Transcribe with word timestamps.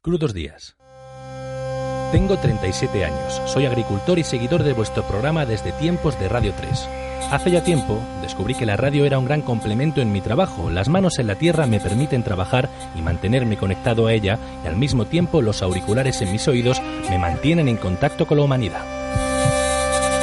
Crudos 0.00 0.32
días. 0.32 0.76
Tengo 2.12 2.38
37 2.38 3.04
años, 3.04 3.42
soy 3.46 3.66
agricultor 3.66 4.20
y 4.20 4.22
seguidor 4.22 4.62
de 4.62 4.72
vuestro 4.72 5.02
programa 5.02 5.44
desde 5.44 5.72
tiempos 5.72 6.18
de 6.20 6.28
Radio 6.28 6.54
3. 6.56 6.88
Hace 7.32 7.50
ya 7.50 7.64
tiempo 7.64 8.00
descubrí 8.22 8.54
que 8.54 8.64
la 8.64 8.76
radio 8.76 9.04
era 9.06 9.18
un 9.18 9.24
gran 9.24 9.42
complemento 9.42 10.00
en 10.00 10.12
mi 10.12 10.20
trabajo. 10.20 10.70
Las 10.70 10.88
manos 10.88 11.18
en 11.18 11.26
la 11.26 11.34
tierra 11.34 11.66
me 11.66 11.80
permiten 11.80 12.22
trabajar 12.22 12.68
y 12.96 13.02
mantenerme 13.02 13.56
conectado 13.56 14.06
a 14.06 14.12
ella 14.12 14.38
y 14.64 14.68
al 14.68 14.76
mismo 14.76 15.04
tiempo 15.04 15.42
los 15.42 15.62
auriculares 15.62 16.22
en 16.22 16.30
mis 16.30 16.46
oídos 16.46 16.80
me 17.10 17.18
mantienen 17.18 17.66
en 17.66 17.76
contacto 17.76 18.24
con 18.24 18.38
la 18.38 18.44
humanidad. 18.44 18.84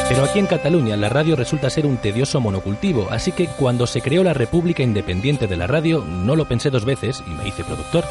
Pero 0.07 0.23
aquí 0.23 0.39
en 0.39 0.45
Cataluña 0.47 0.95
la 0.95 1.09
radio 1.09 1.35
resulta 1.35 1.69
ser 1.69 1.85
un 1.85 1.97
tedioso 1.97 2.39
monocultivo, 2.39 3.07
así 3.11 3.33
que 3.33 3.47
cuando 3.47 3.87
se 3.87 4.01
creó 4.01 4.23
la 4.23 4.33
República 4.33 4.83
Independiente 4.83 5.47
de 5.47 5.57
la 5.57 5.67
Radio 5.67 6.05
no 6.05 6.37
lo 6.37 6.45
pensé 6.45 6.69
dos 6.69 6.85
veces 6.85 7.21
y 7.27 7.31
me 7.31 7.47
hice 7.47 7.65
productor. 7.65 8.05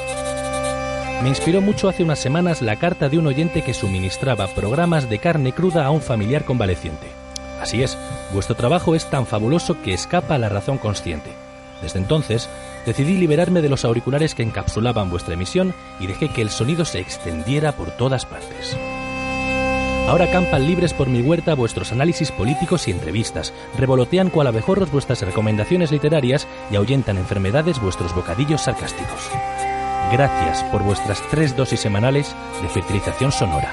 Me 1.22 1.28
inspiró 1.28 1.60
mucho 1.60 1.88
hace 1.88 2.02
unas 2.02 2.18
semanas 2.18 2.60
la 2.60 2.76
carta 2.76 3.08
de 3.08 3.18
un 3.18 3.26
oyente 3.26 3.62
que 3.62 3.74
suministraba 3.74 4.46
programas 4.48 5.08
de 5.08 5.18
carne 5.18 5.52
cruda 5.52 5.86
a 5.86 5.90
un 5.90 6.02
familiar 6.02 6.44
convaleciente. 6.44 7.06
Así 7.60 7.82
es, 7.82 7.96
vuestro 8.32 8.54
trabajo 8.54 8.94
es 8.94 9.08
tan 9.08 9.26
fabuloso 9.26 9.80
que 9.82 9.94
escapa 9.94 10.34
a 10.34 10.38
la 10.38 10.50
razón 10.50 10.76
consciente. 10.76 11.30
Desde 11.80 11.98
entonces, 11.98 12.48
decidí 12.84 13.16
liberarme 13.16 13.62
de 13.62 13.68
los 13.68 13.84
auriculares 13.84 14.34
que 14.34 14.42
encapsulaban 14.42 15.10
vuestra 15.10 15.34
emisión 15.34 15.74
y 15.98 16.06
dejé 16.06 16.28
que 16.28 16.42
el 16.42 16.50
sonido 16.50 16.84
se 16.84 17.00
extendiera 17.00 17.72
por 17.72 17.90
todas 17.92 18.26
partes. 18.26 18.76
Ahora 20.08 20.30
campan 20.30 20.66
libres 20.66 20.92
por 20.92 21.08
mi 21.08 21.22
huerta 21.22 21.54
vuestros 21.54 21.90
análisis 21.90 22.30
políticos 22.30 22.86
y 22.88 22.90
entrevistas, 22.90 23.54
revolotean 23.78 24.28
cual 24.28 24.48
abejorros 24.48 24.92
vuestras 24.92 25.22
recomendaciones 25.22 25.90
literarias 25.90 26.46
y 26.70 26.76
ahuyentan 26.76 27.16
enfermedades 27.16 27.80
vuestros 27.80 28.14
bocadillos 28.14 28.60
sarcásticos. 28.60 29.30
Gracias 30.12 30.62
por 30.64 30.82
vuestras 30.82 31.22
tres 31.30 31.56
dosis 31.56 31.80
semanales 31.80 32.34
de 32.62 32.68
fertilización 32.68 33.32
sonora. 33.32 33.72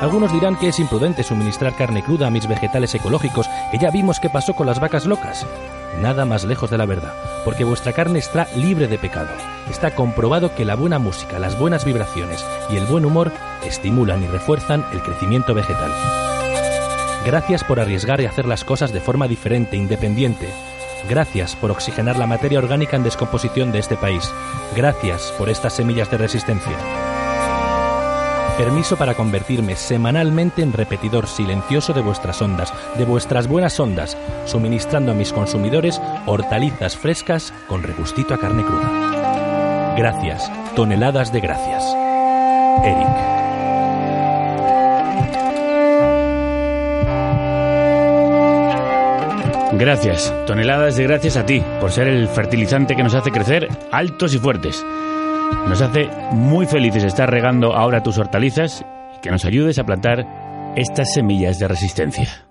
Algunos 0.00 0.32
dirán 0.32 0.56
que 0.56 0.68
es 0.68 0.78
imprudente 0.78 1.22
suministrar 1.22 1.74
carne 1.74 2.02
cruda 2.02 2.28
a 2.28 2.30
mis 2.30 2.46
vegetales 2.46 2.94
ecológicos, 2.94 3.46
que 3.70 3.78
ya 3.78 3.90
vimos 3.90 4.18
qué 4.18 4.30
pasó 4.30 4.54
con 4.54 4.66
las 4.66 4.80
vacas 4.80 5.04
locas. 5.04 5.46
Nada 6.00 6.24
más 6.24 6.44
lejos 6.44 6.70
de 6.70 6.78
la 6.78 6.86
verdad, 6.86 7.12
porque 7.44 7.64
vuestra 7.64 7.92
carne 7.92 8.18
está 8.18 8.46
libre 8.56 8.86
de 8.86 8.96
pecado. 8.96 9.28
Está 9.68 9.94
comprobado 9.94 10.54
que 10.54 10.64
la 10.64 10.76
buena 10.76 10.98
música, 10.98 11.38
las 11.38 11.58
buenas 11.58 11.84
vibraciones 11.84 12.42
y 12.70 12.76
el 12.76 12.86
buen 12.86 13.04
humor 13.04 13.30
estimulan 13.66 14.22
y 14.22 14.26
refuerzan 14.26 14.86
el 14.92 15.02
crecimiento 15.02 15.52
vegetal. 15.52 15.92
Gracias 17.26 17.64
por 17.64 17.80
arriesgar 17.80 18.22
y 18.22 18.26
hacer 18.26 18.46
las 18.46 18.64
cosas 18.64 18.92
de 18.92 19.00
forma 19.00 19.28
diferente, 19.28 19.76
independiente, 19.76 20.48
Gracias 21.08 21.56
por 21.56 21.70
oxigenar 21.70 22.16
la 22.18 22.26
materia 22.26 22.58
orgánica 22.58 22.96
en 22.96 23.02
descomposición 23.02 23.72
de 23.72 23.78
este 23.78 23.96
país. 23.96 24.30
Gracias 24.76 25.32
por 25.38 25.48
estas 25.48 25.74
semillas 25.74 26.10
de 26.10 26.18
resistencia. 26.18 26.76
Permiso 28.56 28.96
para 28.96 29.14
convertirme 29.14 29.74
semanalmente 29.74 30.60
en 30.60 30.74
repetidor 30.74 31.26
silencioso 31.26 31.94
de 31.94 32.02
vuestras 32.02 32.42
ondas, 32.42 32.74
de 32.98 33.06
vuestras 33.06 33.48
buenas 33.48 33.80
ondas, 33.80 34.18
suministrando 34.44 35.12
a 35.12 35.14
mis 35.14 35.32
consumidores 35.32 35.98
hortalizas 36.26 36.94
frescas 36.94 37.54
con 37.68 37.82
regustito 37.82 38.34
a 38.34 38.38
carne 38.38 38.62
cruda. 38.62 39.94
Gracias, 39.96 40.50
toneladas 40.76 41.32
de 41.32 41.40
gracias. 41.40 41.84
Eric. 42.84 43.39
Gracias, 49.72 50.32
toneladas 50.46 50.96
de 50.96 51.04
gracias 51.04 51.36
a 51.36 51.46
ti 51.46 51.62
por 51.80 51.92
ser 51.92 52.08
el 52.08 52.26
fertilizante 52.28 52.96
que 52.96 53.02
nos 53.04 53.14
hace 53.14 53.30
crecer 53.30 53.68
altos 53.92 54.34
y 54.34 54.38
fuertes. 54.38 54.84
Nos 55.68 55.80
hace 55.80 56.08
muy 56.32 56.66
felices 56.66 57.04
estar 57.04 57.30
regando 57.30 57.74
ahora 57.74 58.02
tus 58.02 58.18
hortalizas 58.18 58.84
y 59.16 59.20
que 59.20 59.30
nos 59.30 59.44
ayudes 59.44 59.78
a 59.78 59.84
plantar 59.84 60.72
estas 60.76 61.12
semillas 61.14 61.58
de 61.58 61.68
resistencia. 61.68 62.46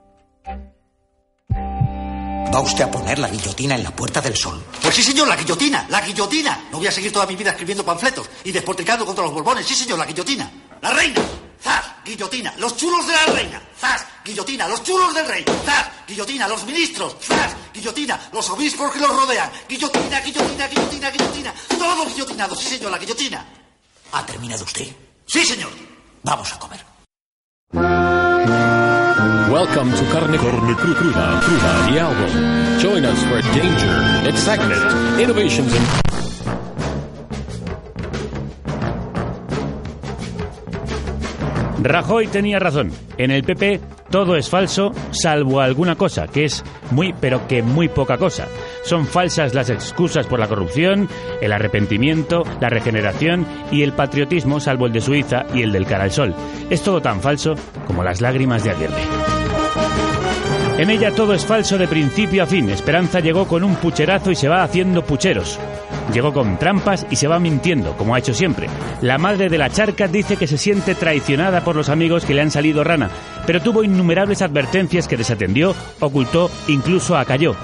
¿Va 2.54 2.61
usted 2.61 2.86
a 2.86 2.92
poner 2.92 3.20
la 3.20 3.30
guillotina 3.30 3.76
en 3.76 3.83
la 3.83 3.92
Puerta 3.92 4.21
del 4.21 4.36
Sol? 4.36 4.64
Pues 4.82 4.95
sí, 4.95 5.04
señor, 5.04 5.27
la 5.27 5.36
guillotina, 5.36 5.86
la 5.89 6.02
guillotina. 6.02 6.67
No 6.71 6.77
voy 6.80 6.88
a 6.88 6.92
seguir 6.92 7.11
toda 7.11 7.27
mi 7.27 7.36
vida 7.36 7.52
escribiendo 7.52 7.86
panfletos 7.86 8.27
y 8.44 8.52
despotricando 8.52 9.05
contra 9.05 9.23
los 9.23 9.33
borbones. 9.33 9.67
Sí, 9.67 9.76
señor, 9.76 9.99
la 9.99 10.05
guillotina. 10.05 10.49
La 10.82 10.92
reina. 10.92 11.21
¡Zas! 11.61 11.86
Guillotina. 12.04 12.54
Los 12.58 12.76
chulos 12.76 13.05
de 13.05 13.14
la 13.14 13.26
reina. 13.33 13.61
¡Zas! 13.77 14.05
Guillotina. 14.30 14.67
Los 14.67 14.84
chulos 14.84 15.12
del 15.16 15.28
rey. 15.28 15.44
¡Zas! 15.66 15.88
Guillotina. 16.08 16.48
Los 16.48 16.64
ministros. 16.64 17.16
¡Zas! 17.20 17.56
Guillotina. 17.73 18.30
Los 18.32 18.48
obispos 18.52 18.92
que 18.92 19.00
los 19.00 19.10
rodean. 19.10 19.50
Guillotina, 19.67 20.22
guillotina, 20.22 20.67
guillotina, 20.67 21.10
guillotina. 21.10 21.54
Todos 21.78 22.08
guillotinados. 22.14 22.60
Sí, 22.60 22.78
señor, 22.78 22.92
la 22.92 23.00
guillotina. 23.00 23.44
¿Ha 24.12 24.26
terminado 24.28 24.64
usted? 24.64 24.88
Sí, 25.26 25.44
señor. 25.45 25.72
Vamos 26.23 26.54
a 26.54 26.60
comer. 26.60 26.86
Welcome 29.52 29.92
to 29.98 30.04
Carne, 30.12 30.38
Carne 30.38 30.76
Cru- 30.76 30.95
Cruda, 30.95 31.42
Cruda, 31.42 31.92
the 31.92 32.00
album. 32.00 32.80
Join 32.80 33.04
us 33.06 33.23
for 33.23 33.42
danger, 33.56 34.28
excitement, 34.30 35.20
innovations, 35.20 35.73
and 35.73 35.86
Rajoy 41.82 42.28
tenía 42.28 42.60
razón. 42.60 42.92
En 43.17 43.32
el 43.32 43.44
PP 43.44 43.80
todo 44.10 44.36
es 44.36 44.50
falso, 44.50 44.92
salvo 45.12 45.62
alguna 45.62 45.95
cosa, 45.95 46.28
que 46.28 46.45
es 46.45 46.64
muy, 46.92 47.14
pero 47.14 47.48
que 47.48 47.62
muy 47.62 47.88
poca 47.88 48.17
cosa. 48.17 48.48
Son 48.84 49.06
falsas 49.06 49.54
las 49.54 49.70
excusas 49.70 50.26
por 50.28 50.39
la 50.39 50.48
corrupción, 50.48 51.08
el 51.42 51.52
arrepentimiento, 51.52 52.44
la 52.60 52.70
regeneración 52.70 53.45
y 53.72 53.84
el 53.84 53.94
patriotismo, 53.94 54.60
salvo 54.60 54.88
el 54.88 54.94
de 54.94 55.02
Suiza 55.02 55.45
y 55.54 55.62
el 55.62 55.72
del 55.72 55.86
cara 55.86 56.06
al 56.06 56.12
sol. 56.12 56.34
Es 56.70 56.82
todo 56.82 57.02
tan 57.02 57.22
falso 57.22 57.54
como 57.88 58.04
las 58.04 58.20
lágrimas 58.20 58.64
de 58.64 58.72
Aguirre. 58.72 59.04
En 60.80 60.89
ella 60.89 61.12
todo 61.12 61.34
es 61.34 61.45
falso 61.45 61.78
de 61.78 61.88
principio 61.88 62.44
a 62.44 62.45
fin. 62.45 62.70
Esperanza 62.70 63.20
llegó 63.20 63.48
con 63.48 63.64
un 63.64 63.76
pucherazo 63.76 64.32
y 64.32 64.36
se 64.36 64.48
va 64.48 64.64
haciendo 64.64 65.04
pucheros. 65.04 65.60
Llegó 66.14 66.33
con 66.33 66.58
trampas 66.58 67.05
y 67.11 67.15
se 67.15 67.27
va 67.27 67.39
mintiendo, 67.39 67.95
como 67.95 68.15
ha 68.15 68.20
hecho 68.20 68.33
siempre. 68.33 68.67
La 69.02 69.17
madre 69.17 69.49
de 69.49 69.58
la 69.58 69.70
charca 69.70 70.08
dice 70.08 70.37
que 70.37 70.47
se 70.47 70.58
siente 70.58 70.95
traicionada 70.95 71.64
por 71.64 71.75
los 71.75 71.89
amigos 71.89 72.25
que 72.25 72.33
le 72.33 72.42
han 72.42 72.52
salido 72.52 72.83
rana, 72.83 73.09
pero 73.45 73.61
tuvo 73.61 73.83
innumerables 73.83 74.42
advertencias 74.42 75.08
que 75.08 75.17
desatendió, 75.17 75.75
ocultó, 75.99 76.49
incluso 76.67 77.15
acalló. 77.15 77.55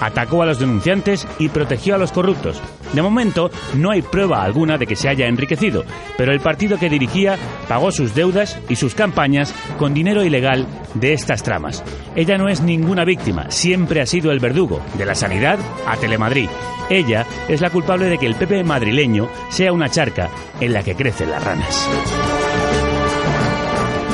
Atacó 0.00 0.42
a 0.42 0.46
los 0.46 0.58
denunciantes 0.58 1.28
y 1.38 1.48
protegió 1.48 1.94
a 1.94 1.98
los 1.98 2.10
corruptos. 2.10 2.60
De 2.92 3.02
momento, 3.02 3.52
no 3.74 3.92
hay 3.92 4.02
prueba 4.02 4.42
alguna 4.42 4.76
de 4.76 4.86
que 4.88 4.96
se 4.96 5.08
haya 5.08 5.28
enriquecido, 5.28 5.84
pero 6.18 6.32
el 6.32 6.40
partido 6.40 6.76
que 6.76 6.90
dirigía 6.90 7.38
pagó 7.68 7.92
sus 7.92 8.12
deudas 8.12 8.58
y 8.68 8.74
sus 8.74 8.96
campañas 8.96 9.54
con 9.78 9.94
dinero 9.94 10.24
ilegal 10.24 10.66
de 10.94 11.12
estas 11.12 11.44
tramas. 11.44 11.84
Ella 12.16 12.36
no 12.36 12.48
es 12.48 12.60
ninguna 12.60 13.04
víctima, 13.04 13.48
siempre 13.52 14.00
ha 14.00 14.06
sido 14.06 14.32
el 14.32 14.40
verdugo, 14.40 14.80
de 14.98 15.06
la 15.06 15.14
sanidad 15.14 15.60
a 15.86 15.96
Telemadrid. 15.96 16.48
Ella 16.90 17.24
es 17.48 17.60
la 17.60 17.70
culpable 17.70 17.91
de 18.00 18.18
que 18.18 18.26
el 18.26 18.34
PP 18.34 18.64
madrileño 18.64 19.28
sea 19.48 19.72
una 19.72 19.88
charca 19.88 20.30
en 20.60 20.72
la 20.72 20.82
que 20.82 20.94
crecen 20.94 21.30
las 21.30 21.44
ranas. 21.44 21.88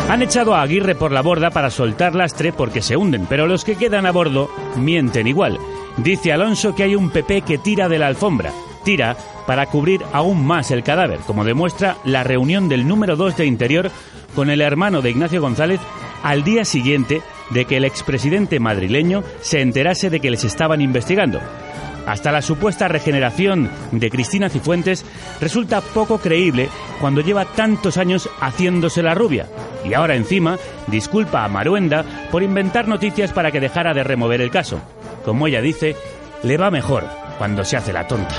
Han 0.09 0.22
echado 0.22 0.55
a 0.55 0.62
Aguirre 0.62 0.94
por 0.94 1.12
la 1.12 1.21
borda 1.21 1.50
para 1.50 1.71
soltar 1.71 2.15
lastre 2.15 2.53
porque 2.53 2.81
se 2.81 2.97
hunden, 2.97 3.27
pero 3.28 3.47
los 3.47 3.65
que 3.65 3.77
quedan 3.77 4.06
a 4.06 4.11
bordo 4.11 4.50
mienten 4.77 5.27
igual. 5.27 5.59
Dice 5.99 6.33
Alonso 6.33 6.75
que 6.75 6.84
hay 6.84 6.97
un 6.97 7.11
PP 7.11 7.43
que 7.43 7.59
tira 7.59 7.88
de 7.88 7.99
la 7.99 8.06
alfombra. 8.06 8.53
Tira 8.84 9.17
para 9.47 9.67
cubrir 9.67 10.03
aún 10.12 10.47
más 10.47 10.71
el 10.71 10.83
cadáver, 10.83 11.21
como 11.27 11.44
demuestra 11.44 11.99
la 12.05 12.25
reunión 12.25 12.69
del 12.69 12.88
número 12.88 13.17
2 13.17 13.37
de 13.37 13.47
Interior 13.47 13.91
con 14.34 14.50
el 14.50 14.61
hermano 14.61 15.03
de 15.03 15.11
Ignacio 15.11 15.41
González 15.41 15.81
al 16.22 16.43
día 16.43 16.65
siguiente 16.65 17.22
de 17.50 17.65
que 17.65 17.77
el 17.77 17.84
expresidente 17.84 18.61
madrileño 18.61 19.22
se 19.41 19.61
enterase 19.61 20.11
de 20.11 20.21
que 20.21 20.31
les 20.31 20.44
estaban 20.44 20.81
investigando. 20.81 21.41
Hasta 22.09 22.33
la 22.33 22.41
supuesta 22.41 22.89
regeneración 22.89 23.69
de 23.93 24.09
Cristina 24.09 24.49
Cifuentes 24.49 25.05
resulta 25.43 25.83
poco 25.83 26.17
creíble 26.17 26.71
cuando 27.03 27.21
lleva 27.21 27.45
tantos 27.45 27.99
años 27.99 28.31
haciéndose 28.41 29.03
la 29.03 29.12
rubia. 29.12 29.47
Y 29.85 29.93
ahora 29.93 30.17
encima 30.17 30.56
disculpa 30.87 31.44
a 31.44 31.49
Maruenda 31.49 32.06
por 32.32 32.43
inventar 32.43 32.88
noticias 32.88 33.35
para 33.35 33.53
que 33.53 33.61
dejara 33.61 33.93
de 33.93 34.05
remover 34.05 34.41
el 34.41 34.50
caso. 34.50 34.81
Como 35.23 35.47
ella 35.47 35.61
dice, 35.61 35.97
le 36.44 36.56
va 36.56 36.71
mejor 36.71 37.05
cuando 37.37 37.62
se 37.62 37.77
hace 37.77 37.93
la 37.93 38.06
tonta. 38.06 38.35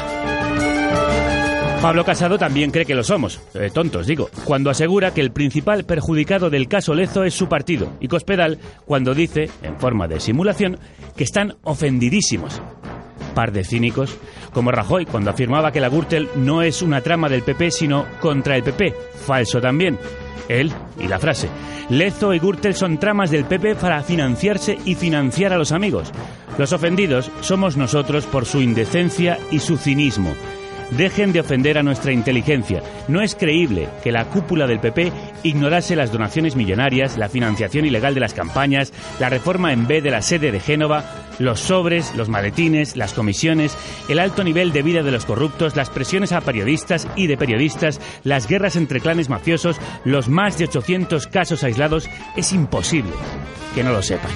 Pablo 1.80 2.04
Casado 2.04 2.40
también 2.40 2.72
cree 2.72 2.86
que 2.86 2.96
lo 2.96 3.04
somos, 3.06 3.40
eh, 3.54 3.70
tontos 3.74 4.06
digo, 4.06 4.30
cuando 4.44 4.70
asegura 4.70 5.14
que 5.14 5.22
el 5.22 5.32
principal 5.32 5.86
perjudicado 5.86 6.50
del 6.50 6.68
caso 6.68 6.94
Lezo 6.94 7.24
es 7.24 7.34
su 7.34 7.48
partido, 7.48 7.94
y 8.02 8.10
Cospedal 8.10 8.60
cuando 8.86 9.14
dice, 9.14 9.50
en 9.64 9.80
forma 9.80 10.10
de 10.10 10.20
simulación, 10.20 10.78
que 11.16 11.24
están 11.24 11.56
ofendidísimos. 11.64 12.62
Par 13.34 13.52
de 13.52 13.64
cínicos, 13.64 14.18
como 14.54 14.72
Rajoy 14.72 15.06
cuando 15.06 15.31
afirmaba 15.31 15.72
que 15.72 15.80
la 15.80 15.90
Gürtel 15.90 16.30
no 16.36 16.62
es 16.62 16.81
una 16.81 17.02
trama 17.02 17.30
del 17.30 17.44
PP 17.44 17.72
sino 17.72 18.06
contra 18.20 18.56
el 18.56 18.64
PP, 18.64 18.94
falso 19.26 19.62
también. 19.62 19.98
Él 20.48 20.72
y 21.00 21.08
la 21.08 21.20
frase, 21.20 21.50
Lezo 21.90 22.34
y 22.34 22.40
Gürtel 22.40 22.74
son 22.74 22.98
tramas 22.98 23.31
del 23.31 23.46
PP 23.46 23.76
para 23.76 24.02
financiarse 24.02 24.78
y 24.86 24.96
financiar 24.96 25.54
a 25.54 25.58
los 25.58 25.72
amigos. 25.72 26.12
Los 26.58 26.74
ofendidos 26.74 27.31
somos 27.42 27.78
nosotros 27.78 28.26
por 28.26 28.46
su 28.46 28.62
indecencia 28.62 29.38
y 29.52 29.60
su 29.60 29.78
cinismo. 29.78 30.34
Dejen 30.92 31.32
de 31.32 31.42
ofender 31.42 31.78
a 31.78 31.84
nuestra 31.84 32.12
inteligencia. 32.12 32.82
No 33.08 33.22
es 33.22 33.36
creíble 33.36 33.90
que 34.04 34.12
la 34.12 34.26
cúpula 34.26 34.68
del 34.68 34.80
PP 34.80 35.12
ignorase 35.44 35.96
las 35.96 36.12
donaciones 36.12 36.56
millonarias, 36.56 37.18
la 37.18 37.30
financiación 37.30 37.86
ilegal 37.86 38.14
de 38.14 38.20
las 38.20 38.34
campañas, 38.34 38.94
la 39.20 39.30
reforma 39.30 39.74
en 39.74 39.88
B 39.88 40.02
de 40.02 40.12
la 40.12 40.22
sede 40.22 40.52
de 40.52 40.60
Génova, 40.60 41.04
los 41.40 41.60
sobres, 41.60 42.16
los 42.16 42.30
maletines, 42.30 42.96
las 42.96 43.14
comisiones, 43.14 43.78
el 44.10 44.20
alto 44.20 44.44
nivel 44.44 44.72
de 44.72 44.84
vida 44.84 45.04
de 45.04 45.12
los 45.12 45.26
corruptos, 45.26 45.76
las 45.76 45.90
presiones 45.90 46.32
a 46.32 46.42
periodistas 46.42 47.08
y 47.16 47.28
de 47.28 47.38
periodistas, 47.38 48.00
las 48.24 48.48
guerras 48.48 48.76
entre 48.76 49.00
clanes 49.00 49.30
mafiosos, 49.30 49.78
los 50.04 50.28
más 50.28 50.58
de 50.58 50.66
800 50.66 51.28
casos 51.28 51.64
aislados. 51.64 52.10
Es 52.36 52.52
imposible 52.54 53.12
que 53.74 53.84
no 53.84 53.92
lo 53.92 54.02
sepan. 54.02 54.32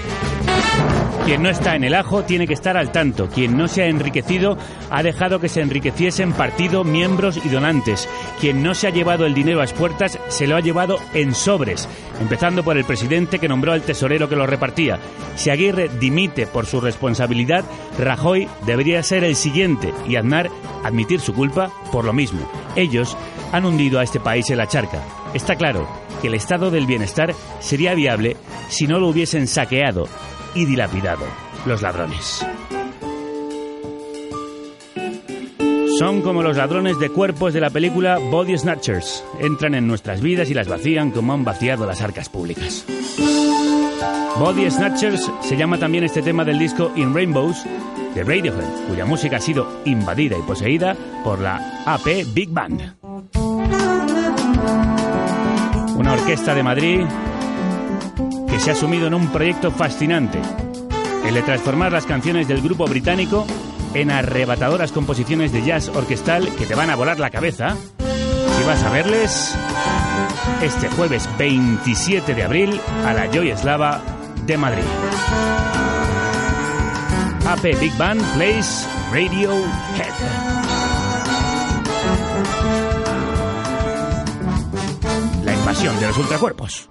Quien 1.26 1.42
no 1.42 1.50
está 1.50 1.78
en 1.78 1.86
el 1.86 1.96
ajo 1.96 2.24
tiene 2.24 2.48
que 2.48 2.54
estar 2.54 2.76
al 2.76 2.92
tanto. 2.92 3.30
Quien 3.30 3.58
no 3.58 3.70
se 3.70 3.82
ha 3.82 3.88
enriquecido 3.88 4.58
ha 4.90 5.02
dejado 5.04 5.40
que 5.40 5.48
se 5.48 5.62
enriqueciesen 5.62 6.34
partido, 6.44 6.84
miembros 6.84 7.40
y 7.42 7.48
donantes. 7.48 8.10
Quien 8.42 8.64
no 8.64 8.76
se 8.76 8.88
ha 8.88 8.90
llevado 8.90 9.26
el 9.26 9.34
dinero 9.34 9.60
a 9.60 9.62
las 9.62 9.72
puertas 9.72 10.20
se 10.28 10.46
lo 10.46 10.58
ha 10.58 10.60
llevado 10.60 11.00
en 11.14 11.34
sobres, 11.34 11.88
empezando 12.20 12.66
por 12.66 12.78
el 12.78 12.84
presidente 12.84 13.40
que 13.40 13.48
nombró 13.48 13.72
al 13.72 13.84
tesorero 13.84 14.28
que 14.28 14.36
lo 14.36 14.46
repartía. 14.46 15.00
Si 15.38 15.52
Aguirre 15.52 15.88
dimite 16.02 16.46
por 16.46 16.66
su 16.66 16.82
responsabilidad, 16.82 17.64
Rajoy 17.98 18.50
debería 18.66 19.02
ser 19.04 19.24
el 19.24 19.38
siguiente 19.38 19.94
y 20.06 20.18
Aznar 20.18 20.50
admitir 20.84 21.22
su 21.22 21.34
culpa 21.34 21.72
por 21.94 22.04
lo 22.04 22.12
mismo. 22.12 22.42
Ellos 22.76 23.16
han 23.54 23.64
hundido 23.64 24.02
a 24.02 24.04
este 24.04 24.20
país 24.20 24.50
en 24.50 24.58
la 24.58 24.68
charca. 24.68 25.02
Está 25.34 25.56
claro 25.56 25.88
que 26.22 26.28
el 26.28 26.34
estado 26.34 26.72
del 26.72 26.86
bienestar 26.86 27.34
sería 27.62 27.96
viable 27.96 28.36
si 28.68 28.86
no 28.86 29.00
lo 29.00 29.08
hubiesen 29.08 29.48
saqueado 29.48 30.10
y 30.54 30.66
dilapidado 30.66 31.24
los 31.66 31.82
ladrones. 31.82 32.46
Son 36.04 36.22
como 36.22 36.44
los 36.44 36.58
ladrones 36.58 37.00
de 37.00 37.10
cuerpos 37.10 37.54
de 37.54 37.62
la 37.62 37.70
película 37.70 38.18
Body 38.18 38.58
Snatchers. 38.58 39.24
Entran 39.40 39.74
en 39.74 39.88
nuestras 39.88 40.20
vidas 40.20 40.50
y 40.50 40.54
las 40.54 40.68
vacían 40.68 41.12
como 41.12 41.32
han 41.32 41.46
vaciado 41.46 41.86
las 41.86 42.02
arcas 42.02 42.28
públicas. 42.28 42.86
Body 44.38 44.70
Snatchers 44.70 45.32
se 45.40 45.56
llama 45.56 45.78
también 45.78 46.04
este 46.04 46.22
tema 46.22 46.44
del 46.44 46.60
disco 46.60 46.92
In 46.98 47.14
Rainbows 47.14 47.64
de 48.16 48.22
Radiohead, 48.22 48.86
cuya 48.90 49.06
música 49.06 49.38
ha 49.38 49.40
sido 49.40 49.80
invadida 49.86 50.38
y 50.38 50.42
poseída 50.42 50.94
por 51.24 51.40
la 51.40 51.84
AP 51.86 52.26
Big 52.34 52.50
Band. 52.50 52.96
Una 55.96 56.12
orquesta 56.12 56.54
de 56.54 56.64
Madrid 56.64 57.00
que 58.50 58.60
se 58.60 58.72
ha 58.72 58.76
sumido 58.76 59.08
en 59.08 59.14
un 59.14 59.30
proyecto 59.30 59.72
fascinante, 59.72 60.42
el 61.26 61.34
de 61.34 61.42
transformar 61.44 61.94
las 61.94 62.06
canciones 62.06 62.50
del 62.50 62.62
grupo 62.62 62.88
británico 62.88 63.48
en 63.94 64.12
arrebatadoras 64.12 64.92
composiciones 64.92 65.52
de 65.52 65.64
jazz 65.64 65.90
orquestal 65.90 66.50
que 66.56 66.66
te 66.66 66.76
van 66.76 66.90
a 66.90 66.96
volar 66.96 67.20
la 67.20 67.30
cabeza. 67.30 67.76
Si 68.00 68.64
vas 68.66 68.84
a 68.84 68.90
verles 68.90 69.56
este 70.62 70.90
jueves 70.90 71.30
27 71.38 72.34
de 72.34 72.44
abril 72.44 72.82
a 73.06 73.14
la 73.14 73.32
Joy 73.32 73.52
Eslava 73.52 74.02
de 74.46 74.58
Madrid. 74.58 74.84
AP 77.48 77.80
Big 77.80 77.96
Band 77.98 78.22
plays 78.36 78.88
Radiohead. 79.12 80.14
La 85.44 85.54
invasión 85.54 86.00
de 86.00 86.08
los 86.08 86.18
ultracuerpos. 86.18 86.90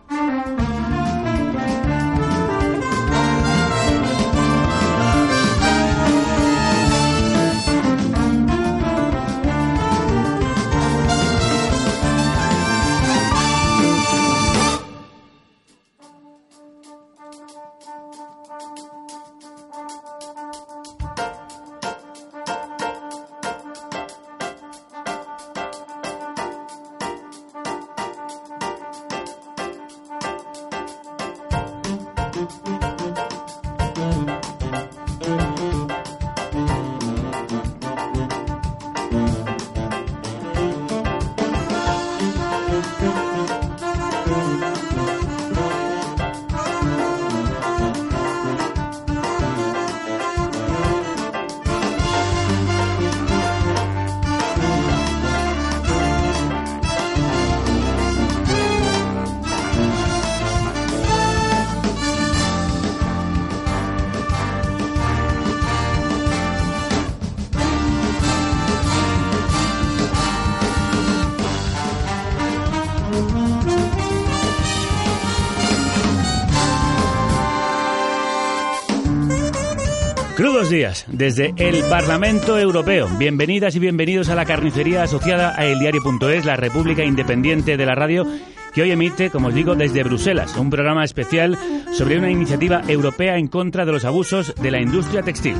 Días 80.72 81.04
desde 81.06 81.52
el 81.58 81.84
Parlamento 81.84 82.58
Europeo. 82.58 83.06
Bienvenidas 83.18 83.76
y 83.76 83.78
bienvenidos 83.78 84.30
a 84.30 84.34
la 84.34 84.46
carnicería 84.46 85.02
asociada 85.02 85.54
a 85.54 85.66
eldiario.es, 85.66 86.46
la 86.46 86.56
República 86.56 87.04
Independiente 87.04 87.76
de 87.76 87.84
la 87.84 87.94
Radio, 87.94 88.26
que 88.72 88.80
hoy 88.80 88.90
emite, 88.90 89.28
como 89.28 89.48
os 89.48 89.54
digo, 89.54 89.74
desde 89.74 90.02
Bruselas, 90.02 90.56
un 90.56 90.70
programa 90.70 91.04
especial 91.04 91.58
sobre 91.92 92.16
una 92.16 92.30
iniciativa 92.30 92.80
europea 92.88 93.36
en 93.36 93.48
contra 93.48 93.84
de 93.84 93.92
los 93.92 94.06
abusos 94.06 94.54
de 94.54 94.70
la 94.70 94.80
industria 94.80 95.22
textil. 95.22 95.56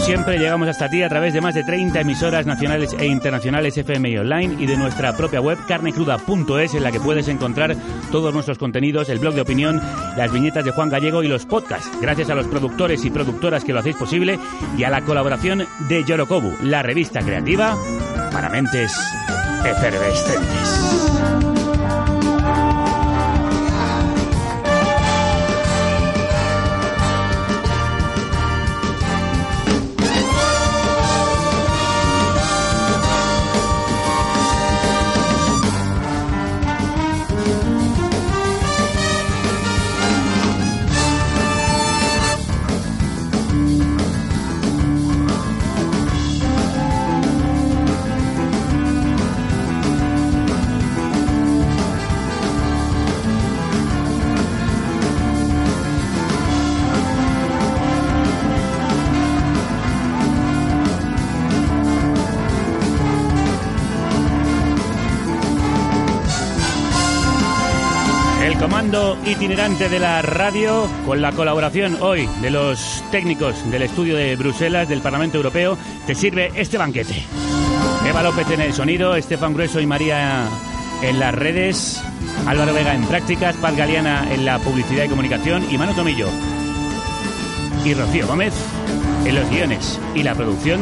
Siempre, 0.00 0.38
llegamos 0.38 0.68
hasta 0.68 0.88
ti 0.88 1.02
a 1.02 1.08
través 1.08 1.34
de 1.34 1.40
más 1.40 1.54
de 1.54 1.62
30 1.62 2.00
emisoras 2.00 2.46
nacionales 2.46 2.96
e 2.98 3.06
internacionales 3.06 3.76
FM 3.76 4.10
y 4.10 4.18
online 4.18 4.56
y 4.58 4.66
de 4.66 4.76
nuestra 4.76 5.16
propia 5.16 5.40
web 5.40 5.58
carnecruda.es 5.68 6.74
en 6.74 6.82
la 6.82 6.90
que 6.90 7.00
puedes 7.00 7.28
encontrar 7.28 7.76
todos 8.10 8.32
nuestros 8.32 8.58
contenidos, 8.58 9.08
el 9.08 9.18
blog 9.18 9.34
de 9.34 9.42
opinión, 9.42 9.80
las 10.16 10.32
viñetas 10.32 10.64
de 10.64 10.72
Juan 10.72 10.88
Gallego 10.88 11.22
y 11.22 11.28
los 11.28 11.46
podcasts. 11.46 11.90
Gracias 12.00 12.30
a 12.30 12.34
los 12.34 12.46
productores 12.46 13.04
y 13.04 13.10
productoras 13.10 13.62
que 13.62 13.72
lo 13.72 13.80
hacéis 13.80 13.96
posible 13.96 14.38
y 14.76 14.84
a 14.84 14.90
la 14.90 15.02
colaboración 15.02 15.66
de 15.88 16.04
Yorokobu, 16.04 16.56
la 16.62 16.82
revista 16.82 17.20
creativa 17.20 17.76
para 18.32 18.48
mentes 18.48 18.92
efervescentes. 19.64 21.39
Itinerante 69.30 69.88
de 69.88 70.00
la 70.00 70.22
radio, 70.22 70.88
con 71.06 71.22
la 71.22 71.30
colaboración 71.32 71.98
hoy 72.00 72.28
de 72.42 72.50
los 72.50 73.04
técnicos 73.12 73.70
del 73.70 73.82
estudio 73.82 74.16
de 74.16 74.34
Bruselas 74.34 74.88
del 74.88 75.00
Parlamento 75.00 75.36
Europeo, 75.36 75.78
te 76.06 76.14
sirve 76.14 76.50
este 76.56 76.78
banquete. 76.78 77.24
Eva 78.04 78.22
López 78.22 78.50
en 78.50 78.60
el 78.60 78.72
sonido, 78.72 79.14
Estefan 79.14 79.54
Grueso 79.54 79.80
y 79.80 79.86
María 79.86 80.48
en 81.02 81.20
las 81.20 81.34
redes, 81.34 82.02
Álvaro 82.46 82.74
Vega 82.74 82.94
en 82.94 83.04
prácticas, 83.04 83.54
Paz 83.56 83.76
Galeana 83.76 84.32
en 84.32 84.44
la 84.44 84.58
publicidad 84.58 85.04
y 85.04 85.08
comunicación 85.08 85.64
y 85.70 85.78
Manu 85.78 85.94
Tomillo 85.94 86.28
y 87.84 87.94
Rocío 87.94 88.26
Gómez 88.26 88.54
en 89.24 89.34
los 89.34 89.48
guiones 89.48 90.00
y 90.14 90.24
la 90.24 90.34
producción 90.34 90.80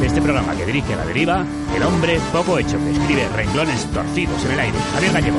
de 0.00 0.06
este 0.06 0.20
programa 0.20 0.56
que 0.56 0.66
dirige 0.66 0.96
la 0.96 1.04
deriva, 1.04 1.44
el 1.76 1.82
hombre 1.82 2.18
poco 2.32 2.58
hecho 2.58 2.78
que 2.78 2.90
escribe 2.90 3.28
renglones 3.36 3.84
torcidos 3.92 4.44
en 4.46 4.50
el 4.52 4.60
aire, 4.60 4.78
Javier 4.94 5.12
Gallego. 5.12 5.38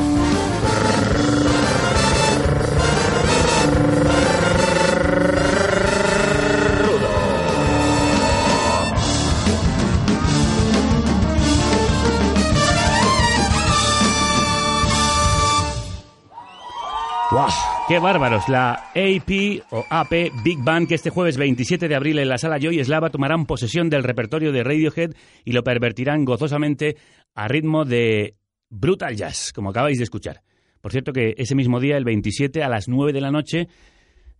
¡Qué 17.92 18.00
bárbaros! 18.00 18.48
La 18.48 18.92
AP 18.96 19.64
o 19.70 19.86
AP 19.90 20.32
Big 20.46 20.60
Band 20.64 20.88
que 20.88 20.96
este 20.96 21.10
jueves 21.10 21.36
27 21.36 21.90
de 21.90 21.96
abril 21.96 22.20
en 22.20 22.30
la 22.30 22.38
sala 22.38 22.58
Joy 22.58 22.80
Eslava 22.80 23.10
tomarán 23.10 23.46
posesión 23.46 23.90
del 23.90 24.06
repertorio 24.06 24.54
de 24.54 24.64
Radiohead 24.64 25.12
y 25.44 25.52
lo 25.52 25.62
pervertirán 25.62 26.24
gozosamente 26.24 26.96
a 27.36 27.50
ritmo 27.50 27.84
de 27.84 28.36
Brutal 28.70 29.18
Jazz, 29.18 29.52
como 29.52 29.72
acabáis 29.72 29.98
de 29.98 30.06
escuchar. 30.06 30.42
Por 30.80 30.94
cierto 30.94 31.12
que 31.12 31.34
ese 31.36 31.54
mismo 31.54 31.82
día, 31.82 31.98
el 31.98 32.06
27 32.06 32.64
a 32.64 32.70
las 32.70 32.88
9 32.88 33.12
de 33.12 33.20
la 33.20 33.30
noche, 33.30 33.68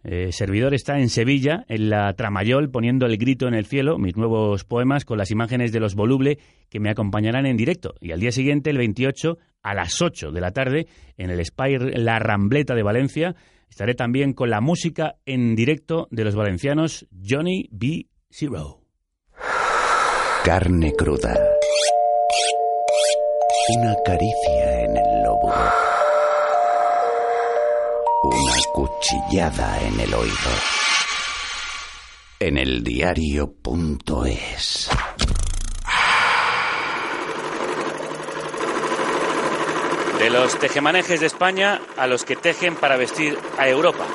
eh, 0.04 0.32
servidor 0.32 0.74
está 0.74 0.98
en 0.98 1.10
Sevilla, 1.10 1.64
en 1.68 1.90
la 1.90 2.14
Tramayol, 2.14 2.72
poniendo 2.72 3.06
el 3.06 3.18
grito 3.18 3.48
en 3.48 3.54
el 3.54 3.66
cielo, 3.66 3.98
mis 3.98 4.18
nuevos 4.18 4.64
poemas 4.64 5.06
con 5.06 5.18
las 5.18 5.32
imágenes 5.32 5.72
de 5.72 5.80
los 5.80 5.96
Voluble 5.96 6.40
que 6.70 6.80
me 6.80 6.90
acompañarán 6.90 7.46
en 7.46 7.58
directo. 7.58 7.94
Y 8.00 8.12
al 8.12 8.20
día 8.20 8.32
siguiente, 8.32 8.72
el 8.72 8.78
28, 8.78 9.38
a 9.62 9.74
las 9.76 10.02
8 10.02 10.32
de 10.32 10.42
la 10.42 10.52
tarde, 10.52 10.88
en 11.18 11.30
el 11.30 11.46
Spire 11.46 11.98
La 12.00 12.18
Rambleta 12.20 12.74
de 12.74 12.84
Valencia, 12.84 13.36
estaré 13.70 13.94
también 13.94 14.34
con 14.34 14.50
la 14.50 14.62
música 14.62 15.16
en 15.26 15.56
directo 15.56 16.08
de 16.10 16.24
los 16.24 16.36
valencianos 16.36 17.08
Johnny 17.24 17.70
B. 17.72 18.08
Zero. 18.30 18.82
Carne 20.44 20.94
cruda. 20.98 21.38
Una 23.78 23.96
caricia 24.04 24.84
en 24.84 24.98
el 24.98 25.24
lóbulo. 25.24 25.81
Cuchillada 28.82 29.80
en 29.80 30.00
el 30.00 30.12
oído. 30.12 30.50
En 32.40 32.58
el 32.58 32.84
diario.es. 32.84 33.30
De 40.18 40.30
los 40.32 40.58
tejemanejes 40.58 41.20
de 41.20 41.28
España 41.28 41.80
a 41.96 42.08
los 42.08 42.26
que 42.26 42.36
tejen 42.36 42.76
para 42.76 42.98
vestir 42.98 43.38
a 43.60 43.70
Europa. 43.70 44.08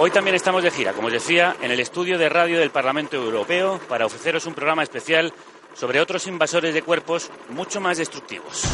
Hoy 0.00 0.10
también 0.10 0.34
estamos 0.34 0.64
de 0.64 0.72
gira, 0.72 0.92
como 0.92 1.06
os 1.06 1.12
decía, 1.12 1.54
en 1.62 1.70
el 1.70 1.78
estudio 1.78 2.18
de 2.18 2.28
radio 2.28 2.58
del 2.58 2.70
Parlamento 2.70 3.16
Europeo 3.16 3.78
para 3.88 4.06
ofreceros 4.06 4.44
un 4.46 4.54
programa 4.54 4.82
especial 4.82 5.32
sobre 5.74 6.00
otros 6.00 6.26
invasores 6.26 6.74
de 6.74 6.82
cuerpos 6.82 7.30
mucho 7.48 7.80
más 7.80 7.98
destructivos. 7.98 8.64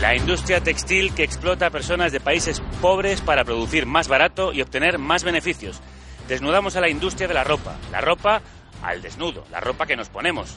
La 0.00 0.14
industria 0.14 0.60
textil 0.60 1.12
que 1.12 1.24
explota 1.24 1.66
a 1.66 1.70
personas 1.70 2.12
de 2.12 2.20
países 2.20 2.62
pobres 2.80 3.20
para 3.20 3.44
producir 3.44 3.84
más 3.84 4.06
barato 4.06 4.52
y 4.52 4.62
obtener 4.62 4.96
más 4.96 5.24
beneficios. 5.24 5.80
Desnudamos 6.28 6.76
a 6.76 6.80
la 6.80 6.88
industria 6.88 7.26
de 7.26 7.34
la 7.34 7.42
ropa, 7.42 7.76
la 7.90 8.00
ropa 8.00 8.40
al 8.84 9.02
desnudo, 9.02 9.44
la 9.50 9.58
ropa 9.58 9.86
que 9.86 9.96
nos 9.96 10.08
ponemos, 10.08 10.56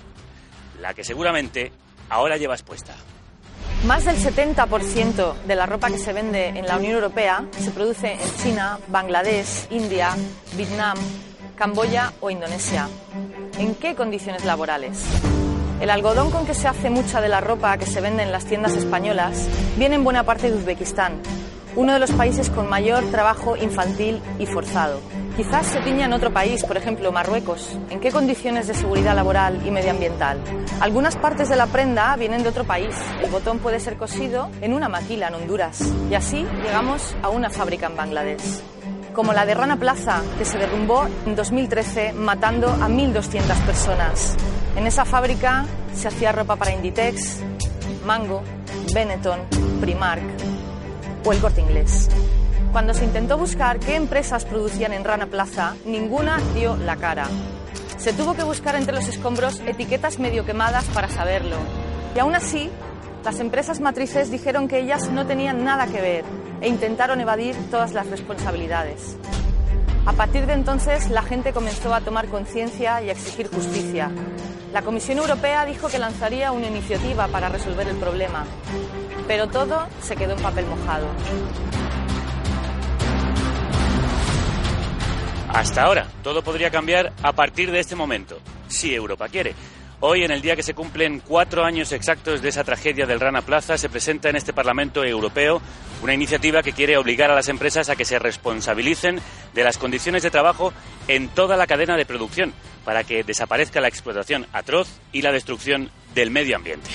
la 0.79 0.93
que 0.93 1.03
seguramente 1.03 1.71
ahora 2.09 2.37
llevas 2.37 2.61
puesta. 2.61 2.93
Más 3.87 4.05
del 4.05 4.17
70% 4.17 5.33
de 5.47 5.55
la 5.55 5.65
ropa 5.65 5.89
que 5.89 5.97
se 5.97 6.13
vende 6.13 6.49
en 6.49 6.67
la 6.67 6.77
Unión 6.77 6.93
Europea 6.93 7.43
se 7.57 7.71
produce 7.71 8.13
en 8.13 8.35
China, 8.43 8.77
Bangladesh, 8.89 9.65
India, 9.71 10.15
Vietnam, 10.55 10.99
Camboya 11.55 12.13
o 12.21 12.29
Indonesia. 12.29 12.87
¿En 13.57 13.73
qué 13.73 13.95
condiciones 13.95 14.45
laborales? 14.45 15.03
El 15.81 15.89
algodón 15.89 16.29
con 16.29 16.45
que 16.45 16.53
se 16.53 16.67
hace 16.67 16.91
mucha 16.91 17.21
de 17.21 17.27
la 17.27 17.41
ropa 17.41 17.75
que 17.79 17.87
se 17.87 18.01
vende 18.01 18.21
en 18.21 18.31
las 18.31 18.45
tiendas 18.45 18.75
españolas 18.75 19.47
viene 19.77 19.95
en 19.95 20.03
buena 20.03 20.23
parte 20.23 20.51
de 20.51 20.55
Uzbekistán, 20.55 21.19
uno 21.75 21.93
de 21.93 21.99
los 21.99 22.11
países 22.11 22.51
con 22.51 22.69
mayor 22.69 23.03
trabajo 23.09 23.57
infantil 23.57 24.21
y 24.37 24.45
forzado. 24.45 24.99
Quizás 25.35 25.65
se 25.65 25.79
tiña 25.81 26.05
en 26.05 26.13
otro 26.13 26.31
país, 26.31 26.63
por 26.65 26.77
ejemplo 26.77 27.11
Marruecos. 27.11 27.79
¿En 27.89 27.99
qué 27.99 28.11
condiciones 28.11 28.67
de 28.67 28.75
seguridad 28.75 29.15
laboral 29.15 29.59
y 29.65 29.71
medioambiental? 29.71 30.39
Algunas 30.81 31.15
partes 31.15 31.49
de 31.49 31.55
la 31.55 31.65
prenda 31.65 32.15
vienen 32.15 32.43
de 32.43 32.49
otro 32.49 32.63
país. 32.63 32.95
El 33.23 33.31
botón 33.31 33.57
puede 33.57 33.79
ser 33.79 33.97
cosido 33.97 34.49
en 34.61 34.73
una 34.73 34.87
maquila 34.87 35.29
en 35.29 35.35
Honduras. 35.35 35.81
Y 36.11 36.13
así 36.13 36.45
llegamos 36.63 37.15
a 37.23 37.29
una 37.29 37.49
fábrica 37.49 37.87
en 37.87 37.97
Bangladesh 37.97 38.61
como 39.13 39.33
la 39.33 39.45
de 39.45 39.53
Rana 39.53 39.75
Plaza, 39.75 40.21
que 40.37 40.45
se 40.45 40.57
derrumbó 40.57 41.05
en 41.25 41.35
2013 41.35 42.13
matando 42.13 42.69
a 42.69 42.87
1.200 42.87 43.65
personas. 43.65 44.37
En 44.75 44.87
esa 44.87 45.05
fábrica 45.05 45.65
se 45.93 46.07
hacía 46.07 46.31
ropa 46.31 46.55
para 46.55 46.73
Inditex, 46.73 47.39
Mango, 48.05 48.41
Benetton, 48.93 49.39
Primark 49.79 50.23
o 51.25 51.33
el 51.33 51.39
Corte 51.39 51.61
Inglés. 51.61 52.09
Cuando 52.71 52.93
se 52.93 53.03
intentó 53.03 53.37
buscar 53.37 53.79
qué 53.79 53.95
empresas 53.95 54.45
producían 54.45 54.93
en 54.93 55.03
Rana 55.03 55.27
Plaza, 55.27 55.75
ninguna 55.85 56.39
dio 56.55 56.77
la 56.77 56.95
cara. 56.95 57.27
Se 57.97 58.13
tuvo 58.13 58.33
que 58.33 58.43
buscar 58.43 58.75
entre 58.75 58.95
los 58.95 59.07
escombros 59.07 59.59
etiquetas 59.65 60.19
medio 60.19 60.45
quemadas 60.45 60.85
para 60.85 61.09
saberlo. 61.09 61.57
Y 62.15 62.19
aún 62.19 62.33
así, 62.33 62.69
las 63.25 63.39
empresas 63.39 63.81
matrices 63.81 64.31
dijeron 64.31 64.67
que 64.67 64.79
ellas 64.79 65.09
no 65.09 65.27
tenían 65.27 65.65
nada 65.65 65.85
que 65.87 66.01
ver 66.01 66.25
e 66.61 66.69
intentaron 66.69 67.19
evadir 67.19 67.55
todas 67.69 67.93
las 67.93 68.07
responsabilidades. 68.07 69.17
A 70.05 70.13
partir 70.13 70.47
de 70.47 70.53
entonces, 70.53 71.09
la 71.09 71.21
gente 71.21 71.53
comenzó 71.53 71.93
a 71.93 72.01
tomar 72.01 72.27
conciencia 72.27 73.03
y 73.03 73.09
a 73.09 73.11
exigir 73.11 73.49
justicia. 73.49 74.09
La 74.71 74.81
Comisión 74.83 75.17
Europea 75.17 75.65
dijo 75.65 75.89
que 75.89 75.99
lanzaría 75.99 76.53
una 76.53 76.67
iniciativa 76.67 77.27
para 77.27 77.49
resolver 77.49 77.89
el 77.89 77.97
problema, 77.97 78.45
pero 79.27 79.47
todo 79.47 79.85
se 80.01 80.15
quedó 80.15 80.33
en 80.33 80.41
papel 80.41 80.65
mojado. 80.65 81.07
Hasta 85.49 85.83
ahora, 85.83 86.07
todo 86.23 86.41
podría 86.41 86.71
cambiar 86.71 87.11
a 87.21 87.33
partir 87.33 87.69
de 87.69 87.81
este 87.81 87.97
momento, 87.97 88.39
si 88.69 88.95
Europa 88.95 89.27
quiere. 89.27 89.53
Hoy, 90.03 90.23
en 90.23 90.31
el 90.31 90.41
día 90.41 90.55
que 90.55 90.63
se 90.63 90.73
cumplen 90.73 91.19
cuatro 91.19 91.63
años 91.63 91.91
exactos 91.91 92.41
de 92.41 92.49
esa 92.49 92.63
tragedia 92.63 93.05
del 93.05 93.19
Rana 93.19 93.43
Plaza, 93.43 93.77
se 93.77 93.87
presenta 93.87 94.29
en 94.29 94.35
este 94.35 94.51
Parlamento 94.51 95.03
Europeo 95.03 95.61
una 96.01 96.15
iniciativa 96.15 96.63
que 96.63 96.73
quiere 96.73 96.97
obligar 96.97 97.29
a 97.29 97.35
las 97.35 97.49
empresas 97.49 97.87
a 97.87 97.95
que 97.95 98.03
se 98.03 98.17
responsabilicen 98.17 99.21
de 99.53 99.63
las 99.63 99.77
condiciones 99.77 100.23
de 100.23 100.31
trabajo 100.31 100.73
en 101.07 101.27
toda 101.27 101.55
la 101.55 101.67
cadena 101.67 101.97
de 101.97 102.07
producción, 102.07 102.51
para 102.83 103.03
que 103.03 103.23
desaparezca 103.23 103.79
la 103.79 103.89
explotación 103.89 104.47
atroz 104.53 104.89
y 105.11 105.21
la 105.21 105.31
destrucción 105.31 105.91
del 106.15 106.31
medio 106.31 106.55
ambiente. 106.55 106.89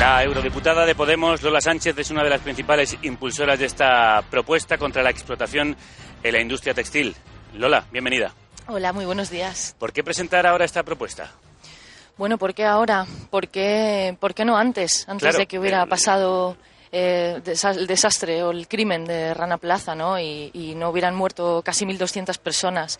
La 0.00 0.24
eurodiputada 0.24 0.84
de 0.84 0.96
Podemos, 0.96 1.44
Lola 1.44 1.60
Sánchez, 1.60 1.96
es 1.96 2.10
una 2.10 2.24
de 2.24 2.30
las 2.30 2.40
principales 2.40 2.98
impulsoras 3.02 3.60
de 3.60 3.66
esta 3.66 4.24
propuesta 4.28 4.78
contra 4.78 5.04
la 5.04 5.10
explotación 5.10 5.76
en 6.24 6.32
la 6.32 6.40
industria 6.40 6.74
textil. 6.74 7.14
Lola, 7.54 7.86
bienvenida. 7.92 8.34
Hola, 8.68 8.92
muy 8.92 9.06
buenos 9.06 9.30
días. 9.30 9.74
¿Por 9.78 9.92
qué 9.92 10.04
presentar 10.04 10.46
ahora 10.46 10.64
esta 10.64 10.82
propuesta? 10.82 11.30
Bueno, 12.16 12.36
¿por 12.38 12.52
qué 12.54 12.64
ahora? 12.64 13.06
¿Por 13.30 13.48
qué, 13.48 14.16
por 14.20 14.34
qué 14.34 14.44
no 14.44 14.56
antes? 14.56 15.08
Antes 15.08 15.22
Claro, 15.22 15.38
de 15.38 15.46
que 15.46 15.58
hubiera 15.58 15.82
el- 15.84 15.88
pasado 15.88 16.56
eh, 16.92 17.40
el 17.44 17.86
desastre 17.86 18.42
o 18.42 18.50
el 18.50 18.66
crimen 18.68 19.04
de 19.04 19.32
Rana 19.34 19.56
Plaza, 19.58 19.94
¿no? 19.94 20.18
Y, 20.18 20.50
y 20.52 20.74
no 20.74 20.90
hubieran 20.90 21.14
muerto 21.14 21.62
casi 21.64 21.86
1.200 21.86 22.38
personas. 22.38 22.98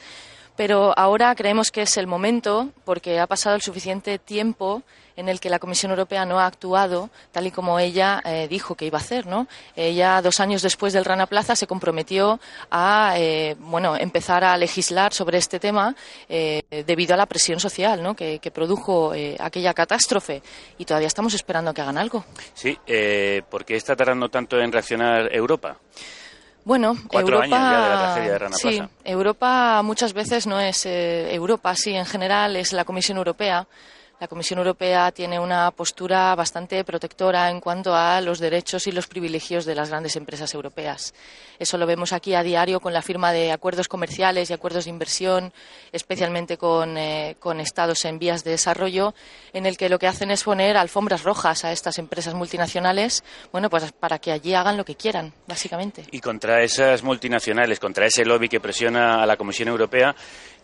Pero 0.56 0.92
ahora 0.98 1.34
creemos 1.34 1.70
que 1.70 1.82
es 1.82 1.96
el 1.96 2.06
momento 2.06 2.70
porque 2.84 3.20
ha 3.20 3.26
pasado 3.26 3.54
el 3.56 3.62
suficiente 3.62 4.18
tiempo 4.18 4.82
en 5.18 5.28
el 5.28 5.40
que 5.40 5.50
la 5.50 5.58
Comisión 5.58 5.90
Europea 5.90 6.24
no 6.24 6.38
ha 6.38 6.46
actuado 6.46 7.10
tal 7.32 7.46
y 7.46 7.50
como 7.50 7.78
ella 7.78 8.22
eh, 8.24 8.46
dijo 8.48 8.76
que 8.76 8.86
iba 8.86 8.98
a 8.98 9.00
hacer, 9.02 9.26
¿no? 9.26 9.48
Ella 9.76 10.22
dos 10.22 10.40
años 10.40 10.62
después 10.62 10.92
del 10.92 11.04
Rana 11.04 11.26
Plaza 11.26 11.56
se 11.56 11.66
comprometió 11.66 12.40
a, 12.70 13.14
eh, 13.16 13.56
bueno, 13.58 13.96
empezar 13.96 14.44
a 14.44 14.56
legislar 14.56 15.12
sobre 15.12 15.38
este 15.38 15.58
tema 15.58 15.94
eh, 16.28 16.62
debido 16.86 17.14
a 17.14 17.16
la 17.16 17.26
presión 17.26 17.58
social, 17.58 18.02
¿no? 18.02 18.14
Que, 18.14 18.38
que 18.38 18.50
produjo 18.50 19.12
aquella 19.40 19.74
catástrofe 19.74 20.42
y 20.78 20.84
todavía 20.84 21.08
estamos 21.08 21.34
esperando 21.34 21.70
a 21.70 21.74
que 21.74 21.80
hagan 21.80 21.98
algo. 21.98 22.24
Sí, 22.54 22.78
eh, 22.86 23.42
¿por 23.50 23.64
qué 23.64 23.76
está 23.76 23.96
tardando 23.96 24.28
tanto 24.28 24.58
en 24.60 24.70
reaccionar 24.72 25.34
Europa? 25.34 25.76
Bueno, 26.64 26.96
Cuatro 27.08 27.36
Europa, 27.36 27.56
años 27.56 27.72
ya 27.72 27.82
de 27.82 27.88
la 27.88 27.98
tragedia 27.98 28.32
de 28.32 28.38
Rana 28.38 28.56
sí, 28.56 28.76
Plaza. 28.76 28.90
Europa 29.04 29.82
muchas 29.82 30.12
veces 30.12 30.46
no 30.46 30.60
es 30.60 30.84
eh, 30.86 31.34
Europa, 31.34 31.74
sí, 31.74 31.94
en 31.94 32.04
general 32.04 32.56
es 32.56 32.72
la 32.72 32.84
Comisión 32.84 33.18
Europea. 33.18 33.66
La 34.20 34.26
Comisión 34.26 34.58
Europea 34.58 35.12
tiene 35.12 35.38
una 35.38 35.70
postura 35.70 36.34
bastante 36.34 36.82
protectora 36.82 37.50
en 37.50 37.60
cuanto 37.60 37.94
a 37.94 38.20
los 38.20 38.40
derechos 38.40 38.88
y 38.88 38.92
los 38.92 39.06
privilegios 39.06 39.64
de 39.64 39.76
las 39.76 39.90
grandes 39.90 40.16
empresas 40.16 40.52
europeas. 40.54 41.14
Eso 41.56 41.78
lo 41.78 41.86
vemos 41.86 42.12
aquí 42.12 42.34
a 42.34 42.42
diario 42.42 42.80
con 42.80 42.92
la 42.92 43.00
firma 43.00 43.32
de 43.32 43.52
acuerdos 43.52 43.86
comerciales 43.86 44.50
y 44.50 44.52
acuerdos 44.52 44.86
de 44.86 44.90
inversión, 44.90 45.52
especialmente 45.92 46.56
con, 46.56 46.98
eh, 46.98 47.36
con 47.38 47.60
estados 47.60 48.04
en 48.06 48.18
vías 48.18 48.42
de 48.42 48.50
desarrollo, 48.50 49.14
en 49.52 49.66
el 49.66 49.76
que 49.76 49.88
lo 49.88 50.00
que 50.00 50.08
hacen 50.08 50.32
es 50.32 50.42
poner 50.42 50.76
alfombras 50.76 51.22
rojas 51.22 51.64
a 51.64 51.70
estas 51.70 51.98
empresas 51.98 52.34
multinacionales, 52.34 53.22
bueno, 53.52 53.70
pues 53.70 53.92
para 53.92 54.18
que 54.18 54.32
allí 54.32 54.52
hagan 54.52 54.76
lo 54.76 54.84
que 54.84 54.96
quieran, 54.96 55.32
básicamente. 55.46 56.04
Y 56.10 56.18
contra 56.18 56.60
esas 56.64 57.04
multinacionales, 57.04 57.78
contra 57.78 58.06
ese 58.06 58.24
lobby 58.24 58.48
que 58.48 58.58
presiona 58.58 59.22
a 59.22 59.26
la 59.26 59.36
Comisión 59.36 59.68
Europea, 59.68 60.16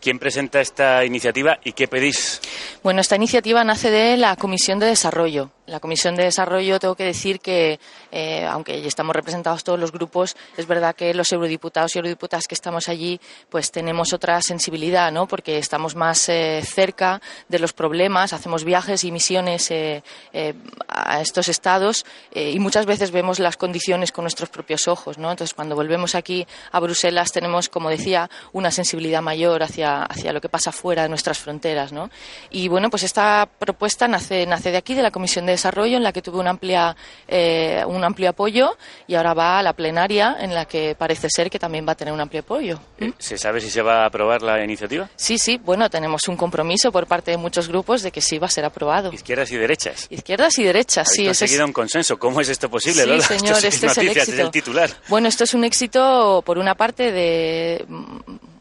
¿Quién 0.05 0.19
presenta 0.19 0.61
esta 0.61 1.03
iniciativa 1.07 1.59
y 1.65 1.73
qué 1.73 1.89
pedís? 1.89 2.43
Bueno, 2.83 3.01
esta 3.01 3.17
iniciativa 3.17 3.65
nace 3.65 3.91
de 3.91 4.19
la 4.19 4.37
Comisión 4.37 4.79
de 4.79 4.85
Desarrollo. 4.85 5.51
La 5.67 5.81
Comisión 5.81 6.15
de 6.15 6.25
Desarrollo, 6.25 6.79
tengo 6.79 6.95
que 6.95 7.05
decir 7.05 7.41
que, 7.41 7.81
eh, 8.13 8.45
aunque 8.45 8.83
ya 8.83 8.89
estamos 8.89 9.17
representados 9.17 9.65
todos 9.65 9.81
los 9.81 9.93
grupos, 9.93 10.37
es 10.59 10.67
verdad 10.67 10.95
que 10.95 11.15
los 11.15 11.33
eurodiputados 11.33 11.95
y 11.95 11.99
eurodiputadas 11.99 12.47
que 12.47 12.55
estamos 12.55 12.91
allí, 12.91 13.19
pues 13.49 13.71
tenemos 13.71 14.13
otra 14.13 14.43
sensibilidad, 14.43 15.11
¿no? 15.11 15.27
Porque 15.27 15.57
estamos 15.57 15.95
más 15.95 16.29
eh, 16.29 16.61
cerca 16.63 17.23
de 17.49 17.59
los 17.59 17.73
problemas, 17.73 18.35
hacemos 18.35 18.63
viajes 18.63 19.05
y 19.05 19.13
misiones 19.13 19.71
eh, 19.71 20.03
a 20.87 21.23
estos 21.23 21.49
estados 21.49 22.05
y 22.35 22.59
muchas 22.59 22.85
veces 22.85 23.11
vemos 23.11 23.39
las 23.39 23.57
condiciones 23.57 24.13
con 24.13 24.25
nuestros 24.25 24.51
propios 24.51 24.87
ojos, 24.87 25.17
¿no? 25.17 25.31
Entonces, 25.31 25.55
cuando 25.55 25.75
volvemos 25.75 26.15
aquí 26.15 26.47
a 26.73 26.81
Bruselas, 26.81 27.33
tenemos, 27.33 27.71
como 27.71 27.89
decía, 27.89 28.29
una 28.53 28.71
sensibilidad 28.71 29.23
mayor 29.23 29.63
hacia, 29.63 30.03
hacia 30.03 30.33
lo 30.33 30.41
que 30.41 30.49
pasa 30.49 30.73
fuera 30.73 31.05
de 31.05 31.09
nuestras 31.09 31.39
fronteras, 31.39 31.93
¿no? 31.93 32.11
Y 32.51 32.69
bueno, 32.69 32.91
pues 32.91 33.03
esta 33.03 33.49
propuesta 33.59 34.09
nace, 34.09 34.45
nace 34.47 34.71
de 34.71 34.77
aquí, 34.77 34.95
de 34.95 35.03
la 35.03 35.11
Comisión 35.11 35.47
de 35.47 35.54
Desarrollo, 35.55 35.97
en 35.97 36.03
la 36.03 36.13
que 36.13 36.23
tuve 36.23 36.39
un, 36.39 36.47
amplia, 36.47 36.97
eh, 37.27 37.83
un 37.87 38.05
amplio 38.05 38.31
apoyo 38.31 38.77
y 39.07 39.15
ahora 39.15 39.35
va 39.35 39.59
a 39.59 39.63
la 39.63 39.73
plenaria, 39.73 40.37
en 40.41 40.55
la 40.55 40.67
que 40.67 40.95
parece 40.95 41.29
ser 41.31 41.51
que 41.51 41.59
también 41.59 41.87
va 41.87 41.93
a 41.93 41.95
tener 41.95 42.13
un 42.13 42.21
amplio 42.21 42.41
apoyo. 42.41 42.79
Eh, 42.99 43.13
¿Se 43.19 43.39
sabe 43.39 43.61
si 43.61 43.71
se 43.71 43.83
va 43.83 44.03
a 44.03 44.07
aprobar 44.07 44.43
la 44.43 44.63
iniciativa? 44.63 45.09
Sí, 45.17 45.39
sí. 45.39 45.59
Bueno, 45.59 45.89
tenemos 45.91 46.29
un 46.29 46.37
compromiso 46.37 46.93
por 46.93 47.07
parte 47.07 47.31
de 47.31 47.37
muchos 47.37 47.69
grupos 47.69 48.03
de 48.03 48.11
que 48.11 48.21
sí 48.21 48.39
va 48.39 48.47
a 48.47 48.51
ser 48.51 48.65
aprobado. 48.65 49.13
Izquierdas 49.13 49.51
y 49.53 49.57
derechas. 49.57 50.07
Izquierdas 50.11 50.59
y 50.59 50.65
derechas, 50.65 51.09
sí. 51.11 51.25
Ha 51.25 51.29
conseguido 51.29 51.65
un 51.65 51.73
consenso. 51.73 52.19
¿Cómo 52.19 52.41
es 52.41 52.49
esto 52.49 52.69
posible, 52.69 53.21
sí, 53.21 53.35
señor, 53.39 53.65
este 53.65 53.87
es 53.87 53.99
el 53.99 54.09
éxito. 54.09 54.51
titular. 54.51 54.91
Bueno, 55.09 55.29
esto 55.29 55.45
es 55.45 55.55
un 55.55 55.65
éxito, 55.65 56.43
por 56.45 56.59
una 56.59 56.75
parte, 56.75 57.13
de 57.13 57.85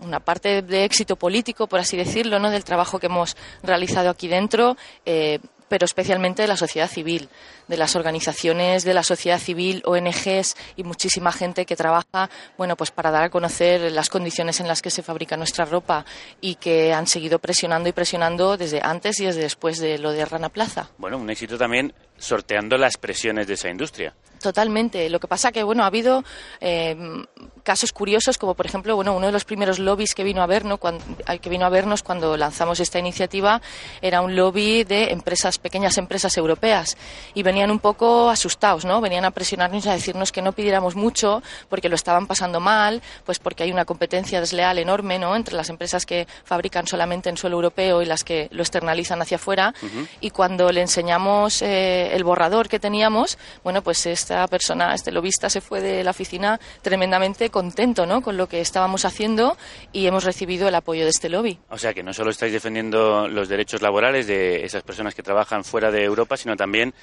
una 0.04 0.20
parte 0.20 0.62
de 0.62 0.86
éxito 0.86 1.16
político, 1.16 1.68
por 1.68 1.80
así 1.80 1.98
decirlo, 1.98 2.40
¿no? 2.40 2.52
del 2.52 2.64
trabajo 2.64 3.00
que 3.00 3.08
hemos 3.08 3.36
realizado 3.64 4.10
aquí 4.10 4.28
dentro, 4.28 4.78
eh, 5.06 5.40
pero 5.74 5.86
especialmente 5.86 6.44
de 6.44 6.48
la 6.48 6.56
sociedad 6.56 6.88
civil, 6.88 7.30
de 7.68 7.78
las 7.78 7.96
organizaciones 7.96 8.84
de 8.84 8.94
la 8.94 9.04
sociedad 9.04 9.40
civil, 9.40 9.82
ONGs 9.86 10.56
y 10.76 10.84
muchísima 10.84 11.32
gente 11.32 11.66
que 11.66 11.76
trabaja, 11.76 12.30
bueno, 12.58 12.76
pues 12.76 12.92
para 12.92 13.12
dar 13.12 13.24
a 13.24 13.30
conocer 13.30 13.92
las 13.92 14.10
condiciones 14.10 14.60
en 14.60 14.68
las 14.68 14.82
que 14.82 14.90
se 14.90 15.04
fabrica 15.04 15.38
nuestra 15.38 15.66
ropa 15.66 16.06
y 16.42 16.56
que 16.56 16.94
han 16.94 17.08
seguido 17.08 17.40
presionando 17.40 17.90
y 17.90 17.92
presionando 17.92 18.58
desde 18.58 18.82
antes 18.84 19.20
y 19.20 19.26
desde 19.26 19.42
después 19.42 19.80
de 19.80 19.98
lo 19.98 20.12
de 20.12 20.26
Rana 20.26 20.50
Plaza. 20.50 20.90
Bueno, 20.98 21.18
un 21.18 21.30
éxito 21.30 21.58
también 21.58 21.94
sorteando 22.18 22.78
las 22.78 22.98
presiones 22.98 23.48
de 23.48 23.54
esa 23.54 23.70
industria. 23.70 24.14
Totalmente. 24.44 25.10
Lo 25.10 25.22
que 25.22 25.28
pasa 25.30 25.54
que 25.54 25.64
bueno 25.64 25.84
ha 25.84 25.88
habido 25.88 26.22
eh, 26.60 26.98
casos 27.64 27.94
curiosos 27.94 28.38
como 28.38 28.56
por 28.56 28.66
ejemplo 28.66 28.94
bueno 28.94 29.16
uno 29.16 29.28
de 29.28 29.32
los 29.32 29.46
primeros 29.46 29.80
lobbies 29.80 30.14
que 30.14 30.26
vino 30.26 30.42
a 30.42 30.48
vernos 30.48 30.80
cuando, 30.80 31.02
que 31.42 31.50
vino 31.50 31.66
a 31.66 31.70
vernos 31.70 32.04
cuando 32.04 32.36
lanzamos 32.36 32.82
esta 32.82 33.00
iniciativa 33.00 33.62
era 34.02 34.20
un 34.20 34.36
lobby 34.36 34.84
de 34.84 35.12
empresas 35.12 35.60
pequeñas 35.60 35.98
empresas 35.98 36.36
europeas 36.36 36.98
y 37.34 37.44
venían 37.54 37.72
un 37.72 37.80
poco 37.80 38.30
asustados 38.30 38.84
no 38.84 39.00
venían 39.00 39.24
a 39.24 39.32
presionarnos 39.32 39.88
a 39.88 39.94
decirnos 39.94 40.32
que 40.32 40.42
no 40.42 40.52
pidiéramos 40.52 40.96
mucho 40.96 41.42
porque 41.70 41.88
lo 41.88 41.96
estaban 41.96 42.28
pasando 42.28 42.60
mal 42.60 43.02
pues 43.26 43.40
porque 43.40 43.64
hay 43.64 43.72
una 43.72 43.86
competencia 43.86 44.42
desleal 44.42 44.78
enorme 44.78 45.20
no 45.20 45.36
entre 45.36 45.56
las 45.56 45.70
empresas 45.70 46.06
que 46.06 46.28
fabrican 46.44 46.86
solamente 46.86 47.30
en 47.30 47.38
suelo 47.38 47.56
europeo 47.56 48.02
y 48.02 48.06
las 48.06 48.24
que 48.24 48.50
lo 48.52 48.62
externalizan 48.62 49.22
hacia 49.22 49.38
afuera 49.38 49.74
y 50.20 50.32
cuando 50.32 50.70
le 50.72 50.82
enseñamos 50.82 51.62
eh, 51.62 52.14
el 52.14 52.26
borrador 52.26 52.68
que 52.68 52.80
teníamos 52.80 53.38
bueno 53.64 53.82
pues 53.82 54.06
esta 54.06 54.34
esta 54.34 54.48
persona, 54.48 54.96
este 54.96 55.12
lobista, 55.12 55.48
se 55.48 55.62
fue 55.62 55.80
de 55.80 56.04
la 56.04 56.10
oficina 56.10 56.60
tremendamente 56.82 57.52
contento 57.52 58.08
¿no? 58.08 58.22
con 58.22 58.36
lo 58.36 58.48
que 58.48 58.62
estábamos 58.62 59.06
haciendo 59.06 59.58
y 59.92 60.08
hemos 60.08 60.24
recibido 60.24 60.68
el 60.68 60.74
apoyo 60.74 61.04
de 61.04 61.12
este 61.12 61.30
lobby. 61.30 61.60
O 61.70 61.78
sea 61.78 61.94
que 61.94 62.02
no 62.02 62.14
solo 62.14 62.32
estáis 62.32 62.52
defendiendo 62.52 63.28
los 63.28 63.48
derechos 63.48 63.84
laborales 63.84 64.26
de 64.26 64.66
esas 64.66 64.82
personas 64.82 65.14
que 65.14 65.22
trabajan 65.22 65.64
fuera 65.64 65.92
de 65.92 66.04
Europa, 66.04 66.36
sino 66.36 66.56
también 66.56 66.96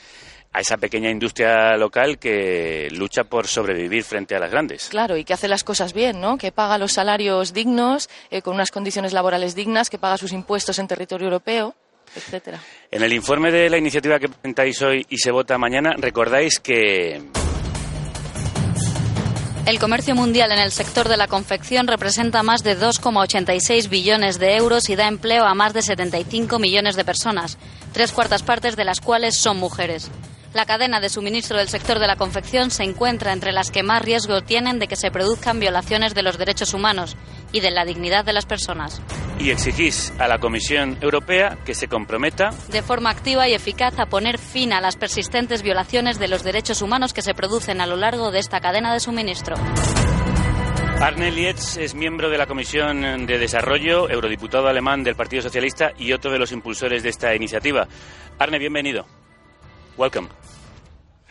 a 0.53 0.61
esa 0.61 0.77
pequeña 0.77 1.11
industria 1.11 1.77
local 1.77 2.19
que 2.19 2.89
lucha 2.93 3.25
por 3.25 3.47
sobrevivir 3.47 4.05
frente 4.05 4.35
a 4.35 4.41
las 4.41 4.51
grandes. 4.51 4.89
Claro, 4.89 5.17
y 5.17 5.25
que 5.25 5.33
hace 5.33 5.49
las 5.49 5.65
cosas 5.65 5.93
bien, 5.93 6.21
¿no? 6.21 6.39
Que 6.39 6.53
paga 6.53 6.79
los 6.79 6.93
salarios 6.93 7.53
dignos, 7.53 8.09
eh, 8.31 8.43
con 8.43 8.55
unas 8.55 8.71
condiciones 8.71 9.13
laborales 9.13 9.55
dignas, 9.55 9.91
que 9.91 9.99
paga 9.99 10.17
sus 10.17 10.33
impuestos 10.33 10.79
en 10.79 10.89
territorio 10.89 11.27
europeo 11.27 11.75
etcétera. 12.15 12.61
En 12.91 13.03
el 13.03 13.13
informe 13.13 13.53
de 13.53 13.71
la 13.71 13.79
iniciativa 13.79 14.19
que 14.19 14.29
presentáis 14.29 14.83
hoy 14.83 15.07
y 15.09 15.19
se 15.19 15.31
vota 15.31 15.59
mañana, 15.59 15.95
recordáis 15.97 16.59
que 16.59 17.23
el 19.67 19.79
comercio 19.79 20.15
mundial 20.15 20.51
en 20.53 20.59
el 20.59 20.73
sector 20.73 21.09
de 21.09 21.17
la 21.17 21.29
confección 21.29 21.87
representa 21.87 22.43
más 22.43 22.65
de 22.65 22.77
2,86 22.77 23.89
billones 23.89 24.39
de 24.39 24.57
euros 24.57 24.89
y 24.89 24.97
da 24.97 25.07
empleo 25.07 25.45
a 25.45 25.55
más 25.55 25.73
de 25.75 25.83
75 25.83 26.59
millones 26.59 26.97
de 26.97 27.05
personas, 27.05 27.59
tres 27.93 28.11
cuartas 28.11 28.43
partes 28.43 28.75
de 28.75 28.85
las 28.85 29.01
cuales 29.01 29.37
son 29.39 29.59
mujeres. 29.59 30.11
La 30.53 30.67
cadena 30.67 30.99
de 30.99 31.09
suministro 31.09 31.59
del 31.59 31.69
sector 31.69 32.01
de 32.01 32.09
la 32.09 32.17
confección 32.17 32.73
se 32.73 32.83
encuentra 32.83 33.33
entre 33.33 33.53
las 33.53 33.71
que 33.71 33.85
más 33.85 34.03
riesgo 34.03 34.41
tienen 34.41 34.81
de 34.81 34.89
que 34.89 34.97
se 34.97 35.13
produzcan 35.13 35.61
violaciones 35.61 36.13
de 36.13 36.25
los 36.25 36.39
derechos 36.39 36.75
humanos 36.75 37.17
y 37.53 37.61
de 37.61 37.71
la 37.71 37.85
dignidad 37.85 38.25
de 38.25 38.33
las 38.33 38.47
personas. 38.47 39.01
Y 39.39 39.51
exigís 39.51 40.13
a 40.19 40.27
la 40.27 40.41
Comisión 40.41 40.99
Europea 41.01 41.57
que 41.65 41.75
se 41.75 41.87
comprometa 41.87 42.51
de 42.69 42.83
forma 42.83 43.11
activa 43.11 43.49
y 43.49 43.55
eficaz 43.55 43.97
a 44.01 44.07
poner 44.07 44.39
fin 44.39 44.73
a 44.73 44.81
las 44.81 44.97
persistentes 44.97 45.63
violaciones 45.63 46.19
de 46.19 46.27
los 46.27 46.43
derechos 46.43 46.83
humanos 46.83 47.13
que 47.13 47.23
se 47.23 47.33
producen 47.33 47.81
a 47.81 47.87
lo 47.87 47.97
largo 47.97 48.33
de 48.33 48.41
esta 48.41 48.61
cadena 48.61 48.93
de 48.93 48.99
suministro. 48.99 49.55
Arne 51.01 51.31
Lietz 51.31 51.77
es 51.77 51.95
miembro 51.95 52.29
de 52.29 52.39
la 52.39 52.47
Comisión 52.47 53.25
de 53.25 53.39
Desarrollo, 53.39 54.11
eurodiputado 54.11 54.67
alemán 54.67 55.05
del 55.05 55.15
Partido 55.15 55.43
Socialista 55.43 55.93
y 55.97 56.13
otro 56.13 56.33
de 56.33 56.41
los 56.41 56.51
impulsores 56.51 57.05
de 57.05 57.09
esta 57.09 57.37
iniciativa. 57.37 57.87
Arne, 58.39 58.59
bienvenido. 58.59 59.20
Welcome. 59.97 60.29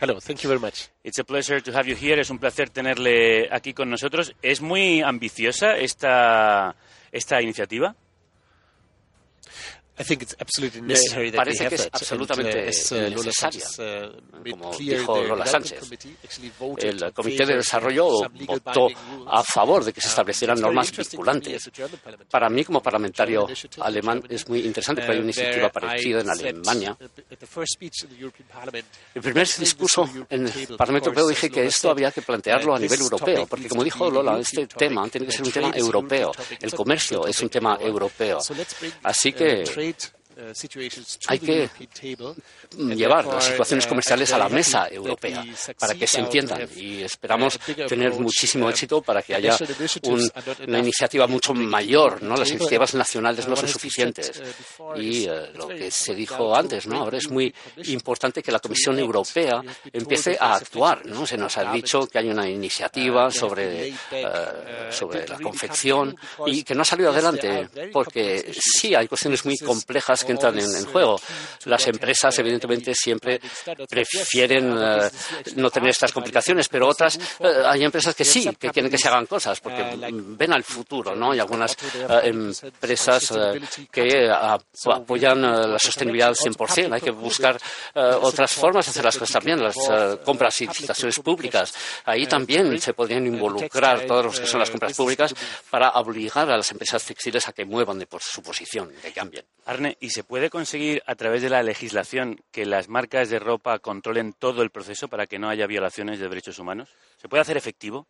Hello, 0.00 0.18
thank 0.20 0.42
you 0.42 0.48
very 0.48 0.60
much. 0.60 0.88
It's 1.04 1.18
a 1.18 1.24
pleasure 1.24 1.60
to 1.60 1.72
have 1.72 1.86
you 1.86 1.94
here. 1.94 2.20
Es 2.20 2.30
un 2.30 2.38
placer 2.38 2.70
tenerle 2.70 3.48
aquí 3.52 3.74
con 3.74 3.90
nosotros. 3.90 4.34
¿Es 4.42 4.60
muy 4.60 5.02
ambiciosa 5.02 5.76
esta, 5.76 6.74
esta 7.12 7.42
iniciativa? 7.42 7.94
Me 10.00 11.32
parece 11.32 11.68
que 11.68 11.74
es 11.74 11.88
absolutamente 11.92 12.58
uh, 12.58 12.94
necesaria. 13.10 13.66
Uh, 13.78 14.50
como 14.50 14.74
dijo 14.74 15.22
Lola 15.22 15.44
Sánchez, 15.44 15.90
el 16.78 17.12
Comité 17.12 17.44
de 17.44 17.56
Desarrollo 17.56 18.08
votó 18.46 18.88
a 19.26 19.42
favor 19.44 19.84
de 19.84 19.92
que 19.92 20.00
se 20.00 20.08
uh, 20.08 20.10
establecieran 20.10 20.60
normas 20.60 20.90
vinculantes. 20.96 21.70
Para 22.30 22.48
mí, 22.48 22.64
como 22.64 22.82
parlamentario 22.82 23.46
alemán, 23.80 24.22
es 24.28 24.48
muy 24.48 24.60
interesante 24.60 25.02
que 25.02 25.10
hay 25.10 25.18
una 25.18 25.24
iniciativa 25.24 25.68
parecida 25.68 26.20
en 26.20 26.30
Alemania. 26.30 26.96
El 29.14 29.22
primer 29.22 29.46
discurso 29.46 30.08
en 30.30 30.46
el 30.46 30.76
Parlamento 30.78 31.10
Europeo 31.10 31.28
dije 31.28 31.50
que 31.50 31.66
esto 31.66 31.90
había 31.90 32.10
que 32.10 32.22
plantearlo 32.22 32.74
a 32.74 32.78
nivel 32.78 33.00
europeo, 33.00 33.46
porque 33.46 33.68
como 33.68 33.84
dijo 33.84 34.10
Lola, 34.10 34.38
este 34.38 34.66
tema 34.66 35.06
tiene 35.08 35.26
que 35.26 35.32
ser 35.32 35.44
un 35.44 35.52
tema 35.52 35.72
europeo. 35.74 36.32
El 36.58 36.72
comercio 36.72 37.26
es 37.26 37.40
un 37.42 37.50
tema 37.50 37.76
europeo. 37.80 38.38
Así 39.02 39.32
que 39.32 39.89
trade 39.92 40.06
uh, 40.38 40.52
situations 40.52 41.16
to 41.16 41.32
I 41.32 41.36
the 41.36 41.46
European 41.52 41.90
table. 41.94 42.36
Llevar 42.76 43.26
las 43.26 43.44
situaciones 43.44 43.86
comerciales 43.86 44.32
a 44.32 44.38
la 44.38 44.48
mesa 44.48 44.88
europea 44.90 45.44
para 45.78 45.94
que 45.94 46.06
se 46.06 46.20
entiendan 46.20 46.68
y 46.74 47.02
esperamos 47.02 47.58
tener 47.88 48.12
muchísimo 48.14 48.68
éxito 48.70 49.02
para 49.02 49.22
que 49.22 49.34
haya 49.34 49.56
una 50.66 50.78
iniciativa 50.78 51.26
mucho 51.26 51.54
mayor. 51.54 52.22
¿no? 52.22 52.36
Las 52.36 52.50
iniciativas 52.50 52.94
nacionales 52.94 53.46
no 53.46 53.56
son 53.56 53.68
suficientes. 53.68 54.42
Y 54.96 55.26
eh, 55.26 55.50
lo 55.54 55.68
que 55.68 55.90
se 55.90 56.14
dijo 56.14 56.54
antes, 56.54 56.86
¿no? 56.86 57.00
ahora 57.00 57.18
es 57.18 57.30
muy 57.30 57.54
importante 57.84 58.42
que 58.42 58.52
la 58.52 58.60
Comisión 58.60 58.98
Europea 58.98 59.62
empiece 59.92 60.36
a 60.40 60.54
actuar. 60.54 61.04
¿no? 61.06 61.26
Se 61.26 61.36
nos 61.36 61.56
ha 61.58 61.70
dicho 61.72 62.06
que 62.06 62.18
hay 62.18 62.28
una 62.28 62.48
iniciativa 62.48 63.30
sobre, 63.30 63.88
eh, 63.88 64.24
sobre 64.90 65.28
la 65.28 65.38
confección 65.38 66.16
y 66.46 66.62
que 66.62 66.74
no 66.74 66.82
ha 66.82 66.86
salido 66.86 67.10
adelante 67.10 67.68
porque 67.92 68.52
sí 68.54 68.94
hay 68.94 69.06
cuestiones 69.06 69.44
muy 69.44 69.58
complejas 69.58 70.24
entran 70.30 70.58
en, 70.58 70.86
juego. 70.86 71.20
Las 71.64 71.86
empresas, 71.86 72.38
evidentemente, 72.38 72.59
siempre 72.94 73.40
prefieren 73.88 74.76
eh, 74.78 75.10
no 75.56 75.70
tener 75.70 75.90
estas 75.90 76.12
complicaciones, 76.12 76.68
pero 76.68 76.88
otras, 76.88 77.18
eh, 77.40 77.62
hay 77.64 77.84
empresas 77.84 78.14
que 78.14 78.24
sí, 78.24 78.48
que 78.58 78.70
quieren 78.70 78.90
que 78.90 78.98
se 78.98 79.08
hagan 79.08 79.26
cosas, 79.26 79.60
porque 79.60 79.96
ven 80.12 80.52
al 80.52 80.64
futuro, 80.64 81.14
¿no? 81.14 81.34
Y 81.34 81.38
algunas 81.38 81.76
eh, 81.94 82.32
empresas 82.62 83.32
que 83.90 84.30
apoyan 84.30 85.42
la 85.42 85.78
sostenibilidad 85.78 86.28
al 86.28 86.36
100%. 86.36 86.92
Hay 86.92 87.00
que 87.00 87.10
buscar 87.10 87.58
otras 87.94 88.52
formas 88.52 88.86
de 88.86 88.90
hacer 88.90 89.04
las 89.04 89.16
cosas 89.16 89.34
también, 89.34 89.62
las 89.62 89.76
compras 90.24 90.60
y 90.60 90.66
licitaciones 90.66 91.18
públicas. 91.20 91.74
Ahí 92.04 92.26
también 92.26 92.80
se 92.80 92.94
podrían 92.94 93.26
involucrar 93.26 94.06
todos 94.06 94.24
los 94.24 94.40
que 94.40 94.46
son 94.46 94.60
las 94.60 94.70
compras 94.70 94.96
públicas 94.96 95.34
para 95.70 95.90
obligar 95.90 96.50
a 96.50 96.56
las 96.56 96.70
empresas 96.70 97.04
textiles 97.04 97.48
a 97.48 97.52
que 97.52 97.64
muevan 97.64 97.98
de 97.98 98.06
por 98.06 98.22
su 98.22 98.42
posición, 98.42 98.92
que 99.02 99.12
cambien. 99.12 99.44
Arne, 99.66 99.96
¿y 100.00 100.10
se 100.10 100.24
puede 100.24 100.50
conseguir 100.50 101.02
a 101.06 101.14
través 101.14 101.42
de 101.42 101.50
la 101.50 101.62
legislación 101.62 102.40
que 102.50 102.66
las 102.66 102.88
marcas 102.88 103.30
de 103.30 103.38
ropa 103.38 103.78
controlen 103.78 104.32
todo 104.32 104.62
el 104.62 104.70
proceso 104.70 105.08
para 105.08 105.26
que 105.26 105.38
no 105.38 105.48
haya 105.48 105.66
violaciones 105.66 106.18
de 106.18 106.28
derechos 106.28 106.58
humanos? 106.58 106.90
¿Se 107.16 107.28
puede 107.28 107.42
hacer 107.42 107.56
efectivo? 107.56 108.08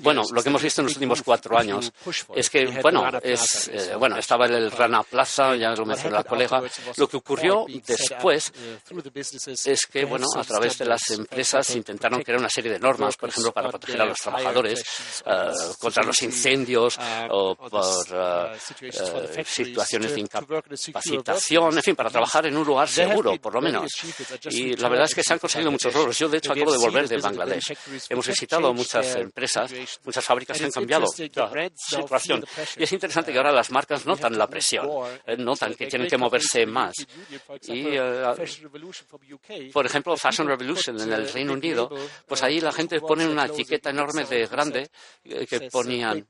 Bueno, 0.00 0.22
lo 0.32 0.42
que 0.42 0.48
hemos 0.48 0.62
visto 0.62 0.80
en 0.80 0.86
los 0.86 0.94
últimos 0.96 1.22
cuatro 1.22 1.56
años 1.58 1.92
es 2.34 2.50
que, 2.50 2.66
bueno, 2.80 3.08
es, 3.22 3.68
eh, 3.68 3.94
bueno 3.98 4.16
estaba 4.16 4.46
el 4.46 4.70
Rana 4.70 5.02
Plaza, 5.02 5.54
ya 5.56 5.74
lo 5.74 5.84
mencionó 5.84 6.16
la 6.16 6.24
colega. 6.24 6.62
Lo 6.96 7.08
que 7.08 7.16
ocurrió 7.16 7.66
después 7.86 8.52
es 9.66 9.86
que, 9.86 10.04
bueno, 10.04 10.26
a 10.36 10.44
través 10.44 10.78
de 10.78 10.84
las 10.86 11.10
empresas 11.10 11.74
intentaron 11.76 12.22
crear 12.22 12.38
una 12.38 12.48
serie 12.48 12.72
de 12.72 12.78
normas, 12.78 13.16
por 13.16 13.28
ejemplo, 13.28 13.52
para 13.52 13.68
proteger 13.70 14.00
a 14.00 14.06
los 14.06 14.18
trabajadores 14.18 14.82
eh, 15.26 15.50
contra 15.78 16.02
los 16.02 16.20
incendios 16.22 16.98
o 17.30 17.54
por 17.54 17.70
eh, 18.12 19.44
situaciones 19.44 20.14
de 20.14 20.20
incapacitación, 20.20 21.76
en 21.76 21.82
fin, 21.82 21.96
para 21.96 22.10
trabajar 22.10 22.46
en 22.46 22.56
un 22.56 22.66
lugar 22.66 22.88
seguro, 22.88 23.36
por 23.38 23.54
lo 23.54 23.60
menos. 23.60 23.90
Y 24.50 24.76
la 24.76 24.88
verdad 24.88 25.06
es 25.06 25.14
que 25.14 25.22
se 25.22 25.32
han 25.32 25.38
conseguido 25.38 25.70
muchos 25.70 25.94
logros. 25.94 26.18
Yo, 26.18 26.28
de 26.28 26.38
hecho, 26.38 26.52
acabo 26.52 26.72
de 26.72 26.78
volver 26.78 27.08
de 27.08 27.16
Bangladesh. 27.18 27.72
Hemos 28.08 28.26
visitado 28.26 28.72
muchas 28.72 29.16
empresas, 29.16 29.72
muchas 30.04 30.24
fábricas 30.24 30.60
han 30.60 30.70
cambiado 30.70 31.06
la 31.06 31.70
situación. 31.74 32.44
Y 32.76 32.84
es 32.84 32.92
interesante 32.92 33.32
que 33.32 33.38
ahora 33.38 33.52
las 33.52 33.70
marcas 33.70 34.06
notan 34.06 34.36
la 34.36 34.46
presión, 34.46 34.88
eh, 35.26 35.36
notan 35.36 35.74
que 35.74 35.86
tienen 35.86 36.08
que 36.08 36.16
moverse 36.16 36.66
más. 36.66 36.94
Y, 37.68 37.86
eh, 37.96 39.70
por 39.72 39.86
ejemplo, 39.86 40.16
Fashion 40.16 40.46
Revolution 40.46 41.00
en 41.00 41.12
el 41.12 41.32
Reino 41.32 41.52
Unido, 41.52 41.90
pues 42.26 42.42
ahí 42.42 42.60
la 42.60 42.72
gente 42.72 43.00
pone 43.00 43.26
una 43.26 43.46
etiqueta 43.46 43.90
enorme 43.90 44.24
de 44.24 44.46
grande 44.46 44.90
eh, 45.24 45.46
que 45.46 45.62
ponían 45.70 46.26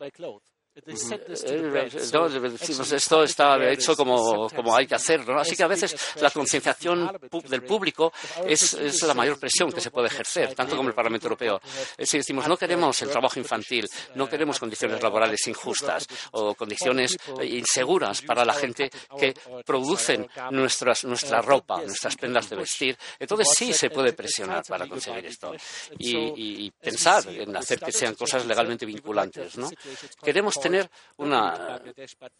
esto 2.92 3.22
está 3.22 3.70
hecho 3.70 3.94
como, 3.94 4.48
como 4.48 4.74
hay 4.74 4.86
que 4.86 4.94
hacerlo. 4.94 5.38
Así 5.38 5.54
que 5.54 5.62
a 5.62 5.66
veces 5.66 5.94
la 6.20 6.30
concienciación 6.30 7.10
del 7.48 7.62
público 7.62 8.12
es, 8.46 8.74
es, 8.74 9.02
la 9.02 9.12
mayor 9.12 9.38
presión 9.38 9.70
que 9.70 9.82
se 9.82 9.90
puede 9.90 10.06
ejercer, 10.06 10.54
tanto 10.54 10.76
como 10.76 10.88
el 10.88 10.94
Parlamento 10.94 11.26
Europeo. 11.26 11.60
Si 11.98 12.16
decimos 12.16 12.48
no 12.48 12.56
queremos 12.56 13.00
el 13.02 13.10
trabajo 13.10 13.38
infantil, 13.38 13.88
no 14.14 14.28
queremos 14.28 14.58
condiciones 14.58 15.02
laborales 15.02 15.46
injustas 15.46 16.06
o 16.32 16.54
condiciones 16.54 17.18
inseguras 17.42 18.22
para 18.22 18.44
la 18.44 18.54
gente 18.54 18.90
que 19.18 19.34
producen 19.66 20.26
nuestras, 20.50 21.04
nuestra 21.04 21.42
ropa, 21.42 21.82
nuestras 21.82 22.16
prendas 22.16 22.48
de 22.48 22.56
vestir, 22.56 22.96
entonces 23.18 23.48
sí 23.54 23.72
se 23.72 23.90
puede 23.90 24.14
presionar 24.14 24.62
para 24.66 24.86
conseguir 24.86 25.26
esto 25.26 25.52
y, 25.98 26.64
y 26.66 26.70
pensar 26.70 27.28
en 27.28 27.54
hacer 27.56 27.78
que 27.80 27.92
sean 27.92 28.14
cosas 28.14 28.46
legalmente 28.46 28.86
vinculantes. 28.86 29.58
¿no? 29.58 29.70
Queremos 30.22 30.58
tener 30.62 30.90
una 31.16 31.80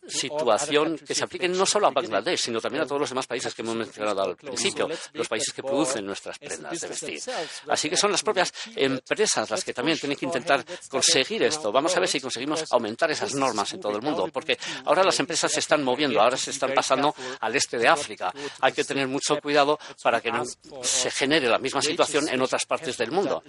situación 0.06 0.98
que 0.98 1.14
se 1.14 1.24
aplique 1.24 1.48
no 1.48 1.66
solo 1.66 1.88
a 1.88 1.90
Bangladesh, 1.90 2.40
sino 2.40 2.61
también 2.61 2.85
a 2.85 2.87
todos 2.87 3.00
los 3.00 3.11
demás 3.11 3.26
países 3.26 3.54
que 3.54 3.62
hemos 3.62 3.76
mencionado 3.76 4.22
al 4.22 4.37
principio, 4.37 4.88
los 5.12 5.28
países 5.28 5.52
que 5.52 5.62
producen 5.62 6.06
nuestras 6.06 6.38
prendas 6.38 6.80
de 6.80 6.88
vestir. 6.88 7.20
Así 7.68 7.90
que 7.90 7.96
son 7.96 8.12
las 8.12 8.22
propias 8.22 8.52
empresas 8.76 9.50
las 9.50 9.64
que 9.64 9.74
también 9.74 9.98
tienen 9.98 10.16
que 10.16 10.26
intentar 10.26 10.64
conseguir 10.88 11.42
esto. 11.42 11.70
Vamos 11.72 11.96
a 11.96 12.00
ver 12.00 12.08
si 12.08 12.20
conseguimos 12.20 12.64
aumentar 12.70 13.11
esas 13.11 13.35
normas 13.35 13.72
en 13.72 13.80
todo 13.80 13.96
el 13.96 14.02
mundo, 14.02 14.28
porque 14.32 14.58
ahora 14.85 15.02
las 15.02 15.18
empresas 15.20 15.50
se 15.50 15.61
están 15.61 15.82
moviendo, 15.82 16.20
ahora 16.20 16.37
se 16.37 16.50
están 16.50 16.72
pasando 16.72 17.14
al 17.40 17.54
este 17.54 17.78
de 17.78 17.88
África. 17.88 18.32
Hay 18.61 18.72
que 18.72 18.85
tener 18.85 19.08
mucho 19.08 19.40
cuidado 19.40 19.78
para 20.02 20.20
que 20.20 20.30
no 20.30 20.44
se 20.82 21.11
genere 21.11 21.48
la 21.48 21.58
misma 21.58 21.82
situación 21.82 22.28
en 22.28 22.40
otras 22.40 22.64
partes 22.66 22.96
del 22.96 23.11
mundo. 23.11 23.42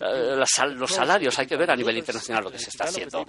Eh, 0.00 0.36
los 0.74 0.90
salarios 0.90 1.38
hay 1.38 1.46
que 1.46 1.56
ver 1.56 1.70
a 1.70 1.76
nivel 1.76 1.96
internacional 1.96 2.44
lo 2.44 2.50
que 2.50 2.58
se 2.58 2.70
está 2.70 2.84
haciendo. 2.84 3.24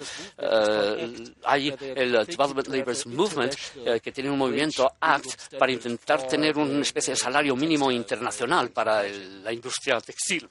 Eh, 0.52 1.32
hay 1.44 1.68
el 1.94 2.12
Development 2.26 2.66
Labour 2.66 3.06
Movement, 3.06 3.54
eh, 3.84 4.00
que 4.00 4.10
tiene 4.10 4.30
un 4.30 4.38
movimiento 4.38 4.90
ACT 5.00 5.56
para 5.58 5.70
intentar 5.70 6.26
tener 6.26 6.58
una 6.58 6.80
especie 6.80 7.12
de 7.12 7.16
salario 7.16 7.54
mínimo 7.54 7.90
internacional 7.90 8.70
para 8.70 9.02
la 9.04 9.52
industria 9.52 10.00
textil. 10.00 10.48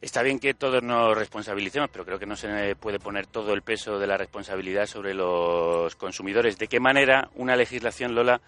Está 0.00 0.22
bien 0.22 0.40
que 0.40 0.54
todos 0.54 0.82
nos 0.82 1.16
responsabilicemos, 1.16 1.88
pero 1.90 2.04
creo 2.04 2.18
que 2.18 2.26
no 2.26 2.34
se 2.36 2.74
puede 2.74 2.98
poner 2.98 3.28
todo 3.28 3.54
el 3.54 3.62
peso 3.62 3.98
de 3.98 4.06
la 4.06 4.16
responsabilidad 4.16 4.86
sobre 4.86 5.14
los 5.14 5.94
consumidores. 5.94 6.58
¿De 6.58 6.66
qué 6.66 6.80
manera 6.80 7.30
una 7.36 7.54
legislación, 7.54 8.12
Lola, 8.12 8.40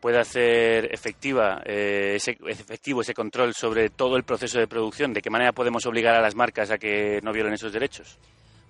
puede 0.00 0.18
hacer 0.18 0.92
efectiva, 0.92 1.62
eh, 1.66 2.16
efectivo 2.16 3.02
ese 3.02 3.12
control 3.12 3.52
sobre 3.54 3.90
todo 3.90 4.16
el 4.16 4.24
proceso 4.24 4.58
de 4.58 4.66
producción? 4.66 5.12
¿De 5.12 5.20
qué 5.20 5.28
manera 5.28 5.52
podemos 5.52 5.84
obligar 5.84 6.14
a 6.14 6.22
las 6.22 6.34
marcas 6.34 6.70
a 6.70 6.78
que 6.78 7.20
no 7.22 7.30
violen 7.30 7.52
esos 7.52 7.74
derechos? 7.74 8.18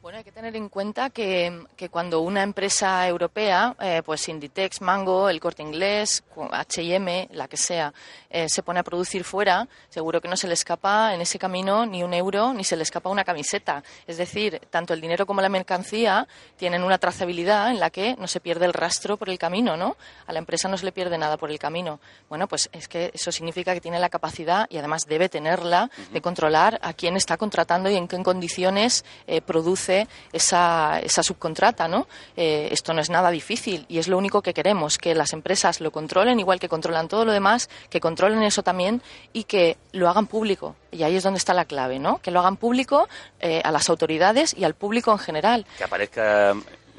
Bueno, 0.02 0.18
hay 0.18 0.24
que 0.24 0.32
tener 0.32 0.56
en 0.56 0.68
cuenta 0.68 1.10
que, 1.10 1.64
cuando 1.88 2.22
una 2.22 2.42
empresa 2.42 3.06
europea, 3.06 3.76
eh, 3.80 4.02
pues 4.04 4.28
Inditex, 4.28 4.80
Mango, 4.80 5.28
el 5.28 5.38
Corte 5.38 5.62
Inglés, 5.62 6.24
H&M, 6.50 7.28
la 7.30 7.46
que 7.46 7.56
sea, 7.56 7.94
eh, 8.28 8.48
se 8.48 8.64
pone 8.64 8.80
a 8.80 8.82
producir 8.82 9.22
fuera, 9.22 9.68
seguro 9.88 10.20
que 10.20 10.26
no 10.26 10.36
se 10.36 10.48
le 10.48 10.54
escapa 10.54 11.14
en 11.14 11.20
ese 11.20 11.38
camino 11.38 11.86
ni 11.86 12.02
un 12.02 12.14
euro, 12.14 12.52
ni 12.52 12.64
se 12.64 12.74
le 12.74 12.82
escapa 12.82 13.10
una 13.10 13.22
camiseta. 13.22 13.84
Es 14.08 14.16
decir, 14.16 14.60
tanto 14.70 14.92
el 14.92 15.00
dinero 15.00 15.24
como 15.24 15.40
la 15.40 15.48
mercancía 15.48 16.26
tienen 16.56 16.82
una 16.82 16.98
trazabilidad 16.98 17.70
en 17.70 17.78
la 17.78 17.90
que 17.90 18.16
no 18.18 18.26
se 18.26 18.40
pierde 18.40 18.66
el 18.66 18.72
rastro 18.72 19.16
por 19.16 19.30
el 19.30 19.38
camino, 19.38 19.76
¿no? 19.76 19.96
A 20.26 20.32
la 20.32 20.40
empresa 20.40 20.68
no 20.68 20.76
se 20.78 20.84
le 20.84 20.90
pierde 20.90 21.16
nada 21.16 21.36
por 21.36 21.52
el 21.52 21.60
camino. 21.60 22.00
Bueno, 22.28 22.48
pues 22.48 22.68
es 22.72 22.88
que 22.88 23.12
eso 23.14 23.30
significa 23.30 23.72
que 23.72 23.80
tiene 23.80 24.00
la 24.00 24.08
capacidad 24.08 24.66
y 24.68 24.78
además 24.78 25.02
debe 25.06 25.28
tenerla 25.28 25.92
de 26.12 26.20
controlar 26.20 26.80
a 26.82 26.92
quién 26.92 27.16
está 27.16 27.36
contratando 27.36 27.88
y 27.88 27.94
en 27.94 28.08
qué 28.08 28.20
condiciones 28.20 29.04
eh, 29.28 29.40
produce 29.40 29.91
esa, 30.32 31.00
esa 31.00 31.22
subcontrata, 31.22 31.88
¿no? 31.88 32.06
Eh, 32.36 32.68
esto 32.70 32.92
no 32.92 33.00
es 33.00 33.10
nada 33.10 33.30
difícil 33.30 33.84
y 33.88 33.98
es 33.98 34.08
lo 34.08 34.18
único 34.18 34.42
que 34.42 34.54
queremos, 34.54 34.98
que 34.98 35.14
las 35.14 35.32
empresas 35.32 35.80
lo 35.80 35.90
controlen 35.90 36.40
igual 36.40 36.58
que 36.58 36.68
controlan 36.68 37.08
todo 37.08 37.24
lo 37.24 37.32
demás, 37.32 37.68
que 37.90 38.00
controlen 38.00 38.42
eso 38.42 38.62
también 38.62 39.02
y 39.32 39.44
que 39.44 39.76
lo 39.92 40.08
hagan 40.08 40.26
público. 40.26 40.76
Y 40.90 41.02
ahí 41.02 41.16
es 41.16 41.22
donde 41.22 41.38
está 41.38 41.54
la 41.54 41.64
clave, 41.64 41.98
¿no? 41.98 42.18
Que 42.18 42.30
lo 42.30 42.40
hagan 42.40 42.56
público 42.56 43.08
eh, 43.40 43.60
a 43.64 43.70
las 43.70 43.88
autoridades 43.88 44.54
y 44.56 44.64
al 44.64 44.74
público 44.74 45.12
en 45.12 45.18
general. 45.18 45.66
Que 45.78 45.84
aparezca 45.84 46.54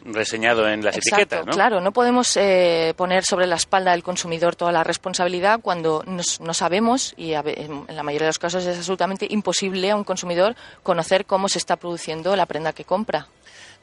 reseñado 0.05 0.67
en 0.67 0.83
las 0.83 0.97
etiquetas, 0.97 1.45
¿no? 1.45 1.53
Claro, 1.53 1.81
no 1.81 1.91
podemos 1.91 2.35
eh, 2.37 2.93
poner 2.95 3.23
sobre 3.23 3.47
la 3.47 3.55
espalda 3.55 3.91
del 3.91 4.03
consumidor 4.03 4.55
toda 4.55 4.71
la 4.71 4.83
responsabilidad 4.83 5.59
cuando 5.61 6.03
no 6.05 6.53
sabemos, 6.53 7.13
y 7.17 7.33
en 7.33 7.85
la 7.87 8.03
mayoría 8.03 8.25
de 8.25 8.29
los 8.29 8.39
casos 8.39 8.65
es 8.65 8.77
absolutamente 8.77 9.27
imposible 9.29 9.91
a 9.91 9.95
un 9.95 10.03
consumidor 10.03 10.55
conocer 10.81 11.25
cómo 11.25 11.49
se 11.49 11.59
está 11.59 11.75
produciendo 11.75 12.35
la 12.35 12.45
prenda 12.45 12.73
que 12.73 12.85
compra. 12.85 13.27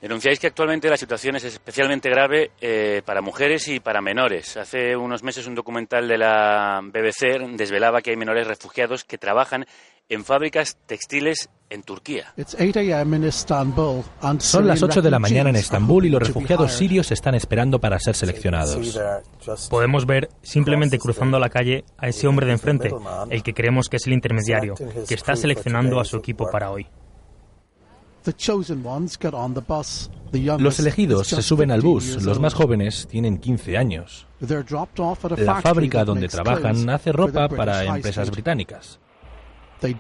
Denunciáis 0.01 0.39
que 0.41 0.47
actualmente 0.47 0.89
la 0.89 0.97
situación 0.97 1.37
es 1.37 1.45
especialmente 1.45 2.09
grave 2.09 2.53
eh, 2.61 3.03
para 3.05 3.21
mujeres 3.21 3.69
y 3.69 3.81
para 3.81 4.01
menores. 4.01 4.57
Hace 4.57 4.97
unos 4.97 5.23
meses 5.23 5.47
un 5.47 5.55
documental 5.55 6.09
de 6.09 6.17
la 6.17 6.81
BBC 6.83 7.39
desvelaba 7.57 8.01
que 8.01 8.11
hay 8.11 8.17
menores 8.17 8.47
refugiados 8.47 9.05
que 9.05 9.19
trabajan 9.19 9.67
en 10.09 10.25
fábricas 10.25 10.79
textiles 10.87 11.51
en 11.71 11.83
Turquía. 11.83 12.35
Son 14.39 14.67
las 14.67 14.83
8 14.83 15.03
de 15.03 15.11
la 15.11 15.19
mañana 15.19 15.51
en 15.51 15.57
Estambul 15.57 16.05
y 16.05 16.11
los 16.11 16.21
refugiados 16.21 16.73
sirios 16.73 17.11
están 17.13 17.35
esperando 17.35 17.81
para 17.81 17.99
ser 17.99 18.15
seleccionados. 18.15 19.01
Podemos 19.71 20.05
ver, 20.05 20.29
simplemente 20.43 20.99
cruzando 20.99 21.39
la 21.39 21.49
calle, 21.49 21.85
a 21.97 22.09
ese 22.09 22.27
hombre 22.27 22.47
de 22.47 22.53
enfrente, 22.53 22.91
el 23.31 23.43
que 23.43 23.55
creemos 23.55 23.89
que 23.89 23.97
es 23.97 24.07
el 24.07 24.13
intermediario, 24.13 24.75
que 25.09 25.15
está 25.15 25.37
seleccionando 25.37 26.01
a 26.01 26.05
su 26.05 26.17
equipo 26.17 26.51
para 26.51 26.71
hoy. 26.71 26.87
Los 30.59 30.79
elegidos 30.79 31.29
se 31.29 31.43
suben 31.43 31.71
al 31.71 31.81
bus, 31.81 32.23
los 32.23 32.39
más 32.39 32.53
jóvenes 32.53 33.07
tienen 33.09 33.39
15 33.39 33.79
años. 33.79 34.27
La 34.41 35.61
fábrica 35.63 36.05
donde 36.05 36.29
trabajan 36.29 36.91
hace 36.91 37.13
ropa 37.13 37.49
para 37.49 37.85
empresas 37.85 38.31
británicas. 38.31 39.01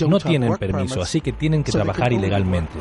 No 0.08 0.18
tienen 0.18 0.56
permiso, 0.56 1.00
así 1.00 1.20
que 1.20 1.32
tienen 1.32 1.64
que 1.64 1.72
trabajar 1.72 2.12
ilegalmente. 2.12 2.72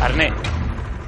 Arné, 0.00 0.32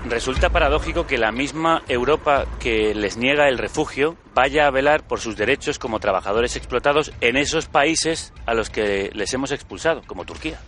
resulta 0.09 0.51
paradójico 0.51 1.05
que 1.05 1.19
la 1.19 1.33
misma 1.33 1.83
Europa 1.89 2.47
que 2.61 2.95
les 2.95 3.17
niega 3.17 3.49
el 3.49 3.59
refugio 3.59 4.17
vaya 4.35 4.67
a 4.67 4.71
velar 4.71 5.05
por 5.05 5.19
sus 5.19 5.37
derechos 5.37 5.81
como 5.81 5.99
trabajadores 5.99 6.55
explotados 6.55 7.13
en 7.21 7.37
esos 7.37 7.67
países 7.67 8.33
a 8.47 8.55
los 8.55 8.71
que 8.71 9.11
les 9.15 9.35
hemos 9.35 9.51
expulsado, 9.51 10.03
como 10.07 10.25
Turquía. 10.25 10.61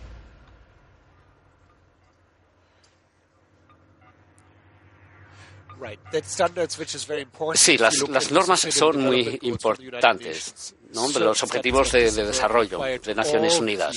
Sí, 7.59 7.77
las, 7.77 7.97
las 8.09 8.31
normas 8.31 8.61
son 8.61 9.01
muy 9.01 9.39
importantes 9.43 10.75
los 10.93 11.43
objetivos 11.43 11.91
de, 11.91 12.11
desarrollo 12.11 12.79
de 12.79 13.15
Naciones 13.15 13.59
Unidas. 13.59 13.95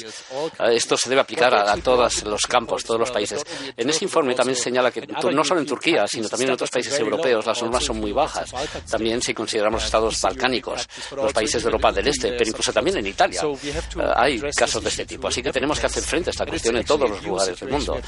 Esto 0.71 0.97
se 0.97 1.09
debe 1.09 1.23
aplicar 1.23 1.55
a, 1.55 1.77
todos 1.77 2.25
los 2.25 2.43
campos, 2.43 2.85
todos 2.85 3.01
los 3.01 3.11
países. 3.11 3.45
En 3.77 3.89
ese 3.89 4.05
informe 4.05 4.35
también 4.35 4.57
señala 4.57 4.91
que 4.91 5.07
no 5.07 5.45
solo 5.45 5.61
en 5.61 5.67
Turquía, 5.67 6.07
sino 6.07 6.29
también 6.29 6.51
en 6.51 6.55
otros 6.55 6.71
países 6.71 6.99
europeos 6.99 7.47
las 7.47 7.63
normas 7.63 7.85
son 7.85 7.99
muy 7.99 8.13
bajas. 8.13 8.53
También 8.91 9.21
si 9.23 9.35
consideramos 9.35 9.85
estados 9.85 10.21
balcánicos, 10.21 10.89
los 11.17 11.33
países 11.33 11.63
de 11.63 11.69
Europa 11.69 11.93
del 11.93 12.09
Este, 12.09 12.33
pero 12.33 12.49
incluso 12.49 12.73
también 12.73 12.99
en 12.99 13.07
Italia 13.07 13.43
eh, 13.43 14.13
hay 14.17 14.41
casos 14.57 14.83
de 14.83 14.89
este 14.89 15.07
tipo. 15.07 15.29
Así 15.29 15.43
que 15.43 15.53
tenemos 15.53 15.79
que 15.79 15.87
hacer 15.87 16.03
frente 16.03 16.31
a 16.31 16.33
esta 16.33 16.47
cuestión 16.47 16.77
en 16.77 16.85
todos 16.85 17.09
los 17.09 17.23
lugares 17.23 17.59
del 17.59 17.71
mundo. 17.71 17.99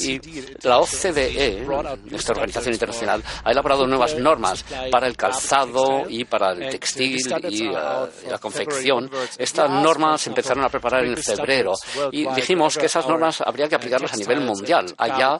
Y 0.00 0.20
la 0.66 0.78
OCDE, 0.78 1.64
nuestra 2.04 2.34
organización 2.34 2.74
internacional, 2.74 3.22
ha 3.42 3.50
elaborado 3.50 3.86
nuevas 3.86 4.14
normas 4.16 4.64
para 4.90 5.06
el 5.06 5.16
calzado 5.16 6.04
y 6.08 6.24
para 6.24 6.52
el 6.52 6.70
textil 6.70 7.20
y 7.48 7.64
eh, 7.64 8.23
y 8.23 8.23
la 8.28 8.38
confección, 8.38 9.10
estas 9.38 9.70
normas 9.70 10.22
se 10.22 10.30
empezaron 10.30 10.64
a 10.64 10.68
preparar 10.68 11.04
en 11.04 11.16
febrero 11.16 11.74
y 12.12 12.26
dijimos 12.34 12.76
que 12.76 12.86
esas 12.86 13.06
normas 13.06 13.40
habría 13.40 13.68
que 13.68 13.74
aplicarlas 13.74 14.12
a 14.12 14.16
nivel 14.16 14.40
mundial. 14.40 14.86
Allá 14.98 15.38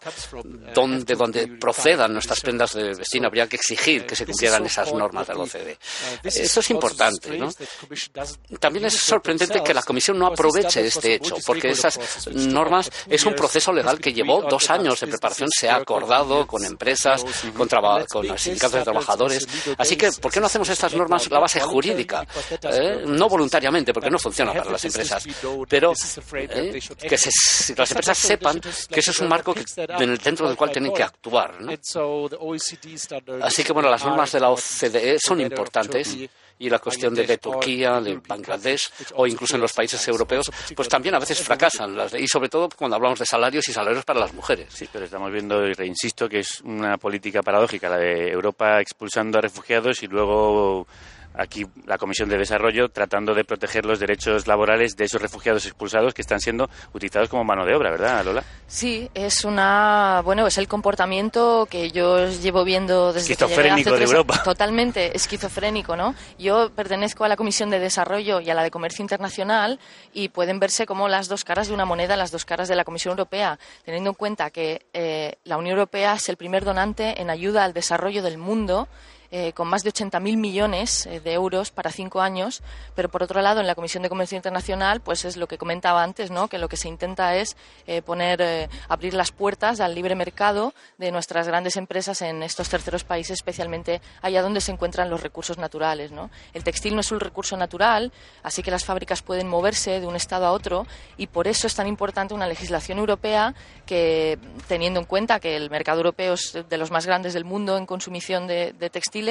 donde, 0.75 1.15
donde 1.15 1.49
procedan 1.49 2.13
nuestras 2.13 2.41
prendas 2.41 2.75
de 2.75 2.95
vestir, 2.95 3.25
habría 3.25 3.47
que 3.47 3.57
exigir 3.57 4.07
que 4.07 4.17
se 4.17 4.27
cumplieran 4.27 4.65
esas 4.67 4.93
normas 4.93 5.27
de 5.27 5.35
la 5.35 5.41
OCDE. 5.41 5.79
Eso 6.23 6.61
es 6.61 6.71
importante. 6.71 7.39
¿no? 7.39 7.51
También 8.59 8.87
es 8.87 8.95
sorprendente 8.95 9.63
que 9.63 9.75
la 9.75 9.83
Comisión 9.83 10.19
no 10.19 10.27
aproveche 10.27 10.87
este 10.87 11.15
hecho, 11.15 11.37
porque 11.47 11.71
esas 11.71 11.99
normas 12.33 12.91
es 13.09 13.25
un 13.25 13.35
proceso 13.35 13.73
legal 13.73 13.99
que 13.99 14.13
llevó 14.13 14.43
dos 14.43 14.71
años 14.71 15.01
de 15.01 15.07
preparación, 15.07 15.49
se 15.51 15.69
ha 15.69 15.77
acordado 15.77 16.47
con 16.47 16.65
empresas, 16.65 17.25
con, 17.57 17.69
con 18.09 18.27
los 18.27 18.41
sindicatos 18.41 18.79
de 18.79 18.83
trabajadores. 18.83 19.47
Así 19.79 19.97
que, 19.97 20.11
¿por 20.13 20.33
qué 20.33 20.41
no 20.41 20.47
hacemos 20.47 20.69
estas 20.69 20.95
normas 20.95 21.31
la 21.31 21.39
base 21.39 21.61
jurídica? 21.61 22.27
¿Eh? 22.75 23.03
No 23.07 23.29
voluntariamente, 23.29 23.93
porque 23.93 24.11
no 24.11 24.19
funciona 24.19 24.53
para 24.53 24.71
las 24.71 24.85
empresas, 24.85 25.25
pero 25.69 25.93
¿eh? 25.93 26.81
que 26.99 27.17
las 27.77 27.91
empresas 27.91 28.19
sepan 28.19 28.61
que 28.61 29.01
eso 29.01 29.11
es 29.11 29.19
un 29.21 29.29
marco 29.29 29.55
que, 29.55 29.65
dentro 30.23 30.49
del 30.49 30.57
cual 30.57 30.71
tienen 30.71 30.93
que 30.93 31.03
actuar. 31.03 31.59
Así 33.43 33.65
que, 33.65 33.73
bueno, 33.73 33.91
las 33.91 34.05
normas 34.05 34.33
de 34.33 34.41
la 34.41 34.51
OCDE 34.51 35.19
son 35.19 35.41
importantes 35.41 36.17
y 36.59 36.71
la 36.71 36.79
cuestión 36.79 37.15
de, 37.15 37.39
Turquía, 37.39 38.01
de 38.01 38.21
Bangladesh 38.27 38.91
o 39.15 39.27
incluso 39.27 39.57
en 39.57 39.63
los 39.63 39.73
países 39.73 40.07
europeos, 40.07 40.51
pues 40.75 40.89
también 40.89 41.15
a 41.15 41.19
veces 41.19 41.41
fracasan. 41.41 41.97
y 42.19 42.29
sobre 42.29 42.49
todo 42.49 42.69
cuando 42.77 42.97
hablamos 42.97 43.19
de 43.19 43.27
salarios 43.27 43.69
y 43.69 43.73
salarios 43.73 44.05
para 44.05 44.21
las 44.21 44.33
mujeres. 44.33 44.73
Sí, 44.73 44.89
pero 44.93 45.05
estamos 45.05 45.33
viendo, 45.33 45.67
y 45.67 45.73
reinsisto, 45.75 46.29
que 46.29 46.41
es 46.41 46.61
una 46.61 46.97
política 46.97 47.43
paradójica, 47.43 47.89
la 47.89 47.99
de 47.99 48.31
Europa 48.31 48.81
expulsando 48.81 49.39
a 49.39 49.41
refugiados 49.41 50.03
y 50.03 50.07
luego 50.07 50.87
aquí 51.35 51.67
la 51.87 51.99
Comisión 51.99 52.29
de 52.29 52.39
Desarrollo 52.39 52.89
tratando 52.89 53.35
de 53.35 53.45
proteger 53.45 53.85
los 53.85 53.99
derechos 53.99 54.47
laborales 54.47 54.97
de 54.97 55.05
esos 55.05 55.21
refugiados 55.21 55.67
expulsados 55.67 56.15
que 56.15 56.23
están 56.23 56.41
siendo 56.41 56.69
utilizados 56.93 57.29
como 57.29 57.45
mano 57.45 57.67
de 57.67 57.75
obra, 57.75 57.91
¿verdad, 57.91 58.25
Lola? 58.25 58.45
Sí, 58.67 59.11
es 59.15 59.45
una 59.45 60.23
bueno, 60.25 60.47
es 60.47 60.59
el 60.59 60.69
comportamiento 60.69 61.67
que 61.69 61.91
yo 61.91 62.29
llevo 62.29 62.65
viendo 62.65 63.13
desde 63.13 63.33
esquizofrénico 63.33 63.93
que 63.93 63.99
de 63.99 64.05
Europa. 64.05 64.43
Totalmente 64.45 65.17
esquizofrénico, 65.17 65.97
¿no? 65.97 66.15
Yo 66.39 66.71
pertenezco 66.71 67.25
a 67.25 67.29
la 67.29 67.37
Comisión 67.37 67.71
de 67.71 67.79
Desarrollo 67.79 68.41
y 68.41 68.51
a 68.51 68.55
la 68.55 68.63
de 68.63 68.71
Comercio 68.71 69.03
Internacional 69.03 69.79
y 70.13 70.29
pueden 70.29 70.61
verse 70.61 70.87
como 70.87 71.09
las 71.09 71.29
dos 71.29 71.45
caras 71.45 71.69
de 71.69 71.75
una 71.75 71.85
moneda, 71.85 72.17
las 72.17 72.31
dos 72.31 72.45
caras 72.45 72.69
de 72.69 72.77
la 72.77 72.85
Comisión 72.85 73.13
Europea, 73.13 73.59
teniendo 73.85 74.11
en 74.11 74.15
cuenta 74.15 74.51
que 74.51 74.87
eh, 74.93 75.35
la 75.45 75.57
Unión 75.57 75.77
Europea 75.77 76.15
es 76.15 76.29
el 76.29 76.37
primer 76.37 76.65
donante 76.65 77.21
en 77.21 77.31
ayuda 77.31 77.65
al 77.65 77.73
desarrollo 77.73 78.23
del 78.23 78.39
mundo 78.39 78.89
eh, 79.37 79.53
con 79.53 79.67
más 79.67 79.83
de 79.83 79.93
80.000 79.93 80.37
millones 80.37 81.07
eh, 81.07 81.19
de 81.19 81.33
euros 81.33 81.73
para 81.73 81.91
cinco 81.91 82.21
años, 82.21 82.63
pero 82.95 83.09
por 83.09 83.25
otro 83.25 83.43
lado, 83.43 83.59
en 83.59 83.67
la 83.67 83.75
Comisión 83.75 84.05
de 84.05 84.09
Comercio 84.09 84.37
Internacional, 84.37 85.01
pues 85.01 85.25
es 85.25 85.37
lo 85.37 85.49
que 85.49 85.59
comentaba 85.59 86.05
antes, 86.05 86.31
¿no? 86.31 86.47
que 86.47 86.57
lo 86.57 86.69
que 86.69 86.77
se 86.77 86.87
intenta 86.87 87.35
es 87.35 87.57
eh, 87.89 88.01
poner, 88.01 88.71
abrir 88.89 89.13
las 89.13 89.33
puertas 89.33 89.81
al 89.81 89.93
libre 89.93 90.15
mercado 90.15 90.73
de 90.99 91.11
nuestras 91.11 91.49
grandes 91.49 91.77
empresas 91.77 92.23
en 92.23 92.45
estos 92.45 92.69
terceros 92.69 93.03
países, 93.03 93.39
especialmente 93.41 94.01
allá 94.23 94.41
donde 94.41 94.61
se 94.61 94.71
encuentran 94.71 95.11
los 95.11 95.21
recursos 95.21 95.59
naturales. 95.59 96.13
¿no? 96.13 96.31
El 96.53 96.63
textil 96.63 96.95
no 96.95 97.01
es 97.01 97.11
un 97.11 97.19
recurso 97.19 97.57
natural, 97.57 98.13
así 98.45 98.63
que 98.63 98.71
las 98.71 98.85
fábricas 98.85 99.23
pueden 99.23 99.49
moverse 99.49 99.99
de 99.99 100.07
un 100.07 100.15
estado 100.15 100.47
a 100.47 100.53
otro 100.53 100.87
y 101.17 101.27
por 101.27 101.49
eso 101.49 101.67
es 101.67 101.75
tan 101.75 101.89
importante 101.89 102.35
una 102.35 102.47
legislación 102.47 102.99
europea 102.99 103.53
que, 103.85 104.39
teniendo 104.69 105.01
en 105.01 105.07
cuenta 105.07 105.41
que 105.41 105.57
el 105.57 105.71
mercado 105.71 105.99
europeo 105.99 106.35
es 106.35 106.57
de 106.69 106.79
los 106.79 106.93
más 106.93 107.05
grandes 107.05 107.35
del 107.35 107.45
mundo 107.45 107.77
en 107.77 107.85
consumición 107.85 108.47
de, 108.47 108.73
de 108.75 108.91
textil, 108.91 109.24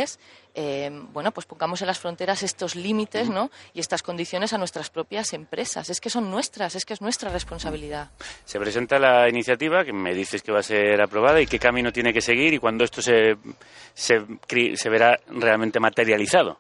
eh, 0.56 0.90
bueno, 1.12 1.32
pues 1.32 1.46
pongamos 1.46 1.82
en 1.82 1.88
las 1.88 2.00
fronteras 2.00 2.44
estos 2.44 2.76
límites 2.76 3.30
¿no? 3.30 3.50
y 3.74 3.80
estas 3.80 4.04
condiciones 4.04 4.54
a 4.54 4.58
nuestras 4.58 4.90
propias 4.90 5.34
empresas. 5.34 5.90
Es 5.90 6.00
que 6.00 6.10
son 6.10 6.30
nuestras, 6.30 6.76
es 6.76 6.86
que 6.86 6.94
es 6.94 7.02
nuestra 7.02 7.32
responsabilidad. 7.32 8.12
Se 8.46 8.60
presenta 8.60 9.00
la 9.00 9.28
iniciativa, 9.30 9.84
que 9.84 9.94
me 9.94 10.14
dices 10.14 10.42
que 10.44 10.52
va 10.52 10.60
a 10.60 10.64
ser 10.64 11.02
aprobada, 11.02 11.42
y 11.42 11.48
qué 11.48 11.60
camino 11.60 11.92
tiene 11.92 12.14
que 12.14 12.22
seguir 12.22 12.54
y 12.54 12.60
cuándo 12.60 12.84
esto 12.84 13.02
se, 13.02 13.38
se, 13.94 14.22
se 14.76 14.90
verá 14.90 15.20
realmente 15.28 15.80
materializado. 15.80 16.60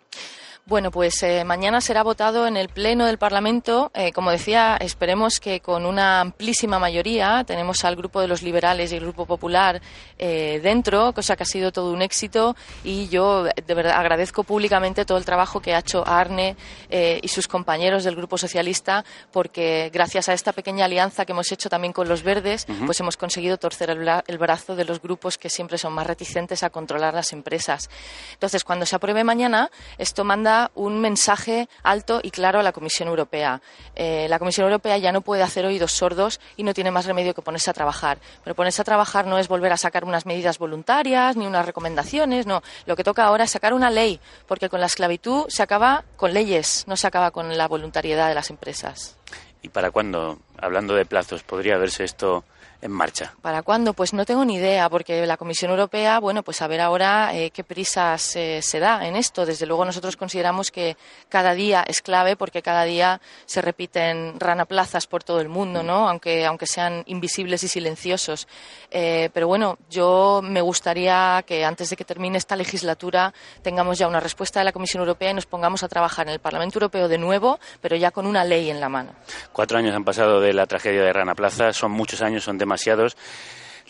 Bueno, 0.66 0.92
pues 0.92 1.22
eh, 1.24 1.44
mañana 1.44 1.82
será 1.82 2.04
votado 2.04 2.48
en 2.48 2.56
el 2.56 2.70
Pleno 2.70 3.06
del 3.06 3.18
Parlamento. 3.18 3.92
Eh, 3.94 4.14
como 4.14 4.32
decía, 4.32 4.78
esperemos 4.80 5.42
que 5.42 5.60
con 5.60 5.86
una 5.86 6.22
amplísima 6.22 6.80
mayoría. 6.80 7.44
Tenemos 7.46 7.84
al 7.84 7.98
Grupo 7.98 8.22
de 8.22 8.30
los 8.30 8.42
Liberales 8.42 8.94
y 8.94 8.96
el 8.96 9.02
Grupo 9.02 9.26
Popular 9.26 9.82
eh, 10.18 10.62
dentro, 10.64 11.12
cosa 11.12 11.36
que 11.36 11.44
ha 11.44 11.46
sido 11.46 11.74
todo 11.74 11.92
un 11.92 12.02
éxito. 12.02 12.56
Y 12.86 13.10
yo 13.10 13.44
de 13.44 13.74
verdad 13.74 13.98
agradezco 13.98 14.46
públicamente 14.46 15.04
todo 15.04 15.18
el 15.18 15.26
trabajo 15.26 15.60
que 15.60 15.76
ha 15.76 15.80
hecho 15.80 16.08
Arne 16.08 16.56
y 16.90 17.28
sus 17.28 17.50
compañeros 17.50 18.06
del 18.06 18.16
Grupo 18.16 18.38
Socialista, 18.38 19.04
porque 19.32 19.90
gracias 19.92 20.30
a 20.30 20.34
esta 20.34 20.54
pequeña 20.54 20.86
alianza 20.86 21.26
que 21.26 21.34
hemos 21.34 21.52
hecho 21.52 21.70
también 21.70 21.92
con 21.92 22.08
los 22.08 22.24
Verdes, 22.24 22.68
pues 22.86 23.00
hemos 23.00 23.18
conseguido 23.18 23.58
torcer 23.58 23.90
el, 23.90 24.08
el 24.28 24.38
brazo 24.38 24.76
de 24.76 24.86
los 24.86 25.02
grupos 25.02 25.38
que 25.38 25.50
siempre 25.50 25.78
son 25.78 25.92
más 25.92 26.08
reticentes 26.08 26.64
a 26.64 26.70
controlar 26.70 27.14
las 27.14 27.34
empresas. 27.34 27.90
Entonces, 28.34 28.64
cuando 28.64 28.86
se 28.86 28.96
apruebe 28.96 29.24
mañana, 29.24 29.70
esto 29.98 30.24
manda 30.24 30.53
un 30.76 31.00
mensaje 31.00 31.68
alto 31.84 32.20
y 32.24 32.32
claro 32.32 32.60
a 32.60 32.64
la 32.64 32.72
Comisión 32.72 33.10
Europea. 33.10 33.62
Eh, 33.96 34.28
la 34.30 34.40
Comisión 34.40 34.66
Europea 34.66 34.98
ya 34.98 35.12
no 35.12 35.22
puede 35.22 35.44
hacer 35.44 35.66
oídos 35.66 35.92
sordos 35.92 36.40
y 36.56 36.64
no 36.64 36.74
tiene 36.74 36.92
más 36.92 37.06
remedio 37.06 37.34
que 37.34 37.42
ponerse 37.42 37.70
a 37.70 37.74
trabajar. 37.74 38.18
Pero 38.44 38.56
ponerse 38.56 38.82
a 38.82 38.86
trabajar 38.86 39.26
no 39.26 39.38
es 39.38 39.48
volver 39.48 39.72
a 39.72 39.78
sacar 39.78 40.06
unas 40.06 40.26
medidas 40.26 40.58
voluntarias 40.58 41.36
ni 41.36 41.48
unas 41.48 41.66
recomendaciones, 41.66 42.46
no. 42.46 42.62
Lo 42.86 42.96
que 42.96 43.04
toca 43.04 43.26
ahora 43.26 43.46
es 43.46 43.52
sacar 43.52 43.74
una 43.74 43.90
ley, 43.90 44.20
porque 44.48 44.70
con 44.70 44.80
la 44.80 44.88
esclavitud 44.88 45.46
se 45.50 45.64
acaba 45.64 46.04
con 46.16 46.34
leyes, 46.34 46.86
no 46.88 46.98
se 46.98 47.08
acaba 47.08 47.32
con 47.32 47.58
la 47.58 47.68
voluntariedad 47.68 48.28
de 48.28 48.36
las 48.36 48.50
empresas. 48.50 49.18
¿Y 49.62 49.70
para 49.70 49.92
cuándo, 49.92 50.40
hablando 50.58 50.94
de 50.94 51.06
plazos, 51.06 51.44
podría 51.44 51.78
verse 51.78 52.04
esto 52.04 52.44
en 52.84 52.92
marcha? 52.92 53.34
¿Para 53.42 53.64
cuándo? 53.64 53.94
Pues 53.94 54.14
no 54.14 54.26
tengo 54.26 54.44
ni 54.44 54.56
idea, 54.56 54.90
porque 54.90 55.26
la 55.26 55.38
Comisión 55.38 55.72
Europea, 55.72 56.20
bueno, 56.20 56.44
pues 56.44 56.62
a 56.62 56.68
ver 56.68 56.82
ahora 56.82 57.34
eh, 57.34 57.50
qué 57.52 57.64
prisas 57.64 58.36
eh, 58.36 58.60
se 58.62 58.80
da 58.80 59.08
en 59.08 59.16
esto. 59.16 59.46
Desde 59.46 59.66
luego 59.66 59.86
nosotros 59.86 60.18
consideramos 60.18 60.70
que 60.70 60.98
cada 61.30 61.54
día 61.54 61.84
es 61.88 62.02
clave 62.02 62.36
porque 62.36 62.62
cada 62.62 62.84
día 62.84 63.22
se 63.46 63.62
repiten 63.62 64.38
ranaplazas 64.38 65.08
por 65.08 65.24
todo 65.24 65.40
el 65.40 65.48
mundo, 65.48 65.82
¿no? 65.82 66.10
Aunque, 66.10 66.46
aunque 66.46 66.68
sean 66.68 67.04
invisibles 67.08 67.64
y 67.64 67.70
silenciosos. 67.70 68.48
Eh, 68.92 69.30
pero 69.34 69.48
bueno, 69.48 69.78
yo 69.90 70.42
me 70.44 70.60
gustaría 70.60 71.42
que 71.48 71.64
antes 71.64 71.90
de 71.90 71.96
que 71.96 72.04
termine 72.04 72.38
esta 72.38 72.58
legislatura 72.58 73.34
tengamos 73.62 73.98
ya 73.98 74.10
una 74.10 74.20
respuesta 74.20 74.60
de 74.60 74.66
la 74.66 74.74
Comisión 74.74 75.00
Europea 75.00 75.32
y 75.32 75.34
nos 75.34 75.46
pongamos 75.46 75.84
a 75.84 75.88
trabajar 75.88 76.28
en 76.28 76.34
el 76.34 76.40
Parlamento 76.40 76.80
Europeo 76.80 77.08
de 77.08 77.18
nuevo, 77.18 77.60
pero 77.80 77.96
ya 77.96 78.12
con 78.12 78.26
una 78.26 78.44
ley 78.44 78.70
en 78.70 78.82
la 78.82 78.90
mano. 78.90 79.14
Cuatro 79.54 79.78
años 79.78 79.96
han 79.96 80.04
pasado 80.04 80.42
de 80.42 80.52
la 80.52 80.66
tragedia 80.66 81.02
de 81.02 81.14
Rana 81.14 81.34
Plaza, 81.34 81.72
son 81.72 81.92
muchos 81.92 82.22
años, 82.22 82.44
son 82.44 82.58
demasiados 82.58 82.73
demasiados. 82.74 83.16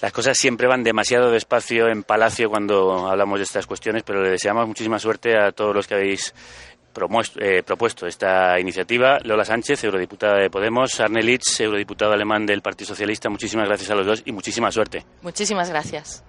Las 0.02 0.12
cosas 0.12 0.38
siempre 0.38 0.68
van 0.68 0.84
demasiado 0.84 1.32
despacio 1.32 1.88
en 1.88 2.04
Palacio 2.04 2.50
cuando 2.50 3.08
hablamos 3.08 3.40
de 3.40 3.44
estas 3.44 3.66
cuestiones, 3.66 4.04
pero 4.04 4.22
le 4.22 4.30
deseamos 4.30 4.68
muchísima 4.68 5.00
suerte 5.00 5.38
a 5.38 5.54
todos 5.54 5.74
los 5.74 5.88
que 5.88 5.96
habéis 5.96 6.34
eh, 7.40 7.64
propuesto 7.64 8.06
esta 8.06 8.60
iniciativa. 8.60 9.20
Lola 9.24 9.46
Sánchez, 9.46 9.84
eurodiputada 9.86 10.40
de 10.40 10.50
Podemos, 10.50 11.00
Arne 11.00 11.24
Litz, 11.24 11.62
eurodiputado 11.62 12.12
alemán 12.12 12.46
del 12.46 12.62
Partido 12.62 12.90
Socialista. 12.90 13.30
Muchísimas 13.30 13.68
gracias 13.68 13.90
a 13.92 13.96
los 13.96 14.06
dos 14.06 14.24
y 14.26 14.34
muchísima 14.34 14.70
suerte. 14.72 15.06
Muchísimas 15.22 15.70
gracias. 15.70 16.24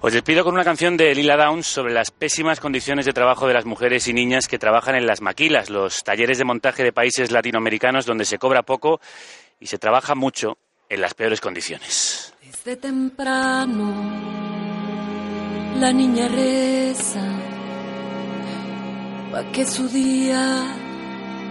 Os 0.00 0.12
despido 0.12 0.42
con 0.42 0.54
una 0.54 0.64
canción 0.64 0.96
de 0.96 1.14
Lila 1.14 1.36
Downs 1.36 1.66
sobre 1.66 1.94
las 1.94 2.10
pésimas 2.10 2.58
condiciones 2.58 3.06
de 3.06 3.12
trabajo 3.12 3.46
de 3.46 3.54
las 3.54 3.64
mujeres 3.64 4.08
y 4.08 4.12
niñas 4.12 4.48
que 4.48 4.58
trabajan 4.58 4.96
en 4.96 5.06
las 5.06 5.20
maquilas, 5.20 5.70
los 5.70 6.02
talleres 6.02 6.38
de 6.38 6.44
montaje 6.44 6.82
de 6.82 6.92
países 6.92 7.30
latinoamericanos 7.30 8.06
donde 8.06 8.24
se 8.24 8.38
cobra 8.38 8.62
poco 8.62 9.00
y 9.60 9.66
se 9.66 9.78
trabaja 9.78 10.14
mucho 10.14 10.58
en 10.88 11.00
las 11.00 11.14
peores 11.14 11.40
condiciones. 11.40 12.32
Desde 12.42 12.76
temprano 12.76 13.92
la 15.78 15.92
niña 15.92 16.28
reza 16.28 17.22
para 19.30 19.50
que 19.50 19.66
su 19.66 19.88
día 19.88 20.62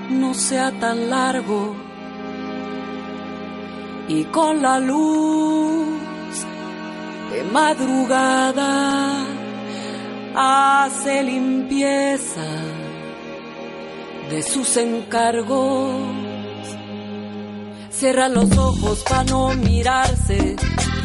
no 0.10 0.34
sea 0.34 0.72
tan 0.80 1.10
largo 1.10 1.76
y 4.08 4.24
con 4.26 4.62
la 4.62 4.80
luz 4.80 5.88
de 7.32 7.44
madrugada 7.52 9.26
hace 10.36 11.24
limpieza 11.24 12.46
de 14.30 14.42
sus 14.42 14.78
encargos 14.78 16.33
Cierra 17.96 18.28
los 18.28 18.52
ojos 18.58 19.04
para 19.08 19.24
no 19.24 19.54
mirarse. 19.56 20.56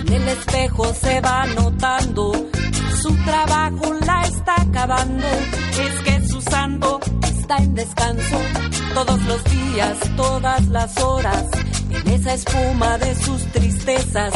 En 0.07 0.12
el 0.12 0.29
espejo 0.29 0.92
se 0.94 1.20
va 1.20 1.46
notando. 1.46 2.33
Su 3.01 3.14
trabajo 3.24 3.94
la 4.05 4.22
está 4.22 4.62
acabando. 4.62 5.27
Es 5.27 6.03
que 6.05 6.17
su 6.40 6.51
santo 6.51 7.01
está 7.22 7.57
en 7.57 7.74
descanso. 7.74 8.38
Todos 8.94 9.20
los 9.22 9.44
días, 9.44 9.96
todas 10.16 10.66
las 10.68 10.96
horas. 10.98 11.44
En 11.90 12.09
esa 12.12 12.35
espuma 12.35 12.98
de 12.98 13.14
sus 13.16 13.42
tristezas. 13.53 14.33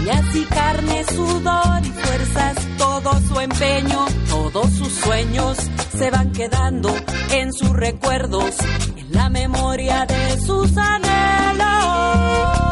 Uñas 0.00 0.34
y 0.34 0.44
carne, 0.44 1.04
sudor 1.04 1.80
y 1.82 1.90
fuerzas, 1.90 2.56
todo 2.78 3.20
su 3.28 3.40
empeño, 3.40 4.06
todos 4.28 4.70
sus 4.72 4.92
sueños 4.92 5.58
se 5.96 6.10
van 6.10 6.32
quedando 6.32 6.94
en 7.30 7.52
sus 7.52 7.70
recuerdos, 7.70 8.54
en 8.96 9.12
la 9.12 9.28
memoria 9.30 10.04
de 10.06 10.40
sus 10.40 10.76
anhelos. 10.76 12.63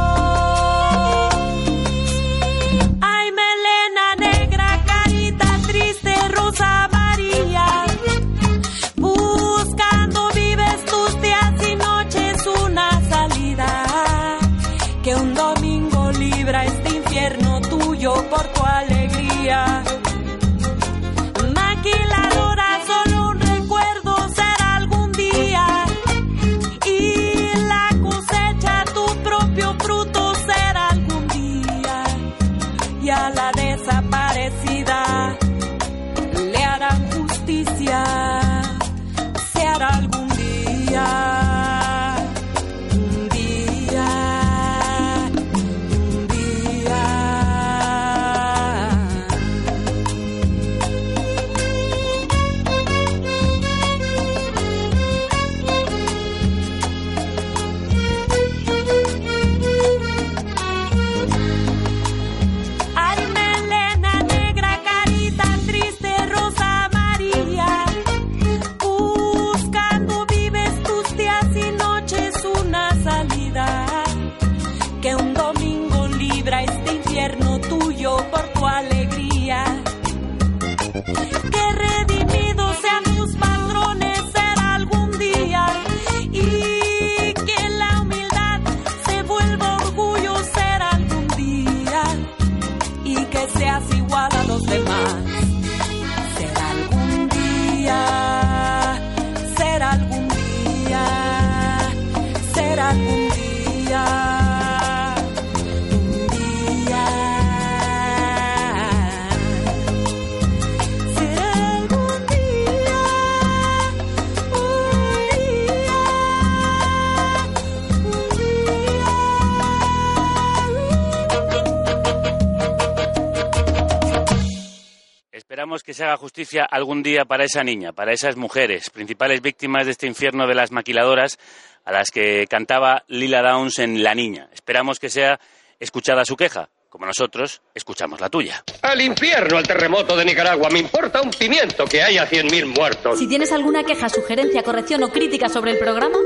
Justicia 126.42 126.64
algún 126.68 127.04
día 127.04 127.24
para 127.24 127.44
esa 127.44 127.62
niña, 127.62 127.92
para 127.92 128.12
esas 128.12 128.36
mujeres, 128.36 128.90
principales 128.90 129.40
víctimas 129.40 129.86
de 129.86 129.92
este 129.92 130.08
infierno 130.08 130.48
de 130.48 130.56
las 130.56 130.72
maquiladoras 130.72 131.38
a 131.84 131.92
las 131.92 132.10
que 132.10 132.46
cantaba 132.48 133.04
Lila 133.06 133.42
Downs 133.42 133.78
en 133.78 134.02
La 134.02 134.12
Niña. 134.12 134.48
Esperamos 134.52 134.98
que 134.98 135.08
sea 135.08 135.38
escuchada 135.78 136.24
su 136.24 136.34
queja, 136.36 136.68
como 136.88 137.06
nosotros 137.06 137.62
escuchamos 137.74 138.20
la 138.20 138.28
tuya. 138.28 138.64
Al 138.82 139.00
infierno, 139.00 139.56
al 139.56 139.66
terremoto 139.66 140.16
de 140.16 140.24
Nicaragua. 140.24 140.68
Me 140.70 140.80
importa 140.80 141.22
un 141.22 141.30
pimiento 141.30 141.84
que 141.84 142.02
haya 142.02 142.28
100.000 142.28 142.66
muertos. 142.76 143.20
Si 143.20 143.28
tienes 143.28 143.52
alguna 143.52 143.84
queja, 143.84 144.08
sugerencia, 144.08 144.64
corrección 144.64 145.04
o 145.04 145.10
crítica 145.10 145.48
sobre 145.48 145.70
el 145.70 145.78
programa, 145.78 146.18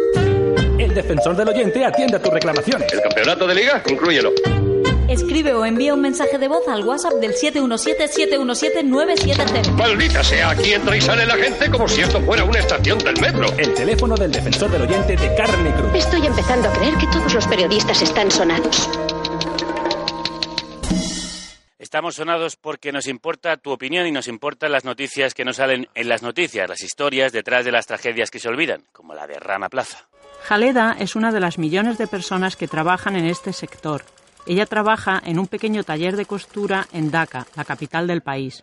El 0.79 0.95
defensor 0.95 1.37
del 1.37 1.49
oyente 1.49 1.85
atiende 1.85 2.17
a 2.17 2.23
tus 2.23 2.33
reclamaciones. 2.33 2.91
¿El 2.91 3.03
campeonato 3.03 3.47
de 3.47 3.55
liga? 3.55 3.83
Inclúyelo. 3.87 4.33
Escribe 5.09 5.55
o 5.55 5.65
envía 5.65 5.95
un 5.95 6.01
mensaje 6.01 6.39
de 6.39 6.49
voz 6.49 6.67
al 6.69 6.85
WhatsApp 6.85 7.15
del 7.15 7.33
717-717-970. 7.33 9.73
Maldita 9.73 10.23
sea, 10.25 10.51
aquí 10.51 10.73
entra 10.73 10.97
y 10.97 11.01
sale 11.01 11.27
la 11.27 11.37
gente 11.37 11.71
como 11.71 11.89
si 11.89 12.03
esto 12.03 12.21
fuera 12.21 12.45
una 12.45 12.59
estación 12.59 12.99
del 12.99 13.21
metro. 13.21 13.47
El 13.57 13.75
teléfono 13.75 14.17
del 14.17 14.33
defensor 14.33 14.71
del 14.71 14.83
oyente 14.83 15.17
de 15.17 15.35
carne 15.35 15.73
cruz. 15.75 15.95
Estoy 15.95 16.27
empezando 16.27 16.69
a 16.69 16.73
creer 16.73 16.95
que 16.97 17.07
todos 17.07 17.35
los 17.35 17.47
periodistas 17.47 18.03
están 18.03 18.31
sonados. 18.31 18.89
Estamos 21.79 22.17
sonados 22.17 22.57
porque 22.57 22.91
nos 22.91 23.07
importa 23.07 23.57
tu 23.57 23.71
opinión 23.71 24.07
y 24.07 24.13
nos 24.13 24.29
importan 24.29 24.73
las 24.73 24.85
noticias 24.85 25.35
que 25.35 25.45
nos 25.45 25.57
salen 25.57 25.89
en 25.95 26.09
las 26.09 26.23
noticias, 26.23 26.69
las 26.69 26.83
historias 26.83 27.33
detrás 27.33 27.65
de 27.65 27.73
las 27.73 27.87
tragedias 27.87 28.31
que 28.31 28.41
se 28.41 28.49
olvidan, 28.49 28.83
como 28.93 29.15
la 29.15 29.27
de 29.27 29.39
Rana 29.39 29.69
Plaza. 29.69 30.07
Jaleda 30.43 30.97
es 30.99 31.17
una 31.17 31.33
de 31.33 31.41
las 31.41 31.59
millones 31.59 31.97
de 31.97 32.07
personas 32.07 32.57
que 32.57 32.69
trabajan 32.69 33.17
en 33.17 33.27
este 33.27 33.53
sector. 33.53 34.03
Ella 34.47 34.67
trabaja 34.67 35.21
en 35.25 35.39
un 35.39 35.49
pequeño 35.49 35.83
taller 35.83 36.17
de 36.17 36.25
costura 36.25 36.87
en 36.93 37.11
Dhaka, 37.11 37.47
la 37.57 37.65
capital 37.65 38.07
del 38.07 38.23
país. 38.23 38.63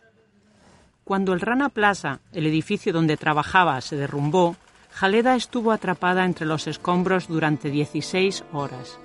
Cuando 1.04 1.34
el 1.34 1.42
Rana 1.42 1.68
Plaza, 1.68 2.20
el 2.32 2.46
edificio 2.46 2.94
donde 2.94 3.18
trabajaba, 3.18 3.82
se 3.82 3.98
derrumbó, 3.98 4.56
Jaleda 4.92 5.36
estuvo 5.36 5.72
atrapada 5.72 6.24
entre 6.24 6.46
los 6.46 6.68
escombros 6.68 7.28
durante 7.28 7.70
16 7.70 8.46
horas. 8.54 8.98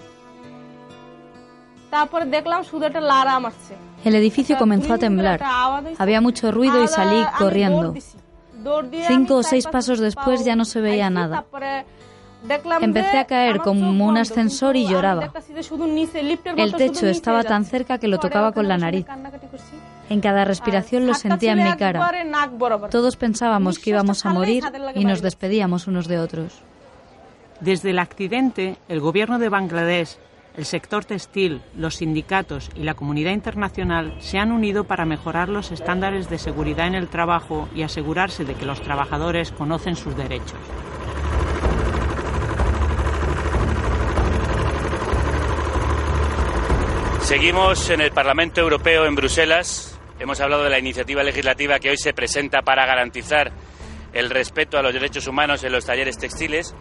El 4.04 4.14
edificio 4.14 4.56
comenzó 4.58 4.94
a 4.94 4.98
temblar. 4.98 5.40
Había 5.98 6.20
mucho 6.20 6.52
ruido 6.52 6.84
y 6.84 6.88
salí 6.88 7.24
corriendo. 7.38 7.94
Cinco 9.08 9.36
o 9.36 9.42
seis 9.42 9.66
pasos 9.66 9.98
después 9.98 10.44
ya 10.44 10.54
no 10.54 10.64
se 10.64 10.80
veía 10.80 11.10
nada. 11.10 11.44
Empecé 12.80 13.18
a 13.18 13.24
caer 13.24 13.58
como 13.58 14.06
un 14.06 14.16
ascensor 14.16 14.76
y 14.76 14.86
lloraba. 14.86 15.32
El 16.56 16.74
techo 16.74 17.06
estaba 17.06 17.42
tan 17.42 17.64
cerca 17.64 17.98
que 17.98 18.08
lo 18.08 18.18
tocaba 18.18 18.52
con 18.52 18.68
la 18.68 18.78
nariz. 18.78 19.06
En 20.08 20.20
cada 20.20 20.44
respiración 20.44 21.06
lo 21.06 21.14
sentía 21.14 21.52
en 21.52 21.64
mi 21.64 21.76
cara. 21.76 22.10
Todos 22.90 23.16
pensábamos 23.16 23.78
que 23.78 23.90
íbamos 23.90 24.24
a 24.24 24.32
morir 24.32 24.64
y 24.94 25.04
nos 25.04 25.20
despedíamos 25.20 25.86
unos 25.86 26.08
de 26.08 26.18
otros. 26.18 26.62
Desde 27.60 27.90
el 27.90 27.98
accidente, 27.98 28.76
el 28.88 29.00
gobierno 29.00 29.40
de 29.40 29.48
Bangladesh, 29.48 30.16
el 30.56 30.64
sector 30.64 31.04
textil, 31.04 31.60
los 31.76 31.96
sindicatos 31.96 32.70
y 32.74 32.84
la 32.84 32.94
comunidad 32.94 33.32
internacional 33.32 34.16
se 34.20 34.38
han 34.38 34.52
unido 34.52 34.84
para 34.84 35.04
mejorar 35.04 35.48
los 35.48 35.70
estándares 35.72 36.30
de 36.30 36.38
seguridad 36.38 36.86
en 36.86 36.94
el 36.94 37.08
trabajo 37.08 37.68
y 37.74 37.82
asegurarse 37.82 38.44
de 38.44 38.54
que 38.54 38.66
los 38.66 38.80
trabajadores 38.80 39.52
conocen 39.52 39.96
sus 39.96 40.16
derechos. 40.16 40.58
Seguimos 47.28 47.90
en 47.90 48.00
el 48.00 48.10
Parlamento 48.10 48.62
Europeo 48.62 49.04
en 49.04 49.14
Bruselas. 49.14 50.00
Hemos 50.18 50.40
hablado 50.40 50.64
de 50.64 50.70
la 50.70 50.78
iniciativa 50.78 51.22
legislativa 51.22 51.78
que 51.78 51.90
hoy 51.90 51.98
se 51.98 52.14
presenta 52.14 52.62
para 52.62 52.86
garantizar 52.86 53.52
el 54.14 54.30
respeto 54.30 54.78
a 54.78 54.82
los 54.82 54.94
derechos 54.94 55.26
humanos 55.26 55.62
en 55.62 55.72
los 55.72 55.84
talleres 55.84 56.16
textiles. 56.16 56.74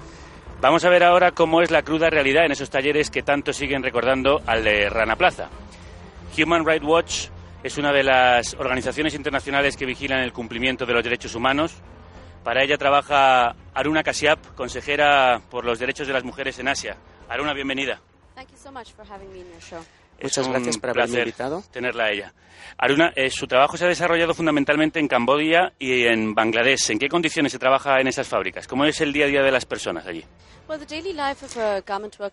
Vamos 0.62 0.86
a 0.86 0.90
ver 0.90 1.04
ahora 1.04 1.34
cómo 1.34 1.62
es 1.62 1.70
la 1.70 1.82
cruda 1.82 2.10
realidad 2.10 2.46
en 2.46 2.54
esos 2.54 2.70
talleres 2.70 3.12
que 3.12 3.24
tanto 3.24 3.52
siguen 3.52 3.84
recordando 3.84 4.42
al 4.46 4.64
de 4.64 4.88
Rana 4.90 5.18
Plaza. 5.18 5.50
Human 6.38 6.66
Rights 6.66 6.86
Watch 6.86 7.28
es 7.62 7.78
una 7.78 7.92
de 7.92 8.04
las 8.04 8.54
organizaciones 8.54 9.16
internacionales 9.16 9.76
que 9.76 9.86
vigilan 9.86 10.22
el 10.22 10.32
cumplimiento 10.32 10.86
de 10.86 10.94
los 10.94 11.04
derechos 11.04 11.36
humanos. 11.36 11.76
Para 12.46 12.64
ella 12.64 12.78
trabaja 12.78 13.54
Aruna 13.74 14.02
Kashyap, 14.02 14.56
consejera 14.56 15.42
por 15.52 15.66
los 15.66 15.78
derechos 15.78 16.08
de 16.08 16.14
las 16.14 16.24
mujeres 16.24 16.58
en 16.60 16.70
Asia. 16.70 16.96
Aruna, 17.28 17.52
bienvenida. 17.52 18.00
Es 18.38 20.07
Muchas 20.22 20.48
gracias 20.48 20.78
por 20.78 20.90
haberme 20.90 21.20
invitado. 21.20 21.64
Tenerla 21.72 22.06
a 22.06 22.12
ella. 22.12 22.34
Aruna, 22.78 23.12
eh, 23.16 23.30
su 23.30 23.48
trabajo 23.48 23.76
se 23.78 23.86
ha 23.86 23.88
desarrollado 23.88 24.34
fundamentalmente 24.34 25.00
en 25.00 25.08
Camboya 25.08 25.74
y 25.80 26.06
en 26.06 26.36
Bangladesh. 26.36 26.92
¿En 26.92 27.00
qué 27.00 27.08
condiciones 27.08 27.52
se 27.52 27.60
trabaja 27.60 28.00
en 28.00 28.08
esas 28.08 28.28
fábricas? 28.28 28.68
¿Cómo 28.68 28.86
es 28.86 29.02
el 29.02 29.14
día 29.14 29.26
a 29.26 29.28
día 29.28 29.42
de 29.42 29.52
las 29.52 29.66
personas 29.66 30.06
allí? 30.06 30.24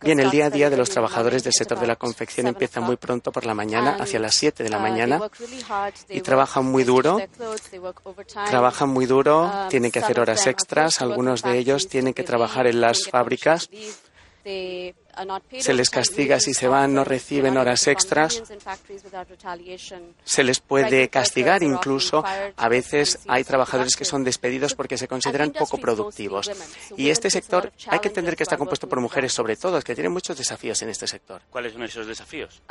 Bien, 0.03 0.18
el 0.18 0.30
día 0.30 0.47
a 0.47 0.51
día 0.51 0.68
de 0.68 0.76
los 0.76 0.91
trabajadores 0.91 1.45
del 1.45 1.53
sector 1.53 1.78
de 1.78 1.87
la 1.87 1.95
confección 1.95 2.49
empieza 2.49 2.80
muy 2.80 2.97
pronto 2.97 3.30
por 3.30 3.47
la 3.47 3.55
mañana, 3.55 3.97
hacia 4.01 4.18
las 4.18 4.35
7 4.35 4.64
de 4.64 4.70
la 4.70 4.80
mañana, 4.80 5.20
y 6.09 6.20
trabajan 6.20 6.64
muy 6.64 6.82
duro. 6.82 7.20
Trabajan 8.51 8.89
muy 8.89 9.07
duro, 9.07 9.51
tienen 9.70 9.93
que 9.93 10.01
hacer 10.01 10.18
horas 10.18 10.47
extras, 10.49 11.01
algunos 11.01 11.43
de 11.43 11.57
ellos 11.59 11.89
tienen 11.89 12.12
que 12.12 12.24
trabajar 12.24 12.66
en 12.66 12.80
las 12.80 13.07
fábricas. 13.09 13.70
Se 15.59 15.75
les 15.75 15.91
castiga 15.91 16.41
si 16.41 16.55
se 16.55 16.69
van, 16.69 16.95
no 16.95 17.05
reciben 17.05 17.57
horas 17.57 17.87
extras. 17.87 18.43
Se 20.25 20.45
les 20.45 20.61
puede 20.61 21.09
castigar 21.09 21.62
incluso. 21.62 22.25
A 22.57 22.69
veces 22.69 23.21
hay 23.29 23.45
trabajadores 23.45 23.97
que 23.97 24.05
son 24.05 24.25
despedidos 24.25 24.75
porque 24.75 24.99
se 24.99 25.09
consideran 25.09 25.53
poco 25.53 25.79
productivos. 25.79 26.51
Y 26.97 27.11
este 27.11 27.31
sector 27.31 27.73
hay 27.89 27.99
que 27.99 28.09
entender 28.09 28.37
que 28.37 28.43
está 28.43 28.57
compuesto 28.57 28.89
por 28.89 29.01
mujeres 29.01 29.33
sobre 29.33 29.57
todo, 29.57 29.81
que 29.81 29.95
tienen 29.95 30.12
muchos 30.12 30.37
desafíos 30.37 30.81
en 30.83 30.89
este 30.89 31.07
sector. 31.07 31.43
¿Cuáles 31.51 31.73
son 31.73 31.83
esos 31.83 32.07
desafíos? 32.07 32.62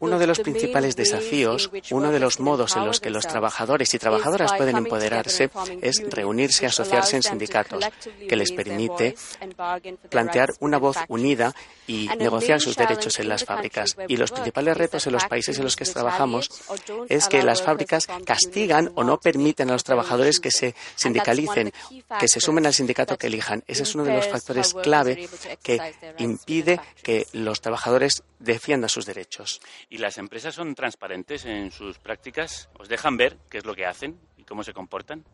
Uno 0.00 0.18
de 0.18 0.26
los 0.26 0.40
principales 0.40 0.96
desafíos, 0.96 1.70
uno 1.90 2.10
de 2.10 2.20
los 2.20 2.40
modos 2.40 2.76
en 2.76 2.86
los 2.86 3.00
que 3.00 3.10
los 3.10 3.26
trabajadores 3.26 3.92
y 3.94 3.98
trabajadoras 3.98 4.52
pueden 4.54 4.76
empoderarse 4.76 5.50
es 5.82 6.02
reunirse, 6.10 6.66
asociarse 6.66 7.16
en 7.16 7.22
sindicatos, 7.22 7.84
que 8.28 8.36
les 8.36 8.52
permite 8.52 9.14
plantear 10.16 10.54
una 10.60 10.78
voz 10.78 10.96
unida 11.08 11.54
y 11.86 12.08
negociar 12.18 12.58
sus 12.58 12.74
derechos 12.74 13.20
en 13.20 13.28
las 13.28 13.44
fábricas. 13.44 13.96
Y 14.08 14.16
los 14.16 14.32
principales 14.32 14.74
retos 14.74 15.06
en 15.06 15.12
los 15.12 15.26
países 15.26 15.58
en 15.58 15.64
los 15.64 15.76
que 15.76 15.84
trabajamos 15.84 16.48
es 17.10 17.28
que 17.28 17.42
las 17.42 17.60
fábricas 17.60 18.06
castigan 18.24 18.90
o 18.94 19.04
no 19.04 19.20
permiten 19.20 19.68
a 19.68 19.74
los 19.74 19.84
trabajadores 19.84 20.40
que 20.40 20.50
se 20.50 20.74
sindicalicen, 20.94 21.70
que 22.18 22.28
se 22.28 22.40
sumen 22.40 22.64
al 22.64 22.72
sindicato 22.72 23.18
que 23.18 23.26
elijan. 23.26 23.62
Ese 23.66 23.82
es 23.82 23.94
uno 23.94 24.04
de 24.04 24.14
los 24.14 24.26
factores 24.26 24.72
clave 24.72 25.28
que 25.62 25.78
impide 26.18 26.80
que 27.02 27.26
los 27.34 27.60
trabajadores 27.60 28.22
defiendan 28.38 28.88
sus 28.88 29.04
derechos. 29.04 29.60
¿Y 29.90 29.98
las 29.98 30.16
empresas 30.16 30.54
son 30.54 30.74
transparentes 30.74 31.44
en 31.44 31.70
sus 31.70 31.98
prácticas? 31.98 32.70
¿Os 32.78 32.88
dejan 32.88 33.18
ver 33.18 33.36
qué 33.50 33.58
es 33.58 33.66
lo 33.66 33.74
que 33.74 33.84
hacen 33.84 34.18
cómo 34.46 34.62
se 34.62 34.72
comportan? 34.72 35.24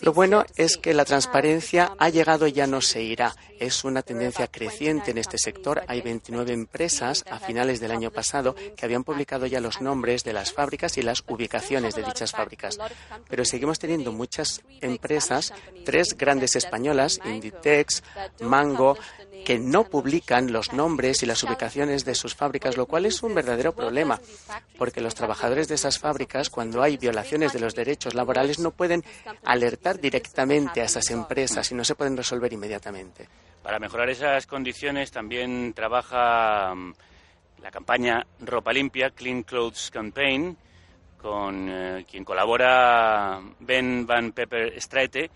Lo 0.00 0.12
bueno 0.12 0.44
es 0.56 0.76
que 0.76 0.94
la 0.94 1.04
transparencia 1.04 1.92
ha 1.98 2.08
llegado 2.08 2.46
y 2.46 2.52
ya 2.52 2.66
no 2.66 2.80
se 2.80 3.02
irá. 3.02 3.34
Es 3.60 3.84
una 3.84 4.02
tendencia 4.02 4.48
creciente 4.48 5.12
en 5.12 5.18
este 5.18 5.38
sector. 5.38 5.82
Hay 5.86 6.00
29 6.00 6.52
empresas 6.52 7.24
a 7.30 7.38
finales 7.38 7.80
del 7.80 7.92
año 7.92 8.10
pasado 8.10 8.54
que 8.76 8.84
habían 8.84 9.04
publicado 9.04 9.46
ya 9.46 9.60
los 9.60 9.80
nombres 9.80 10.24
de 10.24 10.32
las 10.32 10.52
fábricas 10.52 10.98
y 10.98 11.02
las 11.02 11.22
ubicaciones 11.28 11.94
de 11.94 12.02
dichas 12.02 12.32
fábricas. 12.32 12.78
Pero 13.28 13.44
seguimos 13.44 13.78
teniendo 13.78 14.12
muchas 14.12 14.62
empresas, 14.80 15.52
tres 15.84 16.16
grandes 16.16 16.56
españolas, 16.56 17.20
Inditex, 17.24 18.02
Mango, 18.40 18.96
que 19.44 19.58
no 19.58 19.84
publican 19.84 20.52
los 20.52 20.72
nombres 20.72 21.22
y 21.22 21.26
las 21.26 21.42
ubicaciones 21.42 22.04
de 22.04 22.14
sus 22.14 22.34
fábricas, 22.34 22.76
lo 22.76 22.86
cual 22.86 23.06
es 23.06 23.22
un 23.22 23.34
verdadero 23.34 23.72
problema, 23.72 24.20
porque 24.78 25.00
los 25.00 25.14
trabajadores 25.14 25.68
de 25.68 25.76
esas 25.76 25.98
fábricas, 25.98 26.50
cuando 26.50 26.82
hay 26.82 26.96
violaciones 26.96 27.52
de 27.52 27.60
los 27.60 27.74
derechos 27.74 28.14
laborales, 28.14 28.58
no 28.58 28.70
pueden 28.70 29.04
alertar 29.44 30.00
directamente 30.00 30.80
a 30.80 30.84
esas 30.84 31.10
empresas 31.10 31.70
y 31.70 31.74
no 31.74 31.84
se 31.84 31.94
pueden 31.94 32.16
resolver 32.16 32.52
inmediatamente. 32.52 33.28
Para 33.62 33.78
mejorar 33.78 34.10
esas 34.10 34.46
condiciones 34.46 35.10
también 35.10 35.72
trabaja 35.74 36.74
mm, 36.74 36.94
la 37.62 37.70
campaña 37.70 38.26
Ropa 38.40 38.72
Limpia, 38.72 39.10
Clean 39.10 39.42
Clothes 39.42 39.90
Campaign, 39.90 40.56
con 41.16 41.68
eh, 41.70 42.04
quien 42.10 42.24
colabora 42.24 43.40
Ben 43.60 44.06
Van 44.06 44.32
Pepper 44.32 44.78
Straete, 44.78 45.30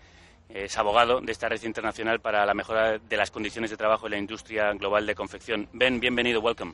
es 0.49 0.77
abogado 0.77 1.21
de 1.21 1.31
esta 1.31 1.47
red 1.47 1.61
internacional 1.63 2.19
para 2.19 2.45
la 2.45 2.53
mejora 2.53 2.97
de 2.97 3.17
las 3.17 3.31
condiciones 3.31 3.69
de 3.69 3.77
trabajo 3.77 4.07
en 4.07 4.11
la 4.11 4.17
industria 4.17 4.73
global 4.73 5.05
de 5.05 5.15
confección. 5.15 5.69
Ben, 5.73 5.99
bienvenido, 5.99 6.41
welcome. 6.41 6.73